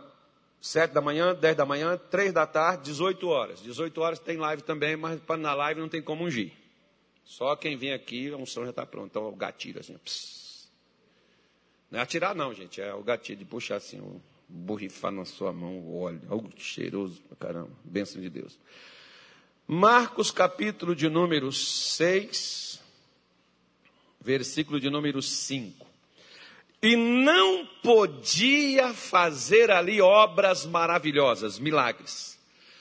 Sete 0.60 0.92
da 0.92 1.00
manhã, 1.00 1.34
dez 1.34 1.54
da 1.54 1.66
manhã, 1.66 1.98
três 2.10 2.32
da 2.32 2.46
tarde, 2.46 2.84
dezoito 2.84 3.28
horas. 3.28 3.60
Dezoito 3.60 4.00
horas 4.00 4.18
tem 4.18 4.38
live 4.38 4.62
também, 4.62 4.96
mas 4.96 5.20
na 5.38 5.54
live 5.54 5.80
não 5.80 5.88
tem 5.88 6.02
como 6.02 6.24
ungir. 6.24 6.52
Só 7.24 7.54
quem 7.56 7.76
vem 7.76 7.92
aqui, 7.92 8.32
a 8.32 8.36
unção 8.36 8.64
já 8.64 8.70
está 8.70 8.86
pronta. 8.86 9.08
Então, 9.10 9.28
o 9.28 9.36
gatilho 9.36 9.80
assim. 9.80 9.96
Pss. 9.98 10.68
Não 11.90 12.00
é 12.00 12.02
atirar 12.02 12.34
não, 12.34 12.54
gente. 12.54 12.80
É 12.80 12.92
o 12.94 13.02
gatilho 13.02 13.38
de 13.38 13.44
puxar 13.44 13.76
assim 13.76 14.00
o 14.00 14.20
borrifar 14.48 15.12
na 15.12 15.24
sua 15.24 15.52
mão 15.52 15.78
o 15.78 16.00
óleo, 16.00 16.22
algo 16.28 16.50
cheiroso 16.56 17.20
pra 17.22 17.36
caramba, 17.36 17.70
bênção 17.84 18.20
de 18.20 18.30
Deus. 18.30 18.58
Marcos, 19.66 20.30
capítulo 20.30 20.96
de 20.96 21.08
número 21.08 21.52
6, 21.52 22.80
versículo 24.20 24.80
de 24.80 24.88
número 24.88 25.20
5. 25.20 25.86
E 26.82 26.96
não 26.96 27.66
podia 27.82 28.94
fazer 28.94 29.70
ali 29.70 30.00
obras 30.00 30.64
maravilhosas, 30.64 31.58
milagres. 31.58 32.38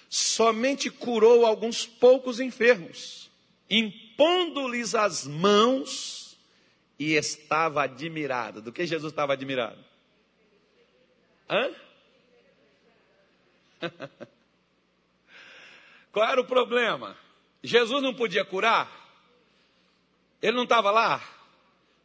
Somente 0.08 0.90
curou 0.90 1.46
alguns 1.46 1.86
poucos 1.86 2.40
enfermos, 2.40 3.30
impondo-lhes 3.70 4.96
as 4.96 5.28
mãos, 5.28 6.18
e 7.00 7.14
estava 7.14 7.84
admirado. 7.84 8.62
Do 8.62 8.72
que 8.72 8.86
Jesus 8.86 9.12
estava 9.12 9.34
admirado? 9.34 9.87
Hã? 11.50 11.74
Qual 16.12 16.28
era 16.30 16.42
o 16.42 16.46
problema? 16.46 17.18
Jesus 17.64 18.02
não 18.02 18.14
podia 18.14 18.44
curar? 18.44 18.92
Ele 20.42 20.56
não 20.56 20.64
estava 20.64 20.92
lá? 20.92 21.24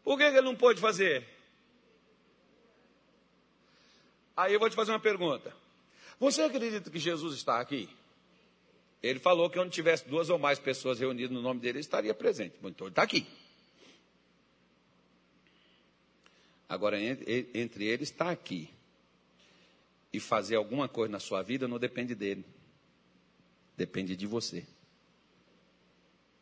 Por 0.05 0.19
que 0.19 0.25
ele 0.25 0.41
não 0.43 0.57
pôde 0.57 0.81
fazer? 0.81 1.27
Aí 4.37 4.53
eu 4.53 4.61
vou 4.61 4.69
te 4.69 4.77
fazer 4.77 4.93
uma 4.93 5.01
pergunta. 5.01 5.55
Você 6.19 6.43
acredita 6.43 6.91
que 6.91 6.99
Jesus 6.99 7.35
está 7.35 7.61
aqui? 7.61 7.89
Ele 9.03 9.19
falou 9.19 9.51
que 9.51 9.59
onde 9.59 9.71
tivesse 9.71 10.09
duas 10.09 10.31
ou 10.31 10.39
mais 10.39 10.59
pessoas 10.59 11.01
reunidas 11.01 11.31
no 11.31 11.43
nome 11.43 11.61
dele, 11.61 11.79
ele 11.79 11.81
estaria 11.81 12.15
presente. 12.15 12.55
Então 12.63 12.87
ele 12.87 12.93
está 12.93 13.03
aqui. 13.03 13.27
Agora, 16.69 16.99
entre 17.01 17.85
eles 17.85 18.11
está 18.11 18.31
aqui. 18.31 18.71
E 20.13 20.21
fazer 20.21 20.57
alguma 20.57 20.89
coisa 20.89 21.11
na 21.11 21.19
sua 21.19 21.43
vida 21.43 21.67
não 21.67 21.79
depende 21.79 22.15
dele. 22.15 22.45
Depende 23.77 24.15
de 24.15 24.27
você. 24.27 24.67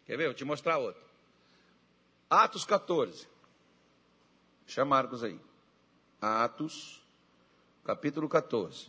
Quer 0.06 0.16
ver? 0.16 0.24
Vou 0.26 0.34
te 0.34 0.44
mostrar 0.44 0.78
outro. 0.78 1.02
Atos 2.28 2.64
14. 2.64 3.28
Chama 4.66 4.96
Marcos 4.96 5.22
aí. 5.22 5.38
Atos, 6.20 7.00
capítulo 7.84 8.28
14. 8.28 8.88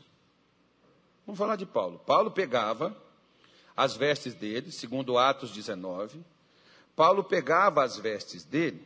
Vamos 1.25 1.37
falar 1.37 1.55
de 1.55 1.65
Paulo. 1.65 1.99
Paulo 1.99 2.31
pegava 2.31 2.95
as 3.75 3.95
vestes 3.95 4.33
dele, 4.33 4.71
segundo 4.71 5.17
Atos 5.17 5.51
19. 5.51 6.23
Paulo 6.95 7.23
pegava 7.23 7.83
as 7.83 7.97
vestes 7.97 8.43
dele, 8.43 8.85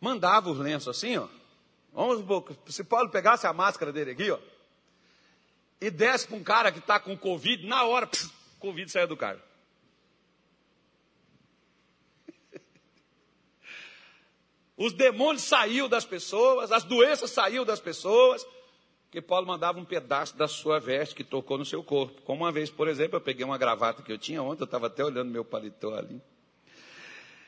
mandava 0.00 0.50
os 0.50 0.58
lenços 0.58 0.88
assim, 0.88 1.16
ó. 1.16 1.28
Vamos, 1.94 2.24
se 2.66 2.82
Paulo 2.82 3.08
pegasse 3.08 3.46
a 3.46 3.52
máscara 3.52 3.92
dele 3.92 4.10
aqui, 4.10 4.28
ó, 4.28 4.38
e 5.80 5.90
desce 5.90 6.26
para 6.26 6.36
um 6.36 6.42
cara 6.42 6.72
que 6.72 6.80
está 6.80 6.98
com 6.98 7.16
Covid, 7.16 7.64
na 7.66 7.84
hora, 7.84 8.04
pss, 8.06 8.32
Covid 8.58 8.90
saiu 8.90 9.06
do 9.06 9.16
cara. 9.16 9.40
Os 14.76 14.92
demônios 14.92 15.44
saíram 15.44 15.88
das 15.88 16.04
pessoas, 16.04 16.72
as 16.72 16.82
doenças 16.82 17.30
saíram 17.30 17.64
das 17.64 17.78
pessoas, 17.78 18.44
que 19.08 19.22
Paulo 19.22 19.46
mandava 19.46 19.78
um 19.78 19.84
pedaço 19.84 20.36
da 20.36 20.48
sua 20.48 20.80
veste 20.80 21.14
que 21.14 21.22
tocou 21.22 21.56
no 21.56 21.64
seu 21.64 21.84
corpo. 21.84 22.20
Como 22.22 22.42
uma 22.42 22.50
vez, 22.50 22.70
por 22.70 22.88
exemplo, 22.88 23.16
eu 23.16 23.20
peguei 23.20 23.44
uma 23.44 23.56
gravata 23.56 24.02
que 24.02 24.10
eu 24.10 24.18
tinha 24.18 24.42
ontem, 24.42 24.62
eu 24.62 24.64
estava 24.66 24.88
até 24.88 25.04
olhando 25.04 25.30
meu 25.30 25.44
paletó 25.44 25.94
ali. 25.94 26.20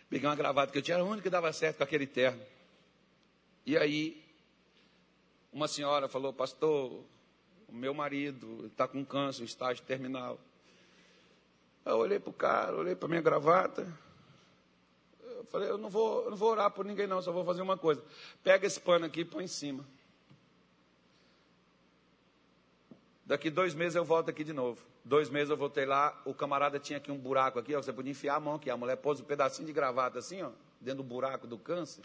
Peguei 0.09 0.29
uma 0.29 0.37
gravata 0.37 0.71
que 0.71 0.79
eu 0.79 0.83
tinha, 0.83 0.95
era 0.95 1.03
a 1.03 1.07
única 1.07 1.23
que 1.25 1.31
dava 1.31 1.53
certo 1.53 1.79
com 1.79 1.83
aquele 1.83 2.07
terno. 2.07 2.41
E 3.65 3.77
aí, 3.77 4.26
uma 5.57 5.67
senhora 5.67 6.07
falou, 6.07 6.35
pastor, 6.35 7.03
o 7.67 7.73
meu 7.73 7.95
marido 7.95 8.67
está 8.67 8.87
com 8.87 9.03
câncer, 9.03 9.43
estágio 9.43 9.83
terminal. 9.85 10.39
Eu 11.83 11.97
olhei 11.97 12.19
para 12.19 12.29
o 12.29 12.33
cara, 12.35 12.77
olhei 12.77 12.95
para 12.95 13.09
minha 13.09 13.23
gravata. 13.23 13.91
Eu 15.23 15.45
falei, 15.47 15.71
eu 15.71 15.79
não, 15.79 15.89
vou, 15.89 16.25
eu 16.25 16.31
não 16.31 16.37
vou 16.37 16.51
orar 16.51 16.71
por 16.71 16.85
ninguém 16.85 17.07
não, 17.07 17.23
só 17.23 17.33
vou 17.33 17.43
fazer 17.43 17.63
uma 17.63 17.79
coisa. 17.79 18.05
Pega 18.45 18.67
esse 18.67 18.79
pano 18.79 19.07
aqui 19.07 19.21
e 19.21 19.25
põe 19.25 19.45
em 19.45 19.49
cima. 19.49 19.83
Daqui 23.25 23.49
dois 23.49 23.75
meses 23.75 23.97
eu 23.97 24.05
volto 24.05 24.29
aqui 24.29 24.45
de 24.45 24.53
novo. 24.53 24.85
Dois 25.03 25.31
meses 25.31 25.49
eu 25.49 25.57
voltei 25.57 25.87
lá, 25.87 26.21
o 26.27 26.35
camarada 26.35 26.79
tinha 26.79 26.99
aqui 26.99 27.11
um 27.11 27.17
buraco 27.17 27.59
aqui, 27.59 27.75
ó, 27.75 27.81
você 27.81 27.95
podia 27.95 28.11
enfiar 28.11 28.35
a 28.35 28.41
mão 28.41 28.57
aqui. 28.57 28.69
A 28.69 28.77
mulher 28.77 28.97
pôs 28.97 29.21
um 29.21 29.25
pedacinho 29.25 29.67
de 29.67 29.73
gravata 29.73 30.19
assim, 30.19 30.43
ó, 30.43 30.51
dentro 30.83 31.03
do 31.03 31.09
buraco 31.09 31.47
do 31.47 31.57
câncer. 31.57 32.05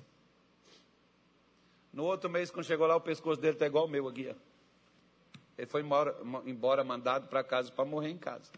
No 1.94 2.06
outro 2.06 2.30
mês, 2.30 2.50
quando 2.50 2.66
chegou 2.66 2.88
lá, 2.88 2.96
o 2.96 3.02
pescoço 3.02 3.42
dele 3.42 3.54
está 3.54 3.66
igual 3.66 3.86
o 3.86 3.90
meu 3.90 4.08
aqui, 4.08 4.30
ó. 4.30 4.36
Ele 5.58 5.68
foi 5.68 5.82
embora, 5.82 6.18
embora 6.46 6.84
mandado 6.84 7.28
para 7.28 7.44
casa 7.44 7.72
para 7.72 7.86
morrer 7.86 8.10
em 8.10 8.18
casa. 8.18 8.52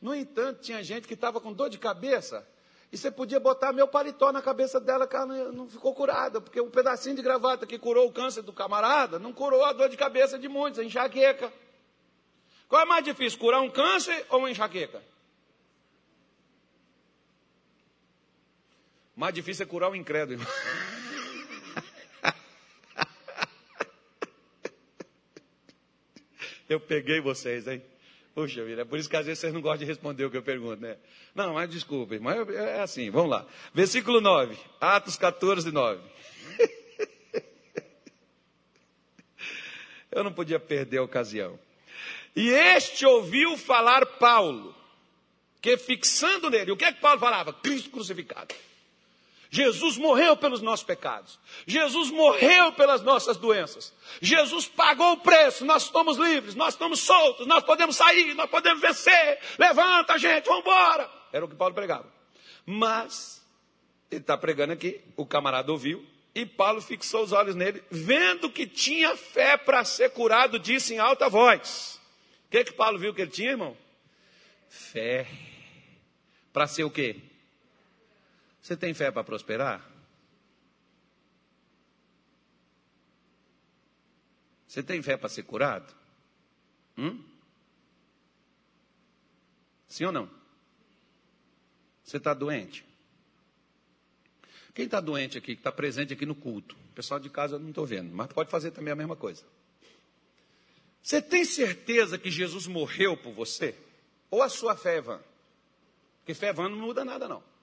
No 0.00 0.14
entanto, 0.14 0.60
tinha 0.60 0.82
gente 0.82 1.06
que 1.06 1.14
estava 1.14 1.40
com 1.40 1.52
dor 1.52 1.70
de 1.70 1.78
cabeça. 1.78 2.46
E 2.92 2.98
você 2.98 3.10
podia 3.10 3.40
botar 3.40 3.72
meu 3.72 3.88
paletó 3.88 4.30
na 4.30 4.42
cabeça 4.42 4.80
dela, 4.80 5.06
que 5.06 5.16
ela 5.16 5.50
não 5.52 5.68
ficou 5.68 5.94
curada, 5.94 6.40
porque 6.40 6.60
um 6.60 6.70
pedacinho 6.70 7.16
de 7.16 7.22
gravata 7.22 7.66
que 7.66 7.78
curou 7.78 8.06
o 8.06 8.12
câncer 8.12 8.42
do 8.42 8.52
camarada 8.52 9.18
não 9.18 9.32
curou 9.32 9.64
a 9.64 9.72
dor 9.72 9.88
de 9.88 9.96
cabeça 9.96 10.38
de 10.38 10.48
muitos, 10.48 10.78
a 10.78 10.84
enxaqueca. 10.84 11.52
Qual 12.68 12.82
é 12.82 12.84
mais 12.84 13.04
difícil, 13.04 13.38
curar 13.38 13.60
um 13.60 13.70
câncer 13.70 14.26
ou 14.28 14.40
uma 14.40 14.50
enxaqueca? 14.50 15.02
Mais 19.16 19.32
difícil 19.32 19.64
é 19.64 19.66
curar 19.66 19.90
o 19.90 19.96
incrédulo. 19.96 20.44
Eu 26.74 26.80
peguei 26.80 27.20
vocês, 27.20 27.68
hein? 27.68 27.80
Puxa 28.34 28.64
vida, 28.64 28.82
é 28.82 28.84
por 28.84 28.98
isso 28.98 29.08
que 29.08 29.16
às 29.16 29.24
vezes 29.24 29.38
vocês 29.38 29.54
não 29.54 29.60
gostam 29.60 29.78
de 29.78 29.84
responder 29.84 30.24
o 30.24 30.30
que 30.30 30.36
eu 30.36 30.42
pergunto, 30.42 30.82
né? 30.82 30.96
Não, 31.32 31.54
mas 31.54 31.70
desculpem, 31.70 32.18
mas 32.18 32.48
é 32.48 32.80
assim, 32.80 33.08
vamos 33.10 33.30
lá. 33.30 33.46
Versículo 33.72 34.20
9, 34.20 34.56
Atos 34.80 35.16
14, 35.16 35.70
9. 35.70 36.02
Eu 40.10 40.24
não 40.24 40.32
podia 40.32 40.58
perder 40.58 40.98
a 40.98 41.04
ocasião. 41.04 41.56
E 42.34 42.48
este 42.48 43.06
ouviu 43.06 43.56
falar 43.56 44.04
Paulo, 44.04 44.74
que 45.62 45.76
fixando 45.76 46.50
nele, 46.50 46.72
o 46.72 46.76
que 46.76 46.86
é 46.86 46.92
que 46.92 47.00
Paulo 47.00 47.20
falava? 47.20 47.52
Cristo 47.52 47.90
crucificado. 47.90 48.52
Jesus 49.54 49.96
morreu 49.96 50.36
pelos 50.36 50.60
nossos 50.60 50.84
pecados. 50.84 51.38
Jesus 51.64 52.10
morreu 52.10 52.72
pelas 52.72 53.02
nossas 53.02 53.36
doenças. 53.36 53.94
Jesus 54.20 54.66
pagou 54.66 55.12
o 55.12 55.16
preço. 55.18 55.64
Nós 55.64 55.84
estamos 55.84 56.18
livres, 56.18 56.56
nós 56.56 56.74
estamos 56.74 56.98
soltos, 56.98 57.46
nós 57.46 57.62
podemos 57.62 57.94
sair, 57.94 58.34
nós 58.34 58.50
podemos 58.50 58.80
vencer. 58.80 59.38
Levanta, 59.56 60.18
gente, 60.18 60.46
vamos 60.46 60.62
embora. 60.62 61.08
Era 61.32 61.44
o 61.44 61.48
que 61.48 61.54
Paulo 61.54 61.72
pregava. 61.72 62.12
Mas, 62.66 63.46
ele 64.10 64.22
está 64.22 64.36
pregando 64.36 64.72
aqui, 64.72 65.00
o 65.16 65.24
camarada 65.24 65.70
ouviu, 65.70 66.04
e 66.34 66.44
Paulo 66.44 66.82
fixou 66.82 67.22
os 67.22 67.30
olhos 67.30 67.54
nele, 67.54 67.80
vendo 67.88 68.50
que 68.50 68.66
tinha 68.66 69.16
fé 69.16 69.56
para 69.56 69.84
ser 69.84 70.10
curado, 70.10 70.58
disse 70.58 70.94
em 70.94 70.98
alta 70.98 71.28
voz. 71.28 72.00
O 72.48 72.50
que, 72.50 72.64
que 72.64 72.72
Paulo 72.72 72.98
viu 72.98 73.14
que 73.14 73.22
ele 73.22 73.30
tinha, 73.30 73.50
irmão? 73.52 73.76
Fé. 74.68 75.28
Para 76.52 76.66
ser 76.66 76.82
o 76.82 76.90
quê? 76.90 77.20
Você 78.64 78.78
tem 78.78 78.94
fé 78.94 79.10
para 79.10 79.22
prosperar? 79.22 79.86
Você 84.66 84.82
tem 84.82 85.02
fé 85.02 85.18
para 85.18 85.28
ser 85.28 85.42
curado? 85.42 85.94
Hum? 86.96 87.22
Sim 89.86 90.06
ou 90.06 90.12
não? 90.12 90.30
Você 92.02 92.16
está 92.16 92.32
doente? 92.32 92.86
Quem 94.72 94.86
está 94.86 94.98
doente 94.98 95.36
aqui, 95.36 95.54
que 95.54 95.60
está 95.60 95.70
presente 95.70 96.14
aqui 96.14 96.24
no 96.24 96.34
culto? 96.34 96.74
O 96.74 96.94
pessoal 96.94 97.20
de 97.20 97.28
casa 97.28 97.56
eu 97.56 97.60
não 97.60 97.68
estou 97.68 97.84
vendo, 97.84 98.14
mas 98.14 98.32
pode 98.32 98.50
fazer 98.50 98.70
também 98.70 98.92
a 98.92 98.96
mesma 98.96 99.14
coisa. 99.14 99.44
Você 101.02 101.20
tem 101.20 101.44
certeza 101.44 102.16
que 102.16 102.30
Jesus 102.30 102.66
morreu 102.66 103.14
por 103.14 103.34
você? 103.34 103.76
Ou 104.30 104.42
a 104.42 104.48
sua 104.48 104.74
fé 104.74 104.96
é 104.96 105.00
vã? 105.02 105.20
Porque 106.20 106.32
fé 106.32 106.50
vã 106.50 106.66
não 106.66 106.78
muda 106.78 107.04
nada, 107.04 107.28
não. 107.28 107.53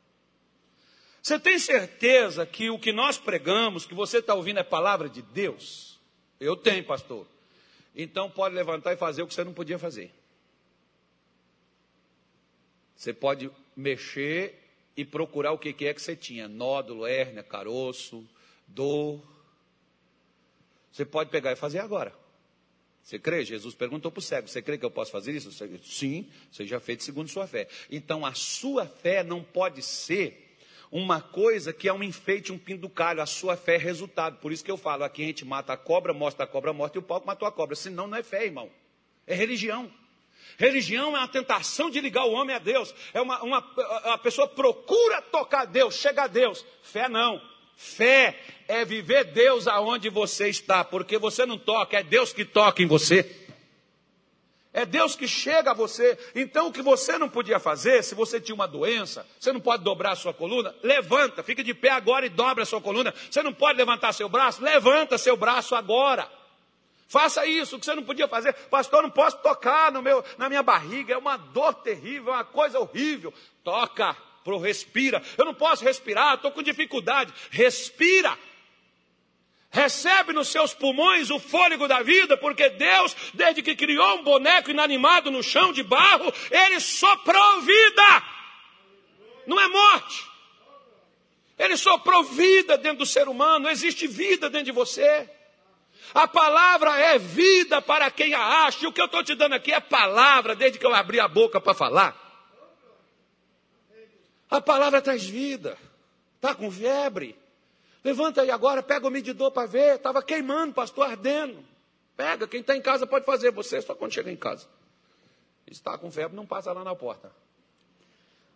Você 1.22 1.40
tem 1.40 1.60
certeza 1.60 2.46
que 2.46 2.70
o 2.70 2.80
que 2.80 2.92
nós 2.92 3.18
pregamos, 3.18 3.86
que 3.86 3.94
você 3.94 4.18
está 4.18 4.34
ouvindo 4.34 4.60
é 4.60 4.64
palavra 4.64 5.08
de 5.08 5.22
Deus? 5.22 6.00
Eu 6.40 6.56
tenho, 6.56 6.84
pastor. 6.84 7.28
Então 7.96 8.30
pode 8.30 8.56
levantar 8.56 8.94
e 8.94 8.98
fazer 8.98 9.22
o 9.22 9.28
que 9.28 9.34
você 9.34 9.44
não 9.44 9.54
podia 9.54 9.78
fazer. 9.78 10.12
Você 12.96 13.14
pode 13.14 13.52
mexer 13.76 14.60
e 14.98 15.06
procurar 15.06 15.52
o 15.52 15.58
que 15.58 15.70
é 15.86 15.94
que 15.94 16.02
você 16.02 16.16
tinha: 16.16 16.48
nódulo, 16.48 17.06
hérnia, 17.06 17.44
caroço, 17.44 18.28
dor. 18.68 19.22
Você 20.92 21.06
pode 21.06 21.30
pegar 21.30 21.52
e 21.52 21.56
fazer 21.56 21.80
agora. 21.80 22.14
Você 23.04 23.18
crê? 23.18 23.44
Jesus 23.44 23.76
perguntou 23.76 24.12
para 24.12 24.20
o 24.20 24.24
cego: 24.24 24.48
Você 24.48 24.62
crê 24.62 24.78
que 24.78 24.86
eu 24.86 24.92
posso 24.92 25.12
fazer 25.12 25.34
isso? 25.34 25.52
Sim, 25.84 26.30
você 26.52 26.66
já 26.66 26.80
fez 26.80 27.04
segundo 27.04 27.28
sua 27.28 27.48
fé. 27.48 27.68
Então 27.90 28.26
a 28.26 28.34
sua 28.34 28.86
fé 28.88 29.24
não 29.24 29.44
pode 29.44 29.82
ser 29.82 30.51
uma 30.92 31.22
coisa 31.22 31.72
que 31.72 31.88
é 31.88 31.94
um 31.94 32.04
enfeite, 32.04 32.52
um 32.52 32.58
pinducalho. 32.58 33.22
A 33.22 33.26
sua 33.26 33.56
fé 33.56 33.76
é 33.76 33.78
resultado. 33.78 34.38
Por 34.40 34.52
isso 34.52 34.64
que 34.64 34.72
eu 34.72 34.78
falo, 34.78 35.04
aqui 35.04 35.24
a 35.24 35.26
gente 35.28 35.46
mata 35.46 35.72
a 35.74 35.78
cobra, 35.78 36.14
mostra 36.14 36.44
a 36.44 36.48
cobra 36.48 36.74
morta 36.74 36.98
e 36.98 37.00
o 37.00 37.04
palco 37.04 37.26
matou 37.26 37.48
a 37.48 37.52
cobra. 37.52 37.76
Senão 37.76 38.08
não 38.08 38.18
é 38.18 38.24
fé, 38.24 38.46
irmão. 38.46 38.70
É 39.26 39.34
religião. 39.34 39.90
Religião 40.58 41.16
é 41.16 41.20
uma 41.20 41.28
tentação 41.28 41.90
de 41.90 42.02
ligar 42.02 42.26
o 42.26 42.34
homem 42.34 42.56
a 42.56 42.60
Deus. 42.60 42.94
É 43.14 43.22
uma, 43.22 43.42
uma 43.42 43.58
a 44.06 44.18
pessoa 44.18 44.48
procura 44.48 45.22
tocar 45.22 45.66
Deus, 45.66 45.96
chega 45.96 46.24
a 46.24 46.28
Deus. 46.28 46.66
Fé 46.84 47.08
não. 47.08 47.42
Fé 47.76 48.38
é 48.68 48.86
viver 48.86 49.24
Deus 49.26 49.68
aonde 49.68 50.10
você 50.10 50.50
está, 50.50 50.84
porque 50.84 51.18
você 51.18 51.46
não 51.46 51.58
toca, 51.58 51.98
é 51.98 52.04
Deus 52.04 52.32
que 52.32 52.46
toca 52.46 52.84
em 52.84 52.86
você. 52.86 53.41
É 54.74 54.86
Deus 54.86 55.16
que 55.16 55.28
chega 55.28 55.72
a 55.72 55.74
você. 55.74 56.18
Então, 56.34 56.68
o 56.68 56.72
que 56.72 56.82
você 56.82 57.18
não 57.18 57.28
podia 57.28 57.60
fazer, 57.60 58.04
se 58.04 58.16
você 58.16 58.40
tinha 58.40 58.56
uma 58.56 58.68
doença, 58.68 59.28
você 59.40 59.52
não 59.52 59.60
pode 59.60 59.84
dobrar 59.84 60.14
a 60.14 60.16
sua 60.16 60.34
coluna, 60.34 60.74
levanta, 60.82 61.44
fica 61.44 61.64
de 61.64 61.74
pé 61.74 61.90
agora 61.90 62.26
e 62.26 62.30
dobra 62.30 62.64
a 62.64 62.66
sua 62.66 62.80
coluna. 62.80 63.14
Você 63.30 63.44
não 63.44 63.54
pode 63.54 63.78
levantar 63.78 64.14
seu 64.14 64.30
braço, 64.30 64.64
levanta 64.64 65.18
seu 65.18 65.36
braço 65.36 65.76
agora. 65.76 66.30
Faça 67.10 67.46
isso, 67.46 67.76
o 67.76 67.80
que 67.80 67.86
você 67.86 67.94
não 67.94 68.04
podia 68.04 68.30
fazer. 68.30 68.54
Pastor, 68.70 69.04
não 69.04 69.10
posso 69.10 69.38
tocar 69.40 69.92
no 69.92 70.02
meu, 70.02 70.24
na 70.38 70.48
minha 70.48 70.64
barriga, 70.64 71.14
é 71.14 71.18
uma 71.18 71.36
dor 71.36 71.74
terrível, 71.74 72.32
é 72.32 72.38
uma 72.38 72.46
coisa 72.46 72.80
horrível. 72.80 73.34
Toca, 73.66 74.16
pro 74.46 74.58
respira. 74.58 75.22
Eu 75.38 75.44
não 75.44 75.54
posso 75.54 75.84
respirar, 75.84 76.36
estou 76.36 76.52
com 76.52 76.64
dificuldade. 76.64 77.34
Respira. 77.50 78.38
Recebe 79.72 80.34
nos 80.34 80.50
seus 80.50 80.74
pulmões 80.74 81.30
o 81.30 81.40
fôlego 81.40 81.88
da 81.88 82.04
vida, 82.04 82.36
porque 82.36 82.70
Deus, 82.70 83.16
desde 83.34 83.62
que 83.62 83.74
criou 83.74 84.18
um 84.18 84.24
boneco 84.24 84.70
inanimado 84.70 85.32
no 85.32 85.42
chão 85.42 85.72
de 85.72 85.82
barro, 85.82 86.32
Ele 86.52 86.80
soprou 86.82 87.62
vida. 87.62 88.24
Não 89.48 89.60
é 89.60 89.68
morte. 89.70 90.30
Ele 91.58 91.78
soprou 91.78 92.24
vida 92.24 92.78
dentro 92.78 93.00
do 93.00 93.06
ser 93.06 93.30
humano, 93.30 93.70
existe 93.70 94.08
vida 94.08 94.50
dentro 94.50 94.66
de 94.66 94.72
você. 94.74 95.30
A 96.14 96.28
palavra 96.28 96.98
é 96.98 97.18
vida 97.18 97.82
para 97.82 98.12
quem 98.12 98.34
a 98.34 98.66
acha. 98.66 98.84
E 98.84 98.88
o 98.88 98.92
que 98.92 99.00
eu 99.00 99.06
estou 99.06 99.24
te 99.24 99.36
dando 99.36 99.54
aqui 99.54 99.72
é 99.72 99.80
palavra, 99.80 100.54
desde 100.54 100.78
que 100.78 100.86
eu 100.86 100.94
abri 100.94 101.20
a 101.20 101.30
boca 101.30 101.62
para 101.62 101.74
falar. 101.74 102.14
A 104.50 104.60
palavra 104.60 105.02
traz 105.02 105.24
vida. 105.24 105.78
Está 106.36 106.54
com 106.54 106.70
febre? 106.70 107.41
Levanta 108.04 108.42
aí 108.42 108.50
agora, 108.50 108.82
pega 108.82 109.08
o 109.08 109.12
medidor 109.12 109.52
para 109.52 109.68
ver. 109.68 109.96
Estava 109.96 110.24
queimando, 110.24 110.74
pastor, 110.74 111.06
ardendo. 111.08 111.64
Pega, 112.18 112.48
quem 112.48 112.62
está 112.62 112.76
em 112.76 112.82
casa 112.82 113.06
pode 113.06 113.26
fazer, 113.26 113.52
você 113.52 113.82
só 113.82 113.96
quando 113.96 114.14
chega 114.14 114.32
em 114.32 114.36
casa. 114.36 114.68
Está 115.68 115.98
com 115.98 116.12
febre, 116.12 116.36
não 116.36 116.46
passa 116.46 116.74
lá 116.74 116.84
na 116.84 116.96
porta. 116.96 117.32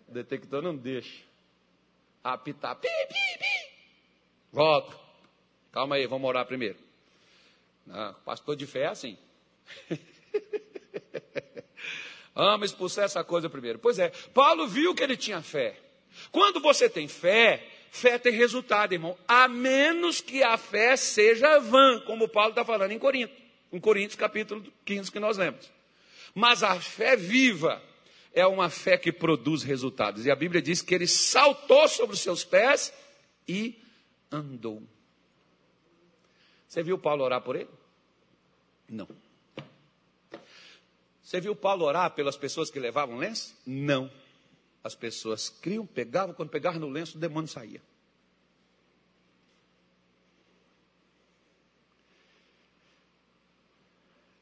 O 0.07 0.11
detector 0.11 0.61
não 0.61 0.75
deixa. 0.75 1.23
Apitar. 2.23 2.75
Pi, 2.75 2.87
pi, 2.87 3.37
pi. 3.39 3.75
Volta. 4.51 4.95
Calma 5.71 5.95
aí, 5.95 6.07
vamos 6.07 6.27
orar 6.27 6.45
primeiro. 6.45 6.77
Não, 7.85 8.13
pastor 8.25 8.55
de 8.55 8.65
fé 8.65 8.81
é 8.81 8.87
assim. 8.87 9.17
Ama 12.35 12.65
expulsar 12.65 13.05
essa 13.05 13.23
coisa 13.23 13.49
primeiro. 13.49 13.79
Pois 13.79 13.97
é, 13.99 14.09
Paulo 14.33 14.67
viu 14.67 14.93
que 14.93 15.03
ele 15.03 15.15
tinha 15.15 15.41
fé. 15.41 15.79
Quando 16.31 16.59
você 16.59 16.89
tem 16.89 17.07
fé, 17.07 17.65
fé 17.95 18.19
tem 18.19 18.33
resultado, 18.33 18.93
irmão. 18.93 19.17
A 19.27 19.47
menos 19.47 20.19
que 20.19 20.43
a 20.43 20.57
fé 20.57 20.95
seja 20.97 21.59
vã, 21.59 21.99
como 22.01 22.27
Paulo 22.27 22.49
está 22.49 22.65
falando 22.65 22.91
em 22.91 22.99
Corinto. 22.99 23.33
Em 23.71 23.79
Coríntios, 23.79 24.15
capítulo 24.15 24.63
15, 24.83 25.11
que 25.11 25.19
nós 25.19 25.37
lemos. 25.37 25.71
Mas 26.33 26.61
a 26.61 26.79
fé 26.79 27.15
viva 27.15 27.81
é 28.33 28.45
uma 28.45 28.69
fé 28.69 28.97
que 28.97 29.11
produz 29.11 29.63
resultados. 29.63 30.25
E 30.25 30.31
a 30.31 30.35
Bíblia 30.35 30.61
diz 30.61 30.81
que 30.81 30.93
ele 30.93 31.07
saltou 31.07 31.87
sobre 31.87 32.15
os 32.15 32.19
seus 32.19 32.43
pés 32.43 32.93
e 33.47 33.81
andou. 34.29 34.83
Você 36.67 36.83
viu 36.83 36.97
Paulo 36.97 37.23
orar 37.23 37.41
por 37.41 37.55
ele? 37.55 37.69
Não. 38.89 39.07
Você 41.23 41.39
viu 41.39 41.55
Paulo 41.55 41.85
orar 41.85 42.11
pelas 42.11 42.35
pessoas 42.35 42.69
que 42.69 42.79
levavam 42.79 43.17
lenço? 43.17 43.55
Não. 43.65 44.11
As 44.85 44.93
pessoas 44.93 45.49
criam, 45.49 45.83
pegavam, 45.83 46.35
quando 46.35 46.51
pegavam 46.51 46.79
no 46.79 46.87
lenço, 46.87 47.17
o 47.17 47.19
demônio 47.19 47.47
saía. 47.47 47.81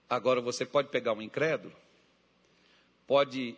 Agora 0.10 0.42
você 0.42 0.66
pode 0.66 0.90
pegar 0.90 1.14
um 1.14 1.22
incrédulo, 1.22 1.74
pode 3.08 3.56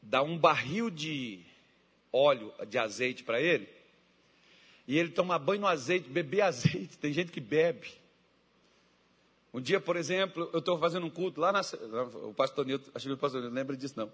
dar 0.00 0.22
um 0.22 0.38
barril 0.38 0.90
de 0.90 1.44
óleo, 2.12 2.54
de 2.68 2.78
azeite 2.78 3.24
para 3.24 3.40
ele, 3.40 3.68
e 4.86 4.96
ele 4.96 5.10
tomar 5.10 5.40
banho 5.40 5.62
no 5.62 5.66
azeite, 5.66 6.08
beber 6.08 6.42
azeite. 6.46 6.96
Tem 6.98 7.12
gente 7.12 7.32
que 7.32 7.40
bebe. 7.40 7.92
Um 9.56 9.60
dia, 9.62 9.80
por 9.80 9.96
exemplo, 9.96 10.50
eu 10.52 10.58
estou 10.58 10.78
fazendo 10.78 11.06
um 11.06 11.08
culto 11.08 11.40
lá 11.40 11.50
na. 11.50 11.62
O 12.24 12.34
pastor 12.34 12.66
Nilton, 12.66 12.90
acho 12.94 13.06
que 13.06 13.12
o 13.14 13.16
pastor 13.16 13.40
Nilton 13.40 13.54
lembra 13.54 13.74
disso, 13.74 13.94
não. 13.96 14.12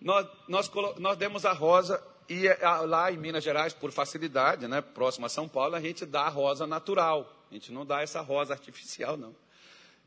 Nós, 0.00 0.26
nós, 0.48 0.70
nós 0.96 1.18
demos 1.18 1.44
a 1.44 1.52
rosa 1.52 2.02
e 2.26 2.48
lá 2.86 3.12
em 3.12 3.18
Minas 3.18 3.44
Gerais, 3.44 3.74
por 3.74 3.92
facilidade, 3.92 4.66
né, 4.66 4.80
próximo 4.80 5.26
a 5.26 5.28
São 5.28 5.46
Paulo, 5.46 5.74
a 5.74 5.80
gente 5.80 6.06
dá 6.06 6.22
a 6.22 6.30
rosa 6.30 6.66
natural. 6.66 7.30
A 7.50 7.54
gente 7.54 7.70
não 7.70 7.84
dá 7.84 8.00
essa 8.00 8.22
rosa 8.22 8.54
artificial, 8.54 9.14
não. 9.14 9.36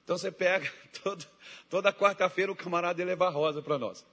Então 0.03 0.18
você 0.18 0.32
pega, 0.32 0.68
todo, 1.03 1.24
toda 1.70 1.93
quarta-feira 1.93 2.51
o 2.51 2.55
camarada 2.55 2.99
ia 2.99 3.05
levar 3.05 3.30
rosa 3.30 3.61
para 3.61 3.78
nós. 3.78 4.03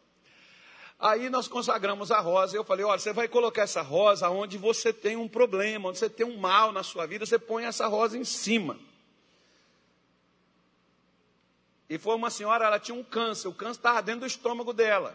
Aí 1.00 1.30
nós 1.30 1.48
consagramos 1.48 2.11
a 2.11 2.20
rosa. 2.20 2.57
E 2.57 2.59
eu 2.59 2.64
falei: 2.64 2.84
olha, 2.84 2.98
você 2.98 3.14
vai 3.14 3.26
colocar 3.26 3.62
essa 3.62 3.80
rosa 3.80 4.28
onde 4.28 4.59
você 4.59 4.92
tem 4.92 5.16
um 5.16 5.28
problema, 5.28 5.88
onde 5.88 5.98
você 5.98 6.11
tem 6.11 6.26
um 6.26 6.36
mal 6.36 6.72
na 6.72 6.82
sua 6.82 7.07
vida, 7.07 7.24
você 7.24 7.38
põe 7.38 7.64
essa 7.64 7.86
rosa 7.86 8.18
em 8.18 8.24
cima. 8.24 8.78
E 11.93 11.99
foi 11.99 12.14
uma 12.14 12.30
senhora, 12.30 12.64
ela 12.64 12.80
tinha 12.80 12.95
um 12.95 13.05
câncer, 13.05 13.49
o 13.49 13.53
câncer 13.53 13.80
estava 13.80 14.01
dentro 14.01 14.22
do 14.22 14.26
estômago 14.26 14.72
dela. 14.72 15.14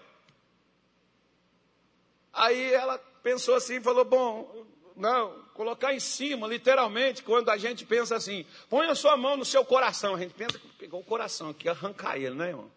Aí 2.31 2.71
ela 2.71 2.99
pensou 3.23 3.55
assim, 3.55 3.81
falou: 3.81 4.05
bom, 4.05 4.63
não, 4.95 5.41
colocar 5.55 5.95
em 5.95 5.99
cima, 5.99 6.47
literalmente, 6.47 7.23
quando 7.23 7.49
a 7.49 7.57
gente 7.57 7.83
pensa 7.83 8.15
assim, 8.15 8.45
põe 8.69 8.85
a 8.85 8.93
sua 8.93 9.17
mão 9.17 9.35
no 9.35 9.43
seu 9.43 9.65
coração. 9.65 10.13
A 10.13 10.19
gente 10.19 10.35
pensa 10.35 10.59
que 10.59 10.67
pegou 10.77 10.99
o 10.99 11.03
coração 11.03 11.49
aqui, 11.49 11.67
arrancar 11.67 12.15
ele, 12.15 12.35
né, 12.35 12.49
irmão? 12.49 12.71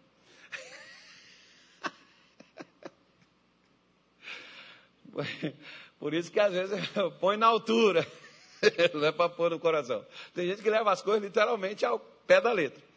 Por 5.99 6.15
isso 6.15 6.31
que 6.31 6.39
às 6.39 6.53
vezes 6.53 6.79
põe 7.19 7.37
na 7.37 7.45
altura, 7.45 8.07
não 8.95 9.05
é 9.05 9.11
para 9.11 9.29
pôr 9.29 9.51
no 9.51 9.59
coração. 9.59 10.03
Tem 10.33 10.47
gente 10.47 10.63
que 10.63 10.71
leva 10.71 10.91
as 10.91 11.03
coisas 11.03 11.21
literalmente 11.21 11.85
ao 11.85 11.99
pé 11.99 12.41
da 12.41 12.51
letra. 12.51 12.89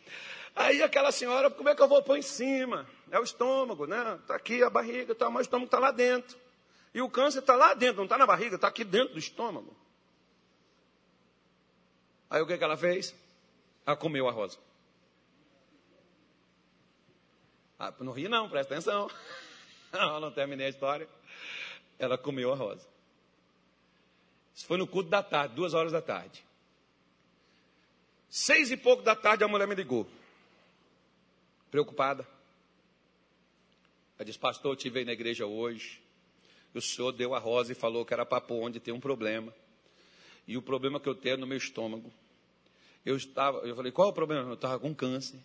Aí 0.55 0.83
aquela 0.83 1.11
senhora, 1.11 1.51
como 1.51 1.69
é 1.69 1.75
que 1.75 1.83
eu 1.83 1.89
vou 1.89 2.03
pôr 2.03 2.17
em 2.17 2.23
cima? 2.23 2.87
É 3.11 3.19
o 3.19 3.25
estômago, 3.25 3.87
né? 3.87 4.19
Está 4.21 4.37
aqui 4.37 4.63
a 4.63 4.71
barriga, 4.71 5.15
tá, 5.15 5.29
mas 5.29 5.41
o 5.41 5.43
estômago 5.43 5.67
está 5.67 5.79
lá 5.79 5.91
dentro. 5.91 6.39
E 6.95 7.03
o 7.03 7.11
câncer 7.11 7.41
está 7.41 7.57
lá 7.57 7.75
dentro, 7.75 7.97
não 7.97 8.05
está 8.05 8.17
na 8.17 8.27
barriga, 8.27 8.55
está 8.55 8.69
aqui 8.69 8.85
dentro 8.85 9.15
do 9.15 9.19
estômago. 9.19 9.77
Aí 12.31 12.41
o 12.41 12.47
que, 12.47 12.57
que 12.57 12.65
ela 12.65 12.77
fez? 12.77 13.15
Ela 13.85 13.97
comeu 13.97 14.29
a 14.29 14.33
rosa. 14.33 14.59
Ah, 17.79 17.93
não 17.99 18.13
ri 18.13 18.29
não, 18.29 18.49
presta 18.49 18.75
atenção. 18.75 19.11
Não, 19.95 20.19
não 20.19 20.33
terminei 20.33 20.67
a 20.67 20.71
história 20.71 21.09
ela 21.99 22.19
comeu 22.19 22.53
a 22.53 22.57
rosa. 22.57 22.87
Isso 24.55 24.67
foi 24.67 24.77
no 24.77 24.87
culto 24.87 25.11
da 25.11 25.23
tarde, 25.23 25.55
duas 25.55 25.75
horas 25.75 25.93
da 25.93 26.01
tarde. 26.01 26.45
Seis 28.29 28.71
e 28.71 28.77
pouco 28.77 29.03
da 29.03 29.15
tarde 29.15 29.45
a 29.45 29.49
mulher 29.49 29.67
me 29.67 29.75
ligou. 29.75 30.07
Preocupada. 31.75 32.25
Ela 34.17 34.25
disse, 34.25 34.39
pastor, 34.39 34.71
eu 34.71 34.77
estive 34.77 35.01
aí 35.01 35.05
na 35.05 35.11
igreja 35.11 35.45
hoje. 35.45 36.01
O 36.73 36.81
senhor 36.81 37.11
deu 37.11 37.35
a 37.35 37.41
rosa 37.41 37.73
e 37.73 37.75
falou 37.75 38.05
que 38.05 38.15
era 38.15 38.25
pôr 38.25 38.63
onde 38.63 38.79
tem 38.79 38.95
um 38.95 39.01
problema. 39.01 39.53
E 40.47 40.57
o 40.57 40.63
problema 40.63 41.01
que 41.01 41.09
eu 41.09 41.17
tenho 41.17 41.35
é 41.35 41.37
no 41.37 41.49
meu 41.49 41.59
estômago. 41.59 42.13
Eu 43.05 43.17
estava, 43.17 43.59
eu 43.67 43.75
falei, 43.75 43.91
qual 43.91 44.07
é 44.07 44.11
o 44.13 44.15
problema? 44.15 44.51
Eu 44.51 44.55
estava 44.55 44.79
com 44.79 44.95
câncer. 44.95 45.41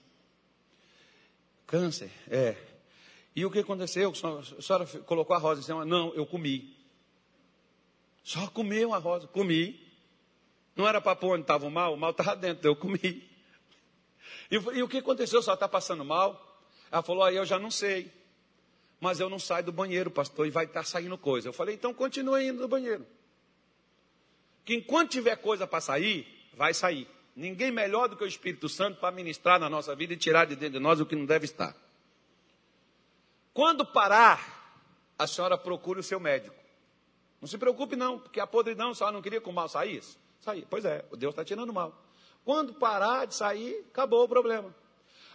Câncer? 1.66 2.12
É. 2.28 2.56
E 3.36 3.44
o 3.44 3.50
que 3.50 3.58
aconteceu? 3.58 4.12
A 4.12 4.62
senhora 4.62 4.86
colocou 4.86 5.36
a 5.36 5.40
rosa 5.40 5.62
em 5.62 5.64
cima? 5.64 5.84
Não, 5.84 6.14
eu 6.14 6.28
comi. 6.28 6.78
Só 8.24 8.46
comeu 8.52 8.94
a 8.94 9.00
rosa. 9.00 9.26
Comi. 9.26 9.84
Não 10.76 10.88
era 10.88 11.02
pôr 11.02 11.34
onde 11.34 11.42
estava 11.42 11.66
o 11.66 11.72
mal, 11.72 11.96
o 11.96 11.98
mal 11.98 12.12
estava 12.12 12.36
dentro, 12.36 12.70
eu 12.70 12.76
comi. 12.76 13.28
E, 14.50 14.56
e, 14.56 14.84
o 14.84 14.88
que 14.88 14.98
aconteceu? 14.98 15.42
Só 15.42 15.54
está 15.54 15.68
passando 15.68 16.04
mal? 16.04 16.60
Ela 16.92 17.02
falou, 17.02 17.24
aí 17.24 17.36
eu 17.36 17.46
já 17.46 17.60
não 17.60 17.72
sei. 17.72 18.12
Mas 19.00 19.20
eu 19.20 19.30
não 19.30 19.40
saio 19.40 19.64
do 19.64 19.72
banheiro, 19.72 20.12
pastor, 20.12 20.48
e 20.48 20.50
vai 20.50 20.66
estar 20.66 20.82
tá 20.82 20.86
saindo 20.86 21.18
coisa. 21.18 21.48
Eu 21.48 21.54
falei, 21.54 21.76
então 21.76 21.94
continue 21.94 22.48
indo 22.48 22.62
no 22.62 22.68
banheiro. 22.68 23.06
Que 24.66 24.76
enquanto 24.76 25.12
tiver 25.12 25.36
coisa 25.38 25.66
para 25.66 25.80
sair, 25.82 26.28
vai 26.54 26.74
sair. 26.74 27.08
Ninguém 27.36 27.72
melhor 27.72 28.10
do 28.10 28.18
que 28.18 28.24
o 28.24 28.28
Espírito 28.28 28.68
Santo 28.68 29.00
para 29.00 29.16
ministrar 29.16 29.60
na 29.60 29.70
nossa 29.70 29.96
vida 29.96 30.14
e 30.14 30.18
tirar 30.18 30.46
de 30.46 30.56
dentro 30.56 30.74
de 30.74 30.80
nós 30.80 31.00
o 31.00 31.06
que 31.06 31.16
não 31.16 31.26
deve 31.26 31.46
estar. 31.46 31.76
Quando 33.54 33.86
parar, 33.86 34.84
a 35.18 35.26
senhora 35.26 35.58
procure 35.58 36.00
o 36.00 36.04
seu 36.04 36.20
médico. 36.20 36.56
Não 37.42 37.48
se 37.48 37.58
preocupe, 37.58 37.96
não, 37.96 38.20
porque 38.20 38.40
a 38.40 38.48
podridão, 38.48 38.92
a 38.92 38.96
senhora 38.96 39.14
não 39.14 39.22
queria 39.22 39.40
que 39.40 39.50
o 39.50 39.54
mal 39.54 39.70
saísse? 39.70 40.18
Sair. 40.42 40.68
Pois 40.70 40.84
é, 40.84 41.06
Deus 41.18 41.32
está 41.32 41.46
tirando 41.46 41.70
o 41.70 41.74
mal. 41.74 41.94
Quando 42.44 42.74
parar 42.74 43.26
de 43.26 43.36
sair, 43.36 43.86
acabou 43.90 44.24
o 44.24 44.30
problema. 44.30 44.74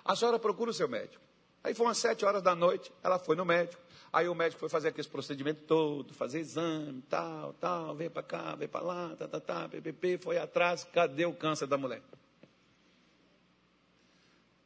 A 0.05 0.15
senhora 0.15 0.39
procura 0.39 0.71
o 0.71 0.75
seu 0.75 0.89
médico. 0.89 1.23
Aí 1.63 1.73
foi 1.75 1.87
umas 1.87 1.99
sete 1.99 2.25
horas 2.25 2.43
da 2.43 2.55
noite, 2.55 2.93
ela 3.03 3.19
foi 3.19 3.37
no 3.37 3.45
médico. 3.45 3.83
Aí 4.13 4.29
o 4.29 4.35
médico 4.35 4.61
foi 4.61 4.69
fazer 4.69 4.89
aquele 4.89 5.09
procedimento 5.09 5.63
todo, 5.63 6.15
fazer 6.15 6.39
exame, 6.39 7.03
tal, 7.09 7.53
tal, 7.55 7.95
veio 7.97 8.11
para 8.11 8.23
cá, 8.23 8.55
veio 8.55 8.69
para 8.69 8.85
lá, 8.85 9.17
tá, 9.17 9.27
tá, 9.27 9.41
tá, 9.41 9.69
PPP, 9.69 10.19
foi 10.19 10.39
atrás, 10.39 10.85
cadê 10.85 11.25
o 11.25 11.35
câncer 11.35 11.67
da 11.67 11.79
mulher? 11.79 12.03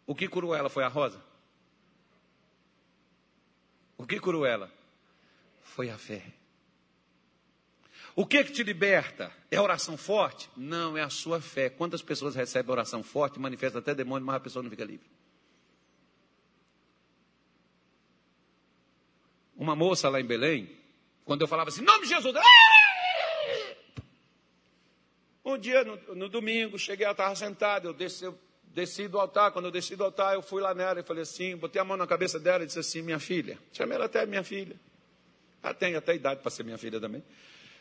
O 0.06 0.14
que 0.14 0.28
curou 0.28 0.54
ela 0.54 0.68
foi 0.68 0.84
a 0.84 0.88
rosa? 0.88 1.22
O 3.96 4.06
que 4.06 4.18
curou 4.18 4.44
ela? 4.44 4.70
Foi 5.62 5.88
a 5.90 5.96
fé. 5.96 6.37
O 8.14 8.26
que 8.26 8.44
que 8.44 8.52
te 8.52 8.62
liberta? 8.62 9.32
É 9.50 9.60
oração 9.60 9.96
forte? 9.96 10.48
Não, 10.56 10.96
é 10.96 11.02
a 11.02 11.10
sua 11.10 11.40
fé. 11.40 11.70
Quantas 11.70 12.02
pessoas 12.02 12.34
recebem 12.34 12.70
oração 12.70 13.02
forte, 13.02 13.38
manifesta 13.38 13.78
até 13.78 13.94
demônio, 13.94 14.26
mas 14.26 14.36
a 14.36 14.40
pessoa 14.40 14.62
não 14.62 14.70
fica 14.70 14.84
livre? 14.84 15.06
Uma 19.56 19.74
moça 19.74 20.08
lá 20.08 20.20
em 20.20 20.24
Belém, 20.24 20.70
quando 21.24 21.42
eu 21.42 21.48
falava 21.48 21.68
assim, 21.68 21.82
nome 21.82 22.02
de 22.02 22.08
Jesus, 22.08 22.34
um 25.48 25.58
dia, 25.58 25.82
no, 25.82 26.14
no 26.14 26.28
domingo, 26.28 26.78
cheguei, 26.78 27.04
ela 27.04 27.12
estava 27.12 27.34
sentada, 27.34 27.88
eu 27.88 27.94
desci, 27.94 28.24
eu 28.24 28.38
desci 28.66 29.08
do 29.08 29.18
altar, 29.18 29.50
quando 29.50 29.64
eu 29.64 29.70
desci 29.70 29.96
do 29.96 30.04
altar, 30.04 30.34
eu 30.34 30.42
fui 30.42 30.60
lá 30.60 30.74
nela 30.74 31.00
e 31.00 31.02
falei 31.02 31.22
assim, 31.22 31.56
botei 31.56 31.80
a 31.80 31.84
mão 31.84 31.96
na 31.96 32.06
cabeça 32.06 32.38
dela 32.38 32.64
e 32.64 32.66
disse 32.66 32.78
assim, 32.78 33.02
minha 33.02 33.18
filha, 33.18 33.58
chamei 33.72 33.96
ela 33.96 34.04
até 34.04 34.26
minha 34.26 34.44
filha, 34.44 34.78
ela 35.62 35.74
tem 35.74 35.94
até 35.94 36.14
idade 36.14 36.40
para 36.40 36.50
ser 36.50 36.64
minha 36.64 36.78
filha 36.78 37.00
também, 37.00 37.24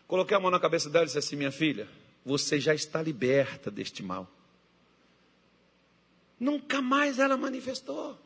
coloquei 0.07 0.35
a 0.35 0.39
mão 0.39 0.51
na 0.51 0.59
cabeça 0.59 0.89
dela 0.89 1.03
e 1.03 1.07
disse 1.07 1.17
assim, 1.17 1.35
minha 1.35 1.51
filha, 1.51 1.87
você 2.25 2.59
já 2.59 2.73
está 2.73 3.01
liberta 3.01 3.69
deste 3.69 4.01
mal. 4.03 4.27
Nunca 6.39 6.81
mais 6.81 7.19
ela 7.19 7.35
manifestou. 7.35 8.17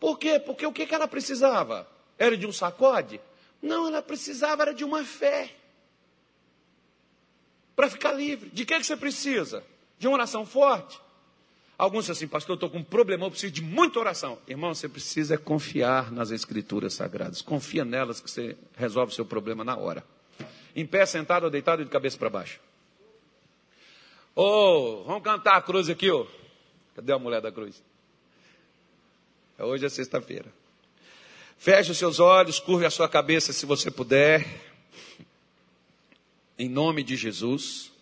Por 0.00 0.18
quê? 0.18 0.38
Porque 0.38 0.66
o 0.66 0.72
que 0.72 0.94
ela 0.94 1.08
precisava? 1.08 1.88
Era 2.18 2.36
de 2.36 2.46
um 2.46 2.52
sacode? 2.52 3.20
Não, 3.60 3.88
ela 3.88 4.02
precisava 4.02 4.62
era 4.62 4.74
de 4.74 4.84
uma 4.84 5.04
fé. 5.04 5.54
Para 7.74 7.90
ficar 7.90 8.12
livre. 8.12 8.50
De 8.50 8.64
que, 8.64 8.76
que 8.78 8.84
você 8.84 8.96
precisa? 8.96 9.64
De 9.98 10.06
uma 10.06 10.14
oração 10.14 10.44
forte? 10.44 11.00
Alguns 11.78 12.06
dizem 12.06 12.12
assim, 12.12 12.26
pastor, 12.26 12.54
eu 12.54 12.54
estou 12.54 12.70
com 12.70 12.78
um 12.78 12.84
problema, 12.84 13.24
eu 13.24 13.30
preciso 13.30 13.52
de 13.52 13.62
muita 13.62 14.00
oração. 14.00 14.36
Irmão, 14.48 14.74
você 14.74 14.88
precisa 14.88 15.36
é 15.36 15.38
confiar 15.38 16.10
nas 16.10 16.32
escrituras 16.32 16.94
sagradas. 16.94 17.40
Confia 17.40 17.84
nelas 17.84 18.20
que 18.20 18.28
você 18.28 18.56
resolve 18.76 19.12
o 19.12 19.14
seu 19.14 19.24
problema 19.24 19.62
na 19.62 19.76
hora. 19.76 20.04
Em 20.74 20.84
pé, 20.84 21.06
sentado 21.06 21.44
ou 21.44 21.50
deitado 21.50 21.84
de 21.84 21.88
cabeça 21.88 22.18
para 22.18 22.28
baixo. 22.28 22.58
Oh, 24.34 25.04
vamos 25.06 25.22
cantar 25.22 25.56
a 25.56 25.62
cruz 25.62 25.88
aqui, 25.88 26.10
ó. 26.10 26.22
Oh. 26.22 26.26
Cadê 26.96 27.12
a 27.12 27.18
mulher 27.18 27.40
da 27.40 27.52
cruz? 27.52 27.80
Hoje 29.56 29.86
é 29.86 29.88
sexta-feira. 29.88 30.52
Feche 31.58 31.92
os 31.92 31.98
seus 31.98 32.18
olhos, 32.18 32.58
curve 32.58 32.86
a 32.86 32.90
sua 32.90 33.08
cabeça 33.08 33.52
se 33.52 33.64
você 33.64 33.88
puder. 33.88 34.44
Em 36.58 36.68
nome 36.68 37.04
de 37.04 37.14
Jesus. 37.14 37.92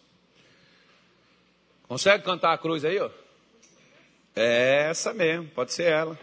Consegue 1.86 2.24
cantar 2.24 2.54
a 2.54 2.58
cruz 2.58 2.82
aí, 2.82 2.98
ó? 2.98 3.10
É 4.39 4.89
essa 4.91 5.14
mesmo, 5.14 5.49
pode 5.49 5.72
ser 5.72 5.84
ela. 5.84 6.18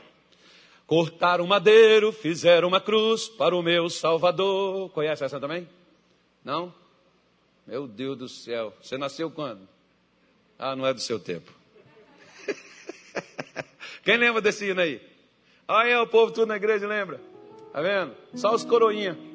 Cortaram 0.86 1.48
madeiro, 1.48 2.12
fizeram 2.12 2.68
uma 2.68 2.80
cruz 2.80 3.28
para 3.28 3.56
o 3.56 3.64
meu 3.64 3.90
Salvador. 3.90 4.92
Conhece 4.92 5.24
essa 5.24 5.40
também? 5.40 5.68
Não? 6.46 6.72
Meu 7.66 7.88
Deus 7.88 8.16
do 8.16 8.30
céu. 8.30 8.72
Você 8.80 9.00
nasceu 9.00 9.32
quando? 9.32 9.68
Ah, 10.60 10.76
não 10.76 10.86
é 10.86 10.94
do 10.94 11.00
seu 11.02 11.20
tempo. 11.20 11.52
Quem 14.04 14.18
lembra 14.18 14.42
desse 14.42 14.70
hino 14.70 14.82
aí? 14.82 15.02
Olha 15.68 16.04
o 16.04 16.08
povo 16.08 16.32
tudo 16.32 16.46
na 16.46 16.58
igreja, 16.58 16.86
lembra? 16.86 17.20
Tá 17.72 17.82
vendo? 17.82 18.16
Só 18.36 18.54
os 18.54 18.64
coroinha. 18.64 19.18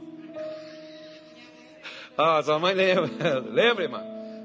Ah, 2.20 2.42
sua 2.42 2.58
mãe 2.58 2.74
lembra. 2.74 3.38
lembra, 3.48 3.84
irmã? 3.84 4.02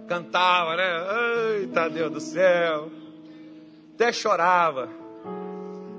Cantava, 0.08 0.76
né? 0.76 1.58
Eita 1.58 1.90
Deus 1.90 2.12
do 2.12 2.20
céu. 2.20 3.03
Até 3.94 4.12
chorava. 4.12 4.90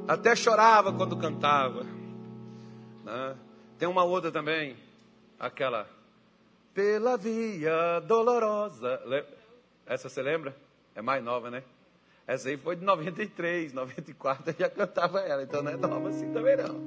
Até 0.06 0.34
chorava 0.34 0.92
quando 0.92 1.16
cantava. 1.16 1.84
Né? 3.04 3.36
Tem 3.78 3.88
uma 3.88 4.02
outra 4.02 4.32
também. 4.32 4.76
Aquela. 5.38 5.86
Pela 6.74 7.16
via 7.16 8.00
dolorosa. 8.00 9.00
Essa 9.86 10.08
você 10.08 10.22
lembra? 10.22 10.56
É 10.94 11.00
mais 11.00 11.22
nova, 11.22 11.50
né? 11.50 11.62
Essa 12.26 12.48
aí 12.48 12.56
foi 12.56 12.74
de 12.76 12.84
93, 12.84 13.72
94, 13.72 14.50
eu 14.50 14.54
já 14.58 14.70
cantava 14.70 15.20
ela, 15.20 15.42
então 15.42 15.62
não 15.62 15.72
é 15.72 15.76
nova 15.76 16.08
assim 16.08 16.32
também 16.32 16.56
não. 16.56 16.80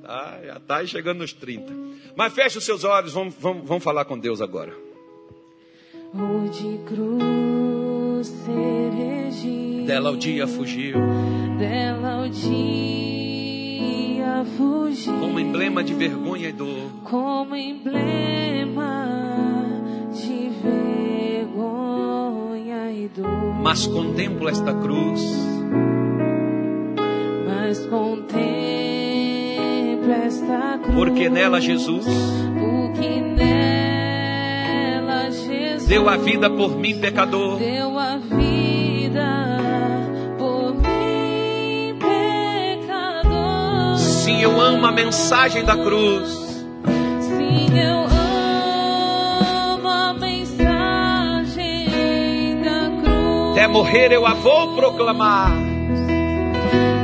Tá, 0.00 0.38
já 0.44 0.56
está 0.58 0.86
chegando 0.86 1.18
nos 1.18 1.32
30. 1.32 1.72
Mas 2.14 2.32
feche 2.32 2.58
os 2.58 2.64
seus 2.64 2.84
olhos, 2.84 3.12
vamos, 3.12 3.34
vamos, 3.34 3.66
vamos 3.66 3.82
falar 3.82 4.04
com 4.04 4.16
Deus 4.16 4.40
agora. 4.40 4.72
O 6.12 6.48
de 6.50 6.78
cruz 6.86 8.28
ser 8.28 8.90
Dela 9.84 10.10
o 10.10 10.16
dia 10.16 10.46
fugiu. 10.46 10.96
Dela 11.58 12.24
o 12.24 12.28
dia 12.28 12.54
fugiu. 14.56 15.12
Como 15.20 15.38
emblema 15.38 15.84
de 15.84 15.92
vergonha 15.92 16.48
e 16.48 16.52
dor. 16.52 16.90
Como 17.04 17.54
emblema 17.54 19.06
de 20.10 20.48
vergonha 21.44 22.90
e 22.92 23.08
dor. 23.08 23.54
Mas 23.62 23.86
contemplo 23.86 24.48
esta 24.48 24.72
cruz. 24.72 25.20
Mas 27.46 27.84
contemplo 27.86 28.42
esta 30.26 30.78
cruz. 30.82 30.94
Porque 30.94 31.28
nela 31.28 31.60
Jesus. 31.60 32.06
Porque 32.06 33.20
nela 33.20 35.30
Jesus. 35.30 35.86
Deu 35.86 36.08
a 36.08 36.16
vida 36.16 36.48
por 36.48 36.78
mim, 36.78 36.98
pecador. 36.98 37.58
Deu 37.58 37.98
a 37.98 38.03
Sim, 44.24 44.40
eu 44.40 44.58
amo 44.58 44.86
a 44.86 44.90
mensagem 44.90 45.62
da 45.66 45.76
cruz. 45.76 46.30
Sim, 47.20 47.78
eu 47.78 48.06
amo 49.74 49.86
a 49.86 50.14
mensagem 50.14 50.62
da 52.62 52.88
cruz. 53.02 53.50
Até 53.50 53.66
morrer 53.66 54.12
eu 54.12 54.26
a 54.26 54.32
vou 54.32 54.74
proclamar. 54.76 55.52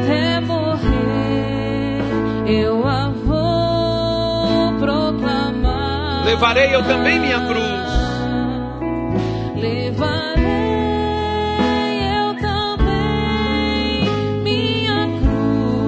Até 0.02 0.40
morrer 0.40 2.00
eu 2.46 2.88
a 2.88 3.10
vou 3.10 4.78
proclamar. 4.78 6.24
Levarei 6.24 6.74
eu 6.74 6.82
também 6.84 7.20
minha 7.20 7.46
cruz. 7.46 7.79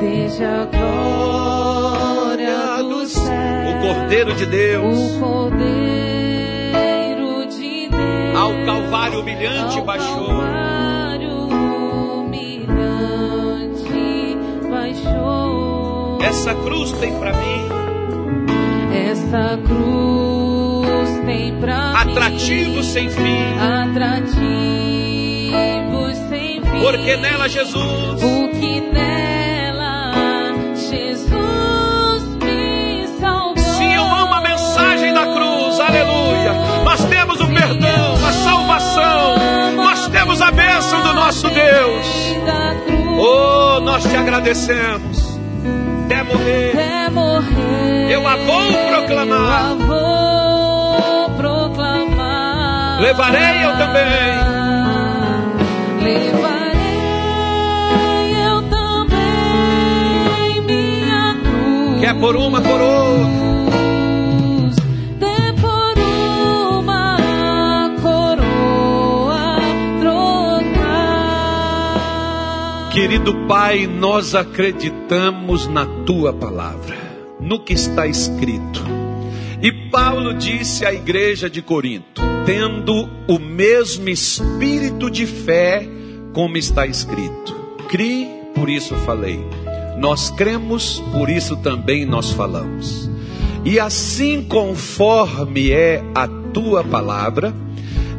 Deixa 0.00 0.62
a 0.62 0.64
glória 2.24 2.58
do 2.82 3.06
céu. 3.06 3.22
O 3.68 3.74
Cordeiro 3.80 4.34
de 4.34 4.46
Deus. 4.46 4.98
O 4.98 5.20
Cordeiro 5.20 5.68
de 7.50 7.88
Deus. 7.88 8.36
Ao 8.36 8.50
Calvário 8.66 9.20
humilhante 9.20 9.78
ao 9.78 9.84
baixou. 9.84 10.26
Calvário 10.26 10.79
Essa 16.30 16.54
cruz 16.54 16.92
tem 16.92 17.12
para 17.18 17.32
mim 17.32 17.68
Essa 19.10 19.58
cruz 19.66 21.20
tem 21.26 21.56
pra 21.56 21.90
atrativo 22.00 22.76
mim 22.76 22.82
sem 22.84 23.10
fim. 23.10 23.42
atrativos 23.58 24.30
sem 26.28 26.62
fim. 26.62 26.80
Porque 26.80 27.16
nela 27.16 27.48
Jesus 27.48 28.20
Porque 28.22 28.80
nela 28.92 30.12
Jesus 30.74 32.36
me 32.44 33.06
salvou. 33.20 33.56
Sim, 33.58 33.92
eu 33.94 34.04
amo 34.04 34.34
a 34.34 34.40
mensagem 34.40 35.12
da 35.12 35.22
cruz, 35.26 35.80
aleluia. 35.80 36.52
Nós 36.84 37.04
temos 37.06 37.40
o 37.40 37.46
perdão, 37.48 38.14
a 38.26 38.32
salvação, 38.32 39.36
nós 39.76 40.06
temos 40.08 40.40
a 40.40 40.50
bênção 40.52 41.02
do 41.02 41.12
nosso 41.12 41.48
Deus. 41.50 42.06
Oh, 43.22 43.80
nós 43.80 44.02
te 44.04 44.16
agradecemos. 44.16 45.09
Até 46.10 46.24
morrer, 46.24 46.70
até 46.72 47.10
morrer. 47.10 48.10
eu 48.10 48.26
a 48.26 48.34
vou 48.34 48.72
proclamar. 48.88 49.70
Eu 49.70 49.78
vou 49.86 51.30
proclamar. 51.36 53.00
Levarei 53.00 53.64
eu 53.64 53.78
também. 53.78 54.40
Levarei 56.02 56.50
É 62.02 62.14
por 62.14 62.34
uma, 62.34 62.60
por 62.60 62.80
Querido 73.20 73.46
Pai, 73.46 73.86
nós 73.86 74.34
acreditamos 74.34 75.66
na 75.66 75.84
tua 76.06 76.32
palavra, 76.32 76.96
no 77.38 77.60
que 77.60 77.74
está 77.74 78.06
escrito. 78.06 78.82
E 79.60 79.70
Paulo 79.90 80.32
disse 80.32 80.86
à 80.86 80.94
igreja 80.94 81.50
de 81.50 81.60
Corinto: 81.60 82.22
tendo 82.46 83.10
o 83.28 83.38
mesmo 83.38 84.08
espírito 84.08 85.10
de 85.10 85.26
fé, 85.26 85.86
como 86.32 86.56
está 86.56 86.86
escrito. 86.86 87.54
Crie, 87.90 88.26
por 88.54 88.70
isso 88.70 88.94
falei. 88.96 89.38
Nós 89.98 90.30
cremos, 90.30 91.00
por 91.12 91.28
isso 91.28 91.56
também 91.58 92.06
nós 92.06 92.30
falamos. 92.30 93.10
E 93.66 93.78
assim 93.78 94.42
conforme 94.42 95.70
é 95.70 96.02
a 96.14 96.26
tua 96.26 96.82
palavra, 96.82 97.54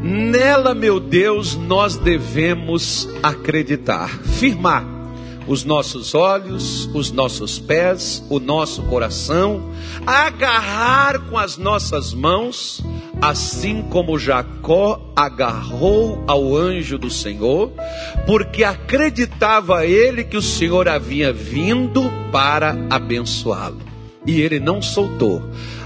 nela, 0.02 0.74
meu 0.74 1.00
Deus, 1.00 1.56
nós 1.56 1.96
devemos 1.98 3.08
acreditar, 3.22 4.10
firmar 4.10 5.02
os 5.48 5.64
nossos 5.64 6.14
olhos, 6.16 6.90
os 6.94 7.12
nossos 7.12 7.60
pés, 7.60 8.24
o 8.30 8.40
nosso 8.40 8.84
coração, 8.84 9.72
agarrar 10.06 11.20
com 11.30 11.38
as 11.38 11.58
nossas 11.58 12.14
mãos, 12.14 12.82
assim 13.22 13.82
como 13.84 14.18
Jacó 14.18 15.12
agarrou 15.16 16.24
ao 16.28 16.56
anjo 16.56 16.98
do 16.98 17.10
Senhor, 17.10 17.72
porque 18.26 18.64
acreditava 18.64 19.86
ele 19.86 20.24
que 20.24 20.38
o 20.38 20.42
Senhor 20.42 20.88
havia 20.88 21.34
vindo 21.34 22.04
para 22.32 22.76
abençoá-lo. 22.90 23.91
E 24.26 24.40
ele 24.40 24.60
não 24.60 24.82
soltou, 24.82 25.42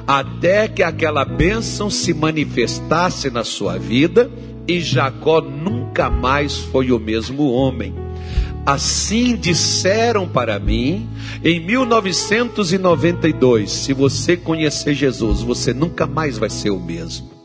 até 0.06 0.68
que 0.68 0.84
aquela 0.84 1.24
bênção 1.24 1.90
se 1.90 2.14
manifestasse 2.14 3.30
na 3.30 3.44
sua 3.44 3.78
vida, 3.78 4.30
e 4.68 4.80
Jacó 4.80 5.42
nunca 5.42 6.10
mais 6.10 6.58
foi 6.58 6.92
o 6.92 7.00
mesmo 7.00 7.50
homem. 7.52 8.05
Assim 8.66 9.36
disseram 9.36 10.28
para 10.28 10.58
mim 10.58 11.08
em 11.44 11.60
1992: 11.60 13.72
se 13.72 13.94
você 13.94 14.36
conhecer 14.36 14.96
Jesus, 14.96 15.42
você 15.42 15.72
nunca 15.74 16.08
mais 16.08 16.40
vai 16.40 16.50
ser 16.50 16.72
o 16.72 16.80
mesmo. 16.80 17.36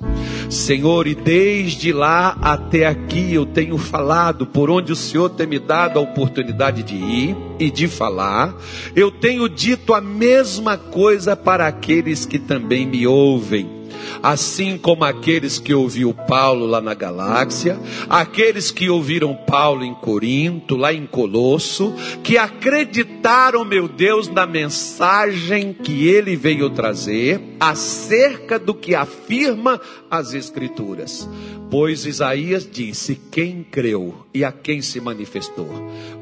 Senhor, 0.48 1.06
e 1.06 1.14
desde 1.14 1.92
lá 1.92 2.36
até 2.40 2.86
aqui 2.86 3.34
eu 3.34 3.46
tenho 3.46 3.78
falado 3.78 4.46
por 4.46 4.70
onde 4.70 4.92
o 4.92 4.96
Senhor 4.96 5.28
tem 5.28 5.46
me 5.46 5.58
dado 5.58 5.98
a 5.98 6.02
oportunidade 6.02 6.82
de 6.82 6.96
ir 6.96 7.36
e 7.58 7.70
de 7.70 7.86
falar, 7.86 8.54
eu 8.96 9.12
tenho 9.12 9.48
dito 9.48 9.94
a 9.94 10.00
mesma 10.00 10.76
coisa 10.76 11.36
para 11.36 11.66
aqueles 11.66 12.24
que 12.24 12.38
também 12.38 12.86
me 12.86 13.06
ouvem 13.06 13.79
assim 14.22 14.76
como 14.78 15.04
aqueles 15.04 15.58
que 15.58 15.74
ouviu 15.74 16.12
Paulo 16.12 16.66
lá 16.66 16.80
na 16.80 16.94
galáxia, 16.94 17.78
aqueles 18.08 18.70
que 18.70 18.88
ouviram 18.88 19.34
Paulo 19.34 19.84
em 19.84 19.94
Corinto, 19.94 20.76
lá 20.76 20.92
em 20.92 21.06
Colosso, 21.06 21.94
que 22.22 22.36
acreditaram, 22.36 23.64
meu 23.64 23.88
Deus, 23.88 24.28
na 24.28 24.46
mensagem 24.46 25.72
que 25.72 26.06
ele 26.06 26.36
veio 26.36 26.70
trazer 26.70 27.40
acerca 27.58 28.58
do 28.58 28.74
que 28.74 28.94
afirma 28.94 29.80
as 30.10 30.34
Escrituras. 30.34 31.28
Pois 31.70 32.04
Isaías 32.04 32.68
disse: 32.70 33.20
Quem 33.30 33.62
creu 33.62 34.26
e 34.32 34.44
a 34.44 34.52
quem 34.52 34.80
se 34.80 35.00
manifestou. 35.00 35.68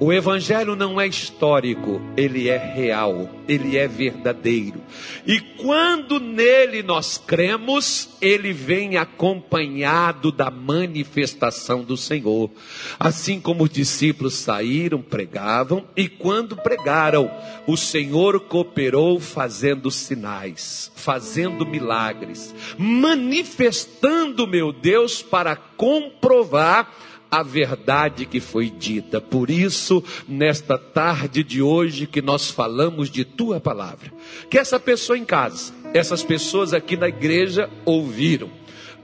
O 0.01 0.13
Evangelho 0.13 0.75
não 0.75 1.01
é 1.01 1.07
histórico, 1.07 2.01
ele 2.17 2.49
é 2.49 2.57
real, 2.57 3.29
ele 3.47 3.77
é 3.77 3.87
verdadeiro. 3.87 4.81
E 5.27 5.41
quando 5.41 6.19
nele 6.19 6.83
nós 6.83 7.19
cremos, 7.19 8.11
ele 8.21 8.53
vem 8.53 8.97
acompanhado 8.97 10.33
da 10.33 10.51
manifestação 10.51 11.85
do 11.85 11.97
Senhor. 11.97 12.51
Assim 12.99 13.41
como 13.41 13.65
os 13.65 13.71
discípulos 13.71 14.35
saíram, 14.35 15.03
pregavam, 15.03 15.85
e 15.95 16.09
quando 16.09 16.57
pregaram, 16.57 17.31
o 17.67 17.77
Senhor 17.77 18.41
cooperou 18.41 19.21
fazendo 19.21 19.91
sinais, 19.91 20.91
fazendo 20.95 21.67
milagres, 21.67 22.55
manifestando, 22.79 24.47
meu 24.47 24.73
Deus, 24.73 25.23
para 25.23 25.55
comprovar 25.55 27.08
a 27.31 27.43
verdade 27.43 28.27
que 28.27 28.41
foi 28.41 28.71
dita. 28.71 29.21
Por 29.21 29.51
isso, 29.51 30.03
nesta 30.27 30.79
tarde 30.79 31.43
de 31.43 31.63
hoje 31.63 32.07
que 32.07 32.23
nós 32.23 32.51
falamos 32.51 33.11
de 33.11 33.25
tua 33.25 33.61
palavra, 33.61 34.13
que 34.51 34.59
essa 34.59 34.81
pessoa 34.81 35.19
em 35.19 35.25
casa, 35.25 35.73
essas 35.93 36.23
pessoas 36.23 36.73
aqui 36.73 36.97
na 36.97 37.09
igreja 37.09 37.69
ouviram. 37.85 38.51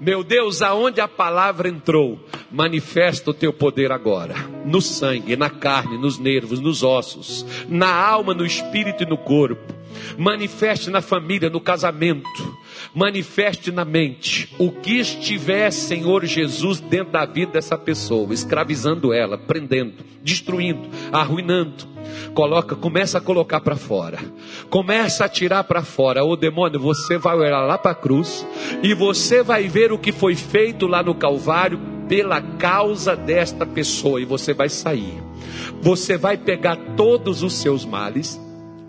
Meu 0.01 0.25
Deus, 0.25 0.61
aonde 0.61 1.01
a 1.01 1.07
palavra 1.07 1.69
entrou, 1.69 2.19
manifesta 2.51 3.31
o 3.31 3.35
teu 3.35 3.53
poder 3.53 3.93
agora, 3.93 4.35
no 4.65 4.83
sangue, 4.83 5.37
na 5.37 5.49
carne, 5.49 5.97
nos 5.97 6.19
nervos, 6.19 6.61
nos 6.61 6.83
ossos, 6.83 7.47
na 7.69 7.95
alma, 7.95 8.35
no 8.35 8.45
espírito 8.45 9.05
e 9.05 9.07
no 9.07 9.17
corpo. 9.17 9.73
Manifeste 10.19 10.91
na 10.91 11.01
família, 11.01 11.49
no 11.49 11.61
casamento, 11.61 12.59
manifeste 12.95 13.73
na 13.73 13.85
mente 13.85 14.55
o 14.59 14.71
que 14.71 15.01
estiver, 15.01 15.71
Senhor 15.73 16.25
Jesus, 16.25 16.79
dentro 16.81 17.13
da 17.13 17.27
vida 17.27 17.53
dessa 17.53 17.77
pessoa, 17.77 18.33
escravizando 18.33 19.13
ela, 19.13 19.37
prendendo, 19.37 20.05
destruindo, 20.23 20.89
arruinando. 21.13 21.93
Coloca, 22.35 22.77
começa 22.77 23.19
a 23.19 23.21
colocar 23.21 23.61
para 23.61 23.77
fora. 23.77 24.19
Começa 24.71 25.25
a 25.25 25.29
tirar 25.29 25.65
para 25.65 25.83
fora. 25.83 26.25
Ô 26.25 26.37
demônio, 26.37 26.79
você 26.79 27.19
vai 27.19 27.37
olhar 27.37 27.63
lá 27.63 27.77
para 27.77 27.93
a 27.93 27.95
cruz 27.95 28.47
e 28.83 28.95
você 28.95 29.43
vai 29.43 29.69
ver 29.69 29.93
o 29.93 29.99
que 29.99 30.13
foi 30.13 30.37
feito 30.37 30.87
lá 30.87 31.03
no 31.03 31.15
Calvário 31.15 31.81
pela 32.09 32.41
causa 32.41 33.17
desta 33.17 33.67
pessoa 33.67 34.21
e 34.21 34.25
você 34.25 34.53
vai 34.53 34.69
sair. 34.69 35.23
Você 35.81 36.17
vai 36.17 36.37
pegar 36.37 36.77
todos 36.97 37.43
os 37.43 37.55
seus 37.55 37.85
males, 37.85 38.41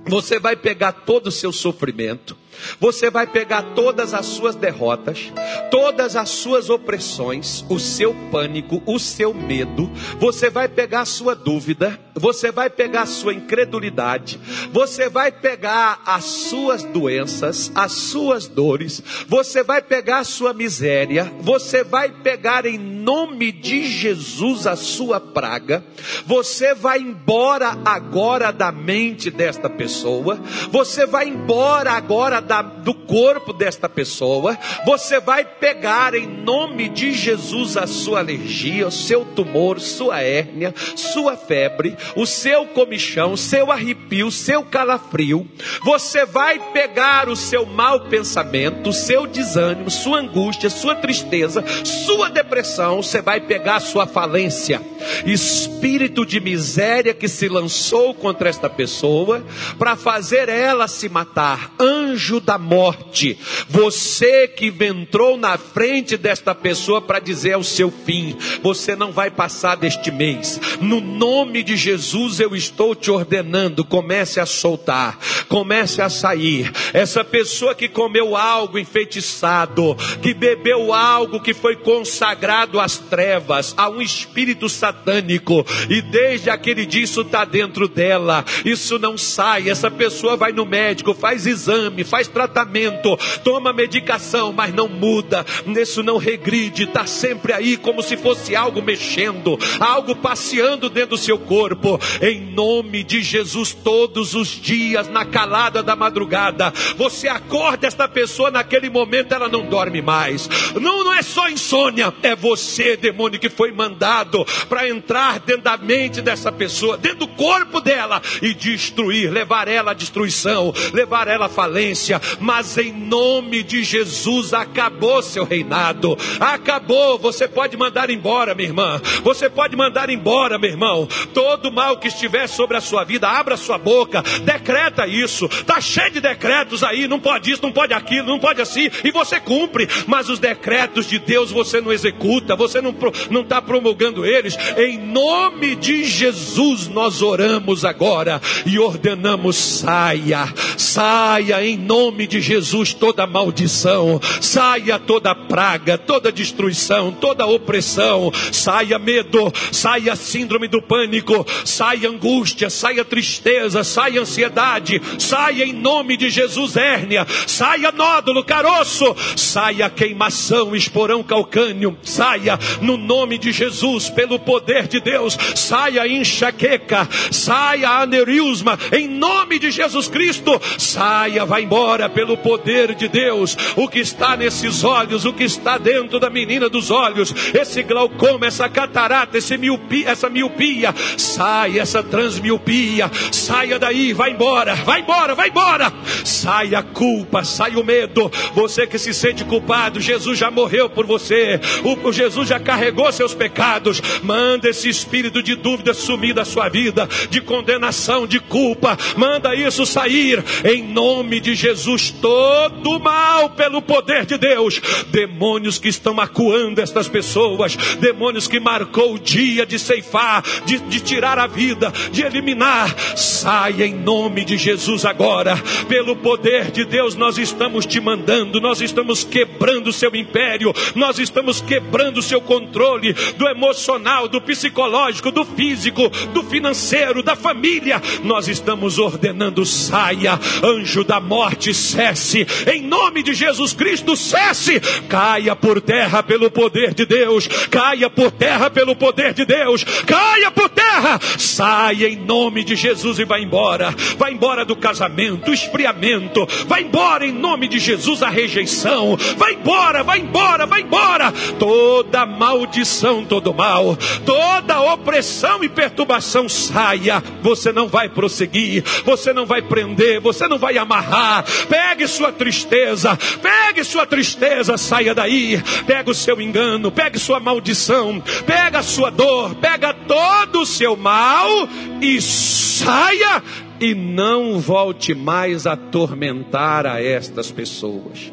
você 0.06 0.40
vai 0.40 0.56
pegar 0.56 0.92
todo 0.92 1.28
o 1.28 1.32
seu 1.32 1.52
sofrimento, 1.52 2.38
você 2.80 3.10
vai 3.10 3.28
pegar 3.28 3.62
todas 3.76 4.14
as 4.14 4.26
suas 4.26 4.56
derrotas, 4.56 5.32
todas 5.70 6.16
as 6.16 6.30
suas 6.30 6.70
opressões, 6.70 7.66
o 7.70 7.80
seu 7.80 8.14
pânico, 8.32 8.82
o 8.86 9.00
seu 9.00 9.34
medo, 9.34 9.92
você 10.20 10.50
vai 10.50 10.68
pegar 10.68 11.02
a 11.02 11.06
sua 11.06 11.36
dúvida, 11.36 12.00
você 12.14 12.52
vai 12.52 12.70
pegar 12.70 13.02
a 13.02 13.06
sua 13.06 13.34
incredulidade, 13.34 14.40
você 14.72 15.10
vai 15.10 15.32
pegar 15.32 16.02
as 16.06 16.24
suas 16.24 16.84
doenças, 16.84 17.72
as 17.76 17.92
suas 17.92 18.48
dores, 18.48 19.04
você 19.28 19.64
vai 19.64 19.82
pegar 19.82 20.20
a 20.20 20.24
sua 20.24 20.54
miséria, 20.54 21.32
você 21.42 21.84
vai 21.84 22.10
pegar 22.10 22.66
em 22.66 22.78
nome 22.78 23.52
de 23.52 23.86
Jesus 23.86 24.66
a 24.66 24.76
sua 24.76 25.20
praga, 25.20 25.84
você 26.26 26.74
vai 26.74 27.00
embora 27.00 27.78
agora 27.86 28.52
da 28.52 28.72
mente 28.72 29.30
desta 29.30 29.70
pessoa, 29.70 30.40
você 30.72 31.06
vai 31.06 31.28
embora 31.28 31.92
agora 31.92 32.40
da, 32.46 32.62
do 32.62 32.94
corpo 32.94 33.52
desta 33.52 33.90
pessoa, 33.90 34.58
você 34.86 35.20
vai 35.20 35.44
pegar 35.44 36.14
em 36.14 36.28
nome 36.28 36.90
de 36.90 37.12
Jesus 37.12 37.78
a 37.78 37.88
sua 37.88 38.20
alergia, 38.20 38.88
o 38.88 38.92
seu 38.92 39.26
tumor, 39.26 39.80
sua 39.80 40.22
hérnia, 40.22 40.74
sua 40.96 41.36
febre, 41.36 41.96
o 42.16 42.26
seu 42.26 42.66
comichão, 42.68 43.36
seu 43.36 43.72
arrepio, 43.72 44.32
seu 44.32 44.64
calafrio. 44.64 45.48
Você 45.84 46.26
vai 46.26 46.60
pegar 46.72 47.30
o 47.30 47.36
seu 47.36 47.66
mau 47.66 48.02
pensamento, 48.02 48.90
o 48.90 48.94
seu 48.94 49.26
desânimo, 49.26 49.90
sua 49.90 50.20
angústia, 50.20 50.70
sua 50.70 50.96
tristeza, 50.96 51.64
sua 51.84 52.30
depressão. 52.30 53.02
Você 53.02 53.22
vai 53.22 53.42
pegar 53.42 53.78
a 53.78 53.82
sua 53.82 54.06
falência, 54.06 54.82
espírito 55.26 56.26
de 56.26 56.40
miséria 56.40 57.14
que 57.14 57.28
se 57.28 57.48
lançou 57.48 58.14
contra 58.14 58.50
esta 58.50 58.70
pessoa 58.70 59.44
para 59.78 59.96
fazer 59.96 60.50
ela 60.50 60.88
se 60.88 61.10
matar. 61.10 61.72
Anjo 61.80 62.35
da 62.40 62.58
morte, 62.58 63.38
você 63.68 64.48
que 64.48 64.74
entrou 64.82 65.38
na 65.38 65.58
frente 65.58 66.18
desta 66.18 66.54
pessoa 66.54 67.02
para 67.02 67.20
dizer 67.20 67.54
ao 67.54 67.64
seu 67.64 67.92
fim: 67.92 68.36
você 68.62 68.96
não 68.96 69.12
vai 69.12 69.30
passar 69.30 69.76
deste 69.76 70.12
mês. 70.12 70.60
No 70.82 71.02
nome 71.02 71.64
de 71.64 71.76
Jesus 71.76 72.40
eu 72.40 72.56
estou 72.56 72.96
te 72.96 73.12
ordenando, 73.12 73.84
comece 73.84 74.40
a 74.40 74.46
soltar, 74.46 75.18
comece 75.48 76.02
a 76.02 76.10
sair. 76.10 76.72
Essa 76.94 77.24
pessoa 77.24 77.76
que 77.76 77.88
comeu 77.88 78.36
algo 78.36 78.78
enfeitiçado, 78.78 79.96
que 80.22 80.34
bebeu 80.34 80.94
algo 80.94 81.40
que 81.40 81.54
foi 81.54 81.76
consagrado 81.76 82.80
às 82.80 82.98
trevas, 82.98 83.74
a 83.78 83.90
um 83.90 84.02
espírito 84.02 84.70
satânico. 84.70 85.66
E 85.90 86.02
desde 86.02 86.50
aquele 86.50 86.86
dia 86.86 87.04
isso 87.04 87.22
está 87.22 87.46
dentro 87.46 87.88
dela. 87.88 88.44
Isso 88.64 88.98
não 89.00 89.18
sai. 89.18 89.70
Essa 89.70 89.90
pessoa 89.90 90.36
vai 90.36 90.52
no 90.52 90.66
médico, 90.66 91.14
faz 91.14 91.46
exame, 91.46 92.04
faz 92.04 92.25
tratamento, 92.30 93.18
toma 93.44 93.74
medicação, 93.74 94.52
mas 94.52 94.74
não 94.74 94.88
muda. 94.88 95.46
Isso 95.80 96.04
não 96.04 96.18
regride, 96.18 96.84
está 96.84 97.06
sempre 97.06 97.54
aí 97.54 97.78
como 97.78 98.02
se 98.02 98.18
fosse 98.18 98.56
algo 98.56 98.82
mexendo, 98.82 99.58
algo 99.80 100.16
passeando 100.16 100.90
dentro 100.90 101.12
do 101.12 101.18
seu 101.18 101.38
corpo. 101.38 102.00
Em 102.22 102.42
nome 102.42 103.04
de 103.04 103.22
Jesus, 103.22 103.74
todos 103.74 104.34
os 104.34 104.48
dias, 104.48 105.08
na 105.10 105.26
calada 105.26 105.84
da 105.84 105.96
madrugada, 105.96 106.74
você 106.98 107.28
acorda 107.28 107.88
esta 107.88 108.08
pessoa 108.08 108.52
naquele 108.52 108.90
momento, 108.90 109.34
ela 109.34 109.48
não 109.48 109.66
dorme 109.66 110.02
mais. 110.02 110.50
Não, 110.80 111.04
não 111.04 111.14
é 111.14 111.22
só 111.22 111.50
insônia, 111.50 112.14
é 112.24 112.36
você, 112.36 112.98
demônio, 112.98 113.40
que 113.40 113.50
foi 113.50 113.72
mandado 113.72 114.46
para 114.70 114.88
entrar 114.88 115.40
dentro 115.40 115.64
da 115.64 115.78
mente 115.78 116.22
dessa 116.22 116.52
pessoa, 116.52 116.98
dentro 116.98 117.20
do 117.20 117.28
corpo 117.28 117.80
dela 117.82 118.22
e 118.42 118.54
destruir, 118.54 119.32
levar 119.32 119.68
ela 119.68 119.92
à 119.92 119.94
destruição, 119.94 120.74
levar 120.94 121.28
ela 121.28 121.46
à 121.46 121.50
falência. 121.50 122.15
Mas 122.40 122.78
em 122.78 122.92
nome 122.92 123.64
de 123.64 123.84
Jesus, 123.84 124.54
acabou 124.54 125.22
seu 125.22 125.44
reinado, 125.44 126.18
acabou. 126.40 127.18
Você 127.20 127.48
pode 127.48 127.78
mandar 127.78 128.10
embora, 128.10 128.56
minha 128.56 128.70
irmã, 128.70 129.02
você 129.24 129.50
pode 129.50 129.76
mandar 129.76 130.10
embora, 130.10 130.58
meu 130.58 130.70
irmão, 130.70 131.08
todo 131.34 131.72
mal 131.72 131.98
que 131.98 132.08
estiver 132.08 132.48
sobre 132.48 132.78
a 132.78 132.82
sua 132.82 133.04
vida, 133.04 133.28
abra 133.28 133.58
sua 133.58 133.78
boca, 133.78 134.24
decreta 134.44 135.08
isso. 135.08 135.48
Tá 135.66 135.80
cheio 135.80 136.12
de 136.12 136.22
decretos 136.22 136.84
aí, 136.84 137.08
não 137.08 137.20
pode 137.20 137.52
isso, 137.52 137.62
não 137.62 137.72
pode 137.72 137.94
aquilo, 137.94 138.28
não 138.28 138.40
pode 138.40 138.62
assim, 138.62 138.90
e 139.04 139.12
você 139.12 139.40
cumpre, 139.40 139.88
mas 140.08 140.30
os 140.30 140.40
decretos 140.40 141.08
de 141.08 141.20
Deus 141.20 141.52
você 141.52 141.82
não 141.82 141.92
executa, 141.92 142.56
você 142.56 142.82
não 142.82 142.96
não 143.30 143.42
está 143.42 143.62
promulgando 143.62 144.26
eles. 144.26 144.58
Em 144.78 144.98
nome 144.98 145.76
de 145.76 146.04
Jesus 146.06 146.88
nós 146.88 147.22
oramos 147.22 147.86
agora 147.86 148.42
e 148.66 148.80
ordenamos 148.80 149.56
saia, 149.56 150.52
saia 150.78 151.66
em 151.66 151.78
nome 151.78 152.05
de 152.12 152.40
Jesus 152.40 152.94
toda 152.94 153.26
maldição, 153.26 154.22
saia 154.40 155.00
toda 155.00 155.34
praga, 155.34 155.98
toda 155.98 156.32
destruição, 156.32 157.12
toda 157.12 157.46
opressão, 157.46 158.32
saia 158.52 159.00
medo, 159.00 159.52
saia 159.72 160.16
síndrome 160.16 160.68
do 160.68 160.82
pânico, 160.82 161.46
saia 161.66 162.10
angústia, 162.10 162.70
saia 162.70 163.04
tristeza, 163.04 163.84
saia 163.84 164.22
ansiedade, 164.22 165.02
saia 165.18 165.64
em 165.64 165.74
nome 165.74 166.16
de 166.16 166.30
Jesus 166.30 166.78
hérnia, 166.78 167.26
saia 167.48 167.92
nódulo, 167.92 168.44
caroço, 168.44 169.16
saia 169.36 169.90
queimação, 169.90 170.76
esporão 170.76 171.24
calcânio, 171.24 171.98
saia 172.04 172.60
no 172.82 172.98
nome 172.98 173.38
de 173.38 173.52
Jesus, 173.52 174.10
pelo 174.10 174.38
poder 174.38 174.88
de 174.88 175.00
Deus, 175.00 175.38
saia 175.56 176.08
enxaqueca, 176.08 177.10
saia 177.32 177.90
aneurisma, 177.90 178.78
em 178.92 179.08
nome 179.08 179.58
de 179.58 179.72
Jesus 179.72 180.08
Cristo, 180.08 180.62
saia, 180.78 181.46
vai 181.46 181.64
embora 181.64 181.85
pelo 182.14 182.36
poder 182.36 182.96
de 182.96 183.08
Deus, 183.08 183.56
o 183.76 183.88
que 183.88 184.00
está 184.00 184.36
nesses 184.36 184.84
olhos, 184.84 185.24
o 185.24 185.32
que 185.32 185.44
está 185.44 185.78
dentro 185.78 186.20
da 186.20 186.30
menina 186.30 186.68
dos 186.68 186.90
olhos, 186.90 187.34
esse 187.54 187.84
glaucoma, 187.84 188.48
essa 188.48 188.68
catarata, 188.68 189.38
esse 189.38 189.56
miopia, 189.56 190.10
essa 190.10 190.28
miopia, 190.28 190.94
saia 191.16 191.82
essa 191.82 192.02
transmiopia, 192.02 193.10
saia 193.32 193.78
daí, 193.78 194.14
vai 194.14 194.32
embora, 194.32 194.74
vai 194.76 195.02
embora, 195.02 195.36
vai 195.36 195.50
embora, 195.50 195.94
saia 196.24 196.80
a 196.80 196.84
culpa, 196.84 197.44
saia 197.44 197.80
o 197.80 197.84
medo, 197.84 198.32
você 198.56 198.88
que 198.88 198.98
se 198.98 199.14
sente 199.14 199.44
culpado, 199.44 200.02
Jesus 200.02 200.40
já 200.40 200.50
morreu 200.50 200.90
por 200.90 201.06
você, 201.06 201.60
o, 201.84 202.08
o 202.08 202.12
Jesus 202.12 202.50
já 202.50 202.60
carregou 202.60 203.12
seus 203.12 203.36
pecados, 203.36 204.02
manda 204.24 204.68
esse 204.68 204.90
espírito 204.90 205.44
de 205.44 205.56
dúvida 205.56 205.94
sumir 205.94 206.34
da 206.34 206.44
sua 206.44 206.68
vida, 206.68 207.08
de 207.30 207.42
condenação, 207.42 208.26
de 208.26 208.40
culpa, 208.40 208.98
manda 209.16 209.54
isso 209.54 209.86
sair, 209.86 210.44
em 210.64 210.84
nome 210.84 211.40
de 211.40 211.54
Jesus, 211.54 211.75
todo 212.22 213.00
mal 213.00 213.50
pelo 213.52 213.82
poder 213.82 214.26
de 214.26 214.38
Deus, 214.38 214.82
demônios 215.10 215.78
que 215.78 215.90
estão 215.90 216.20
acuando 216.20 216.80
estas 216.80 217.08
pessoas, 217.08 217.76
demônios 218.00 218.48
que 218.48 218.60
marcou 218.60 219.14
o 219.14 219.20
dia 219.20 219.66
de 219.66 219.78
ceifar, 219.78 220.44
de, 220.66 220.80
de 220.80 221.00
tirar 221.00 221.38
a 221.40 221.48
vida, 221.48 221.92
de 222.12 222.24
eliminar, 222.24 222.96
saia 223.18 223.86
em 223.86 223.94
nome 223.94 224.46
de 224.46 224.58
Jesus 224.58 225.06
agora, 225.06 225.56
pelo 225.88 226.16
poder 226.16 226.72
de 226.72 226.86
Deus, 226.86 227.16
nós 227.16 227.38
estamos 227.38 227.86
te 227.86 228.00
mandando, 228.00 228.60
nós 228.62 228.82
estamos 228.82 229.24
quebrando 229.24 229.88
o 229.88 229.94
seu 229.94 230.16
império, 230.16 230.74
nós 230.96 231.20
estamos 231.20 231.62
quebrando 231.62 232.18
o 232.18 232.24
seu 232.24 232.42
controle 232.42 233.14
do 233.38 233.48
emocional, 233.48 234.28
do 234.28 234.42
psicológico, 234.42 235.32
do 235.32 235.46
físico, 235.46 236.10
do 236.34 236.44
financeiro, 236.44 237.24
da 237.24 237.36
família. 237.36 238.02
Nós 238.24 238.48
estamos 238.48 238.98
ordenando: 238.98 239.66
saia, 239.66 240.40
anjo 240.64 241.04
da 241.04 241.20
morte, 241.20 241.65
cesse, 241.74 242.46
em 242.72 242.82
nome 242.82 243.24
de 243.24 243.34
Jesus 243.34 243.74
Cristo, 243.74 244.16
cesse, 244.16 244.80
caia 245.08 245.56
por 245.56 245.82
terra 245.82 246.24
pelo 246.24 246.50
poder 246.50 246.94
de 246.94 247.06
Deus, 247.06 247.48
caia 247.70 248.10
por 248.10 248.32
terra 248.32 248.70
pelo 248.70 248.96
poder 248.96 249.34
de 249.34 249.46
Deus, 249.46 249.84
caia 250.06 250.52
por 250.52 250.70
terra, 250.70 251.20
saia 251.38 252.08
em 252.08 252.18
nome 252.18 252.64
de 252.64 252.76
Jesus 252.76 253.20
e 253.20 253.26
vai 253.26 253.44
embora, 253.44 253.94
vai 254.18 254.34
embora 254.34 254.66
do 254.66 254.76
casamento, 254.76 255.54
esfriamento, 255.54 256.48
vai 256.68 256.84
embora 256.84 257.26
em 257.26 257.32
nome 257.32 257.68
de 257.68 257.80
Jesus 257.80 258.24
a 258.24 258.30
rejeição, 258.30 259.18
vai 259.38 259.54
embora, 259.54 260.04
vai 260.04 260.20
embora, 260.20 260.66
vai 260.66 260.82
embora, 260.82 261.32
toda 261.60 262.26
maldição, 262.26 263.26
todo 263.26 263.54
mal, 263.54 263.98
toda 264.26 264.82
opressão 264.94 265.64
e 265.64 265.70
perturbação 265.70 266.48
saia. 266.50 267.24
Você 267.42 267.72
não 267.72 267.88
vai 267.88 268.10
prosseguir, 268.10 268.84
você 269.04 269.34
não 269.34 269.46
vai 269.46 269.62
prender, 269.62 270.20
você 270.20 270.48
não 270.48 270.58
vai 270.58 270.78
amarrar. 270.78 271.46
Pegue 271.70 272.08
sua 272.08 272.32
tristeza, 272.32 273.18
pegue 273.42 273.84
sua 273.84 274.06
tristeza, 274.06 274.78
saia 274.78 275.14
daí. 275.14 275.62
Pega 275.86 276.12
o 276.12 276.16
seu 276.16 276.42
engano, 276.42 276.92
pegue 276.92 277.20
sua 277.20 277.40
maldição, 277.40 278.22
pega 278.46 278.80
a 278.80 278.84
sua 278.84 279.10
dor, 279.10 279.56
pega 279.56 279.94
todo 279.94 280.62
o 280.62 280.66
seu 280.66 280.96
mal 280.96 281.68
e 282.02 282.22
saia 282.22 283.44
e 283.80 283.94
não 283.94 284.60
volte 284.60 285.14
mais 285.14 285.68
a 285.68 285.74
atormentar 285.74 286.86
a 286.86 287.02
estas 287.02 287.52
pessoas. 287.52 288.32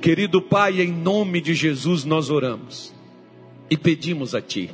Querido 0.00 0.42
Pai, 0.42 0.80
em 0.80 0.90
nome 0.90 1.40
de 1.40 1.54
Jesus 1.54 2.04
nós 2.04 2.30
oramos 2.30 2.92
e 3.70 3.76
pedimos 3.76 4.34
a 4.34 4.40
Ti, 4.40 4.70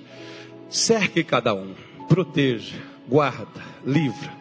cerque 0.68 1.22
cada 1.22 1.54
um, 1.54 1.74
proteja, 2.08 2.76
guarda, 3.06 3.62
livra, 3.86 4.37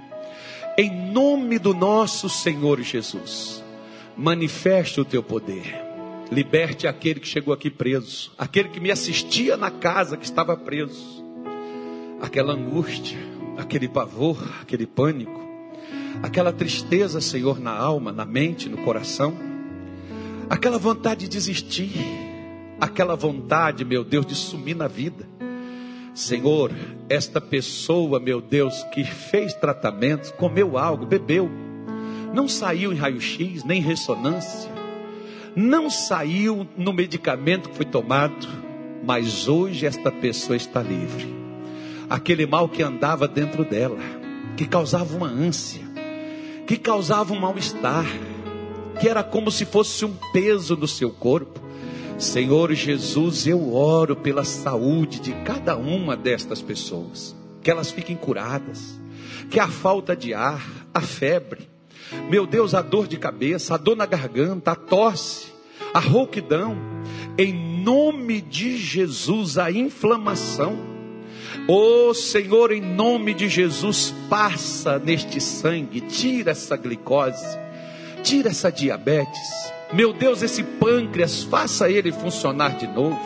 em 0.77 1.11
nome 1.11 1.57
do 1.57 1.73
nosso 1.73 2.29
Senhor 2.29 2.79
Jesus, 2.81 3.63
manifeste 4.15 5.01
o 5.01 5.05
Teu 5.05 5.23
poder, 5.23 5.75
liberte 6.31 6.85
aquele 6.85 7.19
que 7.19 7.27
chegou 7.27 7.51
aqui 7.51 7.71
preso, 7.71 8.31
aquele 8.37 8.69
que 8.69 8.79
me 8.79 8.91
assistia 8.91 9.57
na 9.57 9.71
casa 9.71 10.15
que 10.15 10.25
estava 10.25 10.55
preso, 10.55 11.25
aquela 12.21 12.53
angústia, 12.53 13.17
aquele 13.57 13.87
pavor, 13.87 14.37
aquele 14.61 14.85
pânico, 14.85 15.41
aquela 16.21 16.53
tristeza, 16.53 17.19
Senhor, 17.19 17.59
na 17.59 17.75
alma, 17.75 18.11
na 18.11 18.25
mente, 18.25 18.69
no 18.69 18.77
coração. 18.77 19.35
Aquela 20.47 20.77
vontade 20.77 21.21
de 21.21 21.27
desistir, 21.27 21.91
aquela 22.79 23.15
vontade, 23.15 23.83
meu 23.83 24.03
Deus, 24.03 24.27
de 24.27 24.35
sumir 24.35 24.75
na 24.75 24.87
vida. 24.87 25.27
Senhor, 26.17 26.71
esta 27.07 27.39
pessoa, 27.39 28.19
meu 28.19 28.41
Deus, 28.41 28.83
que 28.85 29.03
fez 29.03 29.53
tratamentos, 29.53 30.31
comeu 30.31 30.75
algo, 30.75 31.05
bebeu, 31.05 31.47
não 32.33 32.47
saiu 32.47 32.91
em 32.91 32.95
raio-x, 32.95 33.63
nem 33.63 33.79
ressonância, 33.79 34.71
não 35.55 35.91
saiu 35.91 36.67
no 36.75 36.91
medicamento 36.91 37.69
que 37.69 37.75
foi 37.75 37.85
tomado, 37.85 38.47
mas 39.05 39.47
hoje 39.47 39.85
esta 39.85 40.11
pessoa 40.11 40.57
está 40.57 40.81
livre. 40.81 41.31
Aquele 42.09 42.47
mal 42.47 42.67
que 42.67 42.81
andava 42.81 43.27
dentro 43.27 43.63
dela, 43.63 43.99
que 44.57 44.65
causava 44.65 45.15
uma 45.15 45.27
ânsia, 45.27 45.83
que 46.65 46.77
causava 46.77 47.31
um 47.31 47.39
mal-estar, 47.39 48.07
que 48.99 49.07
era 49.07 49.23
como 49.23 49.51
se 49.51 49.65
fosse 49.65 50.03
um 50.03 50.15
peso 50.33 50.75
no 50.75 50.87
seu 50.87 51.11
corpo. 51.11 51.66
Senhor 52.17 52.73
Jesus, 52.73 53.45
eu 53.45 53.75
oro 53.75 54.15
pela 54.15 54.43
saúde 54.43 55.19
de 55.19 55.33
cada 55.43 55.77
uma 55.77 56.17
destas 56.17 56.63
pessoas, 56.63 57.35
que 57.61 57.69
elas 57.69 57.91
fiquem 57.91 58.15
curadas, 58.15 58.99
que 59.51 59.59
a 59.59 59.67
falta 59.67 60.15
de 60.15 60.33
ar, 60.33 60.65
a 60.91 60.99
febre, 60.99 61.69
meu 62.27 62.47
Deus, 62.47 62.73
a 62.73 62.81
dor 62.81 63.07
de 63.07 63.17
cabeça, 63.17 63.75
a 63.75 63.77
dor 63.77 63.95
na 63.95 64.07
garganta, 64.07 64.71
a 64.71 64.75
tosse, 64.75 65.53
a 65.93 65.99
rouquidão, 65.99 66.75
em 67.37 67.53
nome 67.83 68.41
de 68.41 68.77
Jesus, 68.77 69.59
a 69.59 69.71
inflamação, 69.71 70.75
oh 71.67 72.15
Senhor, 72.15 72.71
em 72.71 72.81
nome 72.81 73.35
de 73.35 73.47
Jesus, 73.47 74.11
passa 74.27 74.97
neste 74.97 75.39
sangue, 75.39 76.01
tira 76.01 76.49
essa 76.49 76.75
glicose, 76.75 77.59
tira 78.23 78.49
essa 78.49 78.71
diabetes, 78.71 79.76
Meu 79.93 80.11
Deus, 80.11 80.41
esse 80.41 80.63
pâncreas, 80.63 81.43
faça 81.43 81.89
ele 81.89 82.11
funcionar 82.11 82.77
de 82.77 82.87
novo. 82.87 83.19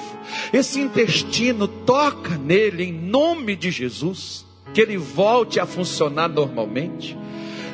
Esse 0.54 0.80
intestino, 0.80 1.68
toca 1.68 2.38
nele 2.38 2.84
em 2.84 2.94
nome 2.94 3.56
de 3.56 3.72
Jesus, 3.72 4.46
que 4.74 4.80
ele 4.80 4.98
volte 4.98 5.60
a 5.60 5.66
funcionar 5.66 6.30
normalmente. 6.30 7.18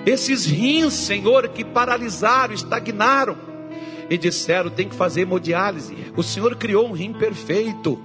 Esses 0.06 0.46
rins, 0.46 0.94
Senhor, 0.94 1.50
que 1.50 1.66
paralisaram, 1.66 2.54
estagnaram 2.54 3.38
e 4.10 4.18
disseram: 4.18 4.70
tem 4.70 4.88
que 4.88 4.96
fazer 4.96 5.22
hemodiálise. 5.22 5.96
O 6.16 6.24
Senhor 6.24 6.56
criou 6.56 6.88
um 6.88 6.94
rim 6.94 7.12
perfeito. 7.12 8.02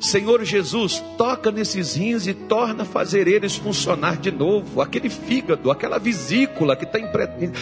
Senhor 0.00 0.42
Jesus, 0.44 1.04
toca 1.18 1.50
nesses 1.50 1.94
rins 1.94 2.26
e 2.26 2.32
torna 2.32 2.84
a 2.84 2.86
fazer 2.86 3.28
eles 3.28 3.56
funcionar 3.56 4.16
de 4.16 4.30
novo. 4.30 4.80
Aquele 4.80 5.10
fígado, 5.10 5.70
aquela 5.70 5.98
vesícula 5.98 6.74
que 6.74 6.84
está 6.84 6.98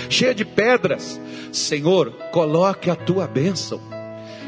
cheia 0.09 0.33
de 0.33 0.45
pedras. 0.45 1.21
Senhor, 1.53 2.13
coloque 2.31 2.91
a 2.91 2.95
tua 2.95 3.27
bênção. 3.27 3.81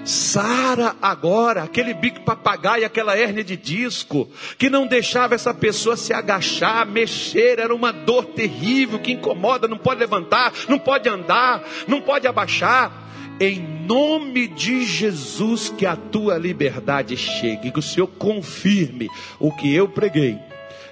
Sara 0.04 0.96
agora, 1.02 1.64
aquele 1.64 1.92
bico 1.92 2.20
papagaio, 2.20 2.86
aquela 2.86 3.16
hérnia 3.18 3.44
de 3.44 3.56
disco, 3.56 4.28
que 4.56 4.70
não 4.70 4.86
deixava 4.86 5.34
essa 5.34 5.52
pessoa 5.52 5.96
se 5.96 6.12
agachar, 6.14 6.86
mexer, 6.86 7.58
era 7.58 7.74
uma 7.74 7.92
dor 7.92 8.24
terrível 8.24 8.98
que 8.98 9.12
incomoda, 9.12 9.68
não 9.68 9.76
pode 9.76 10.00
levantar, 10.00 10.52
não 10.68 10.78
pode 10.78 11.08
andar, 11.08 11.62
não 11.86 12.00
pode 12.00 12.26
abaixar 12.26 13.09
em 13.40 13.58
nome 13.86 14.46
de 14.46 14.84
Jesus, 14.84 15.70
que 15.70 15.86
a 15.86 15.96
tua 15.96 16.36
liberdade 16.36 17.16
chegue, 17.16 17.70
que 17.70 17.78
o 17.78 17.82
Senhor 17.82 18.06
confirme 18.06 19.08
o 19.38 19.50
que 19.50 19.74
eu 19.74 19.88
preguei, 19.88 20.38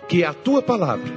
que 0.09 0.25
a 0.25 0.33
tua 0.33 0.62
palavra, 0.62 1.12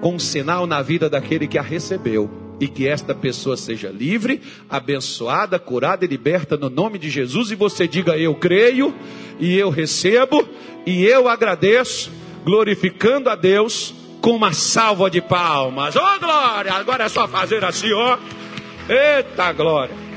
com 0.00 0.16
um 0.16 0.18
sinal 0.18 0.66
na 0.66 0.82
vida 0.82 1.08
daquele 1.08 1.46
que 1.46 1.56
a 1.56 1.62
recebeu, 1.62 2.28
e 2.58 2.66
que 2.68 2.86
esta 2.86 3.14
pessoa 3.14 3.56
seja 3.56 3.90
livre, 3.90 4.40
abençoada, 4.68 5.58
curada 5.58 6.04
e 6.04 6.08
liberta 6.08 6.56
no 6.56 6.68
nome 6.68 6.98
de 6.98 7.10
Jesus. 7.10 7.50
E 7.50 7.56
você 7.56 7.88
diga: 7.88 8.16
Eu 8.16 8.36
creio, 8.36 8.94
e 9.40 9.56
eu 9.56 9.68
recebo, 9.68 10.48
e 10.86 11.04
eu 11.04 11.28
agradeço, 11.28 12.12
glorificando 12.44 13.28
a 13.28 13.34
Deus 13.34 13.92
com 14.20 14.30
uma 14.30 14.52
salva 14.52 15.10
de 15.10 15.20
palmas. 15.20 15.96
Ô 15.96 16.00
oh, 16.00 16.20
glória! 16.20 16.72
Agora 16.72 17.04
é 17.04 17.08
só 17.08 17.26
fazer 17.26 17.64
assim, 17.64 17.92
ó. 17.92 18.16
Eita 18.88 19.52
glória! 19.52 20.11